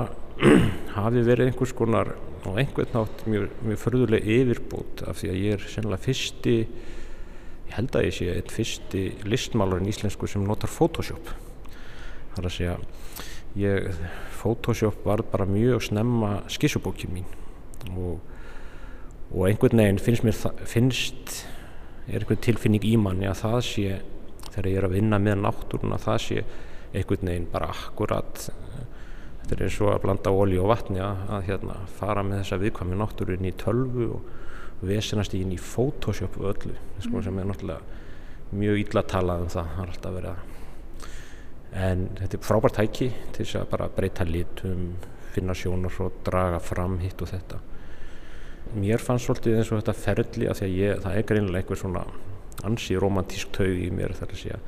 hafi 0.98 1.24
verið 1.24 1.50
einhvers 1.50 1.74
konar 1.76 2.14
á 2.44 2.50
einhvern 2.60 2.92
nátt 2.92 3.24
mjög, 3.30 3.48
mjög 3.64 3.80
förðuleg 3.80 4.28
yfirbútt 4.36 5.04
af 5.08 5.20
því 5.20 5.30
að 5.30 5.40
ég 5.40 5.56
er 5.56 5.70
sennilega 5.70 6.04
fyrsti 6.04 6.56
ég 6.64 7.78
held 7.78 7.96
að 7.96 8.08
ég 8.08 8.16
sé 8.18 8.28
einn 8.34 8.52
fyrsti 8.52 9.04
listmálarinn 9.28 9.88
íslensku 9.90 10.28
sem 10.30 10.44
notar 10.44 10.70
Photoshop. 10.70 11.30
Það 12.34 12.42
er 12.42 12.48
að 12.50 12.54
segja 12.58 12.76
ég, 13.60 13.88
Photoshop 14.40 15.04
var 15.06 15.24
bara 15.32 15.46
mjög 15.48 15.82
snemma 15.88 16.42
skissubókin 16.52 17.14
mín. 17.14 17.28
Og, 17.94 18.18
og 19.30 19.46
einhvern 19.48 19.82
veginn 19.82 20.02
finnst 20.02 20.24
mér 20.26 20.36
finnst, 20.68 21.44
er 22.08 22.22
einhvern 22.22 22.42
tilfinning 22.44 22.84
í 22.86 22.96
manni 23.00 23.28
að 23.30 23.40
það 23.44 23.58
sé 23.68 23.98
þegar 24.50 24.70
ég 24.70 24.78
er 24.78 24.88
að 24.88 24.96
vinna 24.98 25.18
með 25.22 25.40
náttúrun 25.44 25.96
að 25.96 26.06
það 26.06 26.20
sé 26.26 26.44
einhvern 26.94 27.30
veginn 27.30 27.50
bara 27.52 27.72
akkurat 27.72 28.48
þetta 29.44 29.66
er 29.66 29.76
og 29.84 29.92
að 29.92 30.00
blanda 30.04 30.32
ólí 30.32 30.58
og 30.60 30.70
vatni 30.70 31.02
að, 31.04 31.24
að 31.36 31.48
hérna, 31.50 31.76
fara 31.98 32.24
með 32.24 32.42
þessa 32.42 32.60
viðkvæmi 32.62 32.98
náttúrun 33.00 33.48
í 33.48 33.52
tölvu 33.60 34.08
og 34.16 34.84
vesenast 34.84 35.36
inn 35.36 35.52
í 35.52 35.60
Photoshop 35.60 36.38
öllu. 36.40 36.76
Sko, 37.04 37.22
sem 37.24 37.38
er 37.38 37.48
náttúrulega 37.48 38.54
mjög 38.54 38.80
illa 38.84 39.04
talað 39.10 39.44
um 39.44 39.52
það, 39.52 39.70
það 39.74 39.84
er 39.84 39.92
alltaf 39.94 40.16
verið 40.16 40.30
að 40.32 40.53
en 41.74 42.08
þetta 42.20 42.38
er 42.38 42.46
frábært 42.46 42.78
tæki 42.78 43.10
til 43.34 43.44
þess 43.44 43.60
að 43.60 43.70
bara 43.72 43.90
breyta 43.92 44.26
litum 44.28 44.92
finna 45.34 45.54
sjónar 45.58 45.96
og 46.04 46.20
draga 46.26 46.60
fram 46.62 47.00
hitt 47.02 47.22
og 47.24 47.32
þetta. 47.32 47.58
Mér 48.74 49.02
fannst 49.02 49.26
svolítið 49.28 49.58
eins 49.58 49.72
og 49.72 49.80
þetta 49.80 49.96
ferli 49.98 50.48
að 50.48 50.60
því 50.60 50.66
að 50.68 50.76
ég, 50.78 51.00
það 51.02 51.16
er 51.18 51.26
greinilega 51.28 51.62
eitthvað 51.62 51.80
svona 51.82 52.04
ansi 52.64 52.96
romantísk 53.00 53.50
taug 53.54 53.82
í 53.82 53.90
mér 53.94 54.14
þar 54.16 54.34
að 54.34 54.40
segja. 54.40 54.60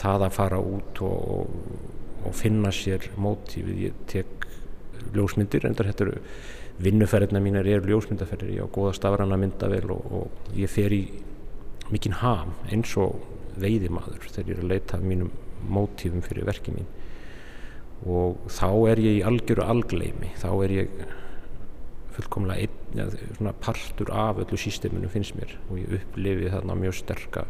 Það 0.00 0.26
að 0.26 0.34
fara 0.34 0.58
út 0.58 1.00
og, 1.06 1.30
og, 1.38 1.78
og 2.26 2.34
finna 2.36 2.72
sér 2.74 3.06
mótífið, 3.14 3.78
ég 3.86 4.02
tek 4.10 4.48
ljósmyndir, 5.14 5.68
endar 5.68 5.88
þetta 5.90 6.08
eru 6.08 6.18
vinnuferðina 6.84 7.42
mínar 7.42 7.70
eru 7.70 7.92
ljósmyndaferðir. 7.92 8.56
Ég 8.58 8.66
á 8.66 8.74
góða 8.74 8.96
stafrana 8.98 9.38
myndavel 9.38 9.86
og, 9.94 10.18
og 10.18 10.58
ég 10.58 10.70
fer 10.70 10.94
í 10.94 11.04
mikinn 11.92 12.18
ham 12.18 12.56
eins 12.72 12.94
og 12.98 13.22
veiðimaður 13.60 14.26
þegar 14.26 14.50
ég 14.50 14.56
er 14.56 14.64
að 14.64 14.70
leita 14.72 14.98
mínum 14.98 15.30
mótífum 15.70 16.24
fyrir 16.24 16.46
verkið 16.48 16.78
mín. 16.78 16.88
Og 18.04 18.40
þá 18.52 18.68
er 18.92 19.02
ég 19.02 19.20
í 19.20 19.26
algjöru 19.26 19.64
algleimi 19.64 20.32
þá 20.40 20.48
er 20.66 20.74
ég 20.74 21.04
fullkomlega 22.14 22.66
einn, 22.66 22.80
ja, 22.94 23.06
svona 23.36 23.54
partur 23.58 24.10
af 24.14 24.38
öllu 24.44 24.58
sísteminu 24.60 25.10
finnst 25.10 25.34
mér. 25.38 25.56
Og 25.70 25.80
ég 25.82 25.94
upplifi 25.98 26.50
þarna 26.52 26.76
mjög 26.78 26.98
sterka 27.00 27.46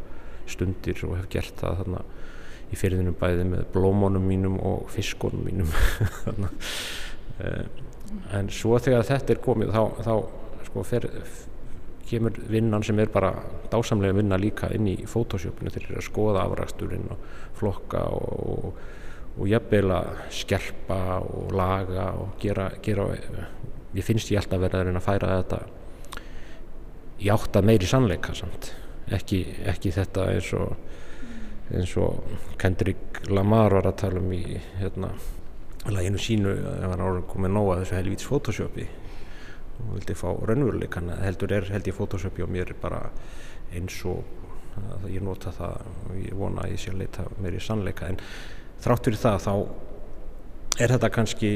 stundir 0.50 1.00
og 1.08 1.18
hef 1.18 1.30
gert 1.32 1.56
það 1.60 1.80
þarna 1.82 2.04
í 2.72 2.78
fyrirðinu 2.78 3.14
bæði 3.20 3.48
með 3.50 3.66
blómónum 3.74 4.24
mínum 4.28 4.60
og 4.62 4.88
fiskonum 4.94 5.48
mínum. 5.48 5.74
Eh, 7.42 7.64
en 8.38 8.46
svo 8.54 8.76
þegar 8.78 9.02
þetta 9.08 9.32
er 9.34 9.38
komið 9.42 9.72
þá, 9.74 10.02
þá 10.06 10.66
sko 10.68 10.82
fer 10.86 11.06
kemur 12.08 12.36
vinnan 12.50 12.84
sem 12.84 12.98
er 13.00 13.12
bara 13.12 13.32
dásamlega 13.72 14.16
vinna 14.18 14.38
líka 14.40 14.70
inn 14.74 14.88
í 14.90 14.96
fótósjöpunni 15.08 15.72
til 15.74 15.86
að 15.90 16.04
skoða 16.06 16.44
afræksturinn 16.44 17.10
og 17.14 17.28
flokka 17.58 18.04
og, 18.14 18.34
og, 18.44 18.82
og 19.38 19.50
jafnvel 19.50 19.94
að 19.96 20.10
skerpa 20.34 21.00
og 21.24 21.54
laga 21.56 22.10
og 22.20 22.36
gera, 22.42 22.70
gera 22.82 23.08
ég 23.94 24.04
finnst 24.04 24.32
ég 24.32 24.40
alltaf 24.40 24.62
verið 24.62 24.80
að 24.80 24.88
reyna 24.88 25.02
að 25.02 25.08
færa 25.08 25.32
þetta 25.38 25.60
í 27.24 27.30
átt 27.30 27.56
að 27.56 27.68
meiri 27.70 27.88
sannleika 27.88 28.34
samt. 28.36 28.72
Ekki, 29.14 29.40
ekki 29.70 29.92
þetta 29.94 30.28
eins 30.32 30.50
og 30.56 30.74
eins 31.74 31.94
og 32.00 32.24
Kendrick 32.60 33.24
Lamar 33.32 33.72
var 33.78 33.88
að 33.88 33.98
tala 34.02 34.20
um 34.20 34.32
í 34.34 34.42
hérna, 34.80 35.12
læginu 35.88 36.20
sínu 36.20 36.52
að 36.52 36.76
það 36.82 36.90
var 36.92 37.02
árið 37.06 37.24
komið 37.30 37.54
nóga 37.54 37.78
þessu 37.80 37.98
helvíts 37.98 38.28
fótósjöpi 38.28 38.86
og 39.80 39.96
vildi 39.96 40.16
fá 40.18 40.28
raunveruleikan 40.30 41.10
heldur 41.24 41.52
er 41.54 41.68
held 41.72 41.88
ég 41.90 41.96
Photoshop 41.96 42.38
og 42.42 42.50
mér 42.50 42.72
bara 42.80 43.08
eins 43.74 43.96
og 44.08 44.22
að 44.74 45.08
ég 45.14 45.24
nota 45.24 45.52
það 45.54 45.74
og 45.86 46.14
ég 46.18 46.36
vona 46.38 46.64
að 46.64 46.74
ég 46.74 46.82
sé 46.82 46.92
að 46.92 47.00
leita 47.02 47.24
mér 47.42 47.56
í 47.58 47.62
sannleika. 47.62 48.10
En 48.10 48.20
þrátt 48.82 49.08
fyrir 49.08 49.20
það 49.22 49.42
þá 49.44 49.52
er 50.82 50.94
þetta 50.94 51.10
kannski 51.14 51.50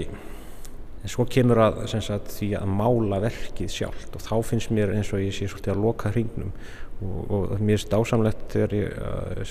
en 0.99 1.13
svo 1.13 1.27
kemur 1.31 1.61
að 1.63 1.81
sagt, 1.95 2.33
því 2.35 2.53
að 2.59 2.75
mála 2.79 3.21
verkið 3.23 3.73
sjálft. 3.75 4.15
Og 4.15 4.25
þá 4.25 4.35
finnst 4.51 4.75
mér 4.75 4.95
eins 4.97 5.13
og 5.15 5.23
ég 5.23 5.35
sé 5.35 5.49
svolítið 5.51 5.75
að 5.75 5.83
loka 5.87 6.13
hringnum. 6.15 6.53
Og, 6.99 7.19
og 7.31 7.57
mér 7.59 7.79
finnst 7.79 7.95
ásamlegt 7.95 8.47
þegar 8.55 8.77
ég 8.79 9.03
að, 9.09 9.43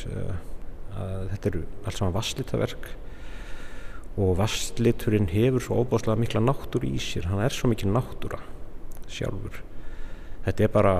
að 1.00 1.28
þetta 1.34 1.52
eru 1.52 1.66
alls 1.84 2.02
saman 2.02 2.16
vasslitaverk 2.16 2.90
og 4.18 4.32
vassliturinn 4.40 5.28
hefur 5.30 5.62
svo 5.62 5.84
óbáslega 5.84 6.18
mikla 6.18 6.42
náttúru 6.42 6.90
í 6.90 7.00
sér. 7.02 7.30
Hann 7.30 7.44
er 7.44 7.54
svo 7.54 7.70
mikil 7.70 7.92
náttúra 7.94 8.42
sjálfur. 9.12 9.62
Þetta 10.46 10.64
er 10.64 10.74
bara 10.74 10.96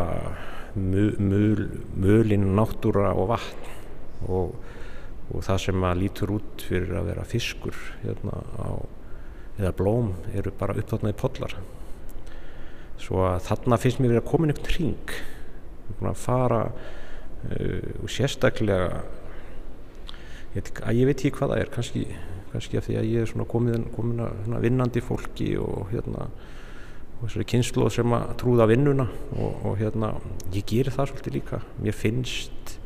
mölin 0.78 2.50
náttúra 2.58 3.14
og 3.18 3.32
vatn 3.32 4.28
og, 4.28 4.54
og 5.32 5.46
það 5.46 5.64
sem 5.64 5.88
að 5.90 6.04
lítur 6.04 6.36
út 6.38 6.68
fyrir 6.68 7.00
að 7.00 7.10
vera 7.12 7.26
fiskur 7.28 7.80
hérna 8.04 8.44
á, 8.62 8.70
eða 9.58 9.74
blóm 9.80 10.14
eru 10.38 10.54
bara 10.60 10.78
upptáttnaði 10.78 11.18
podlar 11.18 11.58
svo 13.02 13.24
að 13.28 13.44
þarna 13.48 13.80
finnst 13.82 14.02
mér 14.02 14.20
að 14.20 14.28
koma 14.28 14.50
einhvern 14.50 14.74
hring. 14.74 15.14
Að 16.02 16.20
fara 16.20 16.62
uh, 16.68 17.92
og 18.04 18.12
sérstaklega 18.12 19.02
ég, 20.58 20.72
að 20.84 21.00
ég 21.00 21.10
veit 21.10 21.18
ekki 21.18 21.34
hvað 21.38 21.54
það 21.54 21.64
er 21.64 21.72
kannski, 21.74 22.04
kannski 22.52 22.80
af 22.80 22.88
því 22.88 23.00
að 23.00 23.10
ég 23.12 23.28
er 23.28 23.48
komin, 23.54 23.88
að 24.22 24.66
vinnandi 24.66 25.04
fólki 25.06 25.54
og 25.62 25.92
hérna 25.94 26.30
og 27.18 27.26
þessari 27.26 27.48
kynslu 27.50 27.90
sem 27.94 28.14
að 28.14 28.34
trúða 28.42 28.68
vinnuna 28.70 29.08
og, 29.38 29.66
og 29.66 29.78
hérna 29.80 30.14
ég 30.54 30.66
gerir 30.70 30.94
það 30.94 31.12
svolítið 31.12 31.38
líka. 31.40 31.62
Mér 31.82 31.98
finnst 31.98 32.78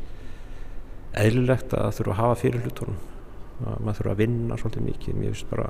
eðlilegt 1.20 1.76
að 1.76 1.92
þurfa 2.00 2.16
að 2.16 2.22
hafa 2.22 2.40
fyrir 2.40 2.66
hlutunum 2.66 3.00
að 3.62 3.86
maður 3.86 4.00
þurfa 4.00 4.16
að 4.16 4.22
vinna 4.24 4.60
svolítið 4.62 4.88
mikið. 4.88 5.20
Mér 5.20 5.36
finnst 5.36 5.52
bara 5.52 5.70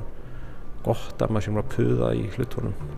gott 0.86 1.22
að 1.22 1.34
maður 1.34 1.48
sem 1.48 1.62
að 1.62 1.72
puða 1.76 2.16
í 2.18 2.26
hlutunum. 2.38 2.90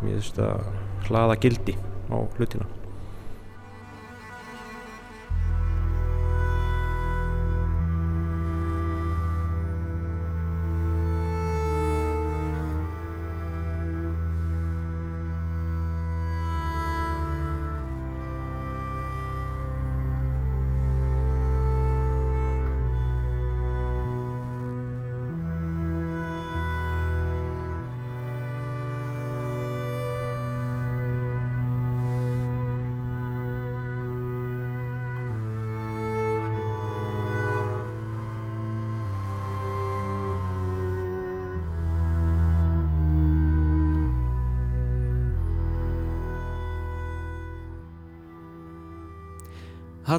Mér 0.00 0.16
finnst 0.16 0.44
að 0.44 0.68
hlaða 1.08 1.40
gildi 1.44 1.76
á 2.10 2.16
hlutina 2.38 2.79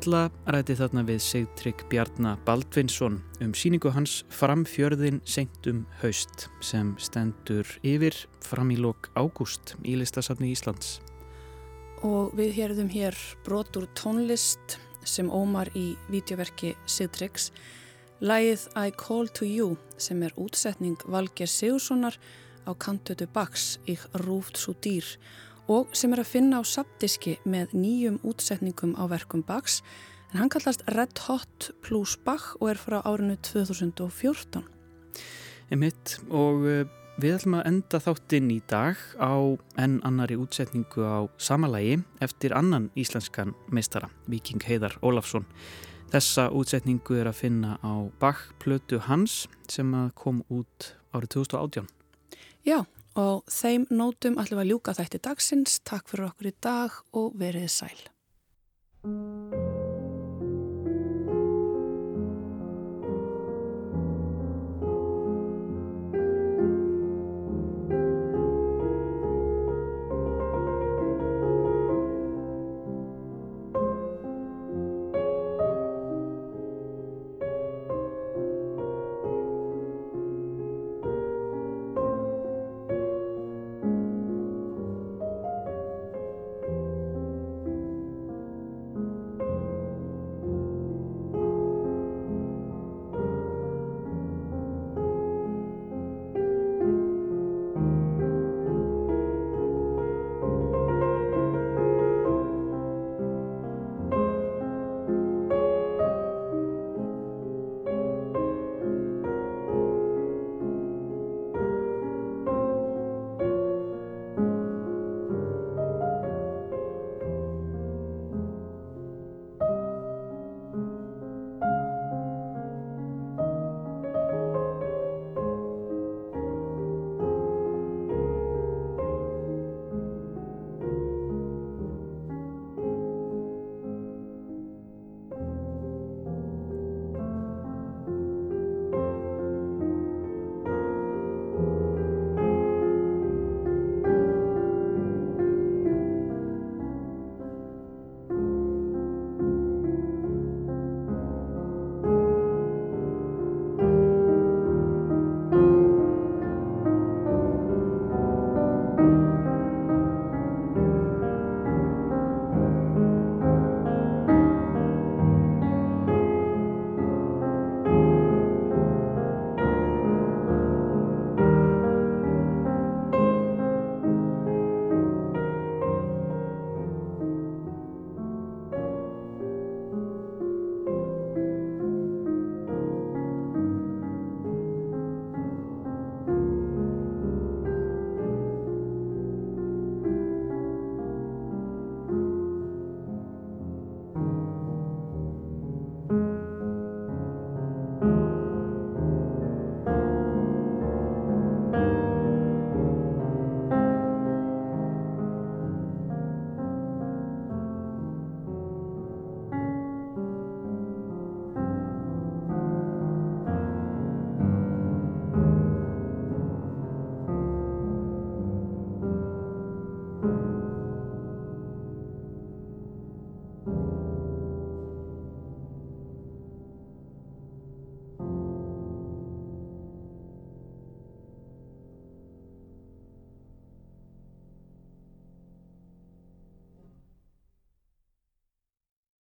Halla 0.01 0.31
ræti 0.49 0.73
þarna 0.73 1.03
við 1.05 1.19
Sigtrygg 1.21 1.81
Bjarnar 1.91 2.39
Baldvinsson 2.41 3.19
um 3.45 3.51
síningu 3.53 3.91
hans 3.93 4.23
Framfjörðin 4.33 5.19
sengtum 5.29 5.83
haust 6.01 6.47
sem 6.65 6.95
stendur 6.97 7.69
yfir 7.85 8.17
fram 8.41 8.71
í 8.73 8.79
lok 8.81 9.11
ágúst 9.13 9.75
í 9.85 9.93
listasafni 10.01 10.55
Íslands. 10.55 10.95
Og 12.01 12.33
við 12.33 12.57
hérðum 12.57 12.89
hér 12.89 13.19
brotur 13.45 13.85
tónlist 13.93 14.79
sem 15.05 15.29
ómar 15.29 15.69
í 15.77 15.91
videoverki 16.09 16.73
Sigtryggs 16.89 17.51
Lægið 18.25 18.65
I 18.73 18.89
Call 18.97 19.29
to 19.37 19.45
You 19.45 19.75
sem 20.01 20.25
er 20.25 20.33
útsetning 20.33 20.97
Valger 21.05 21.45
Sigurssonar 21.45 22.17
á 22.65 22.73
kantötu 22.73 23.29
Bachs 23.29 23.77
Ég 23.85 24.01
rúft 24.25 24.57
svo 24.57 24.73
dýr 24.81 25.05
og 25.05 25.41
sem 25.93 26.13
er 26.13 26.21
að 26.23 26.31
finna 26.31 26.59
á 26.59 26.63
sapdiski 26.67 27.37
með 27.45 27.75
nýjum 27.77 28.17
útsetningum 28.27 28.95
á 28.99 29.07
verkum 29.11 29.43
Bachs 29.45 29.81
en 30.31 30.41
hann 30.41 30.51
kallast 30.51 30.83
Red 30.95 31.19
Hot 31.27 31.71
plus 31.83 32.17
Bach 32.25 32.55
og 32.59 32.71
er 32.71 32.79
frá 32.79 33.01
árinu 33.03 33.37
2014. 33.43 34.63
Emitt 35.71 36.17
og 36.29 36.65
eh, 36.67 36.87
við 37.21 37.37
ætlum 37.37 37.59
að 37.59 37.67
enda 37.69 38.01
þáttinn 38.03 38.51
í 38.51 38.59
dag 38.67 38.99
á 39.19 39.35
enn 39.79 39.99
annari 40.07 40.35
útsetningu 40.39 41.03
á 41.03 41.19
samalægi 41.39 42.01
eftir 42.23 42.55
annan 42.57 42.89
íslenskan 42.99 43.53
meistara, 43.71 44.09
Viking 44.27 44.63
Heiðar 44.67 44.97
Ólafsson. 45.03 45.47
Þessa 46.11 46.49
útsetningu 46.51 47.15
er 47.21 47.29
að 47.31 47.39
finna 47.45 47.77
á 47.79 48.11
Bach-plötu 48.19 48.99
hans 49.07 49.45
sem 49.71 49.93
kom 50.19 50.43
út 50.51 50.93
árið 51.15 51.37
2018. 51.37 51.87
Já, 52.67 52.83
og 53.19 53.43
þeim 53.51 53.87
nótum 53.91 54.39
ætlum 54.41 54.63
að 54.63 54.71
ljúka 54.71 54.95
þætti 54.97 55.21
dagsins. 55.27 55.79
Takk 55.87 56.07
fyrir 56.11 56.29
okkur 56.31 56.51
í 56.51 56.55
dag 56.63 57.01
og 57.17 57.35
verið 57.39 57.69
sæl. 57.71 59.60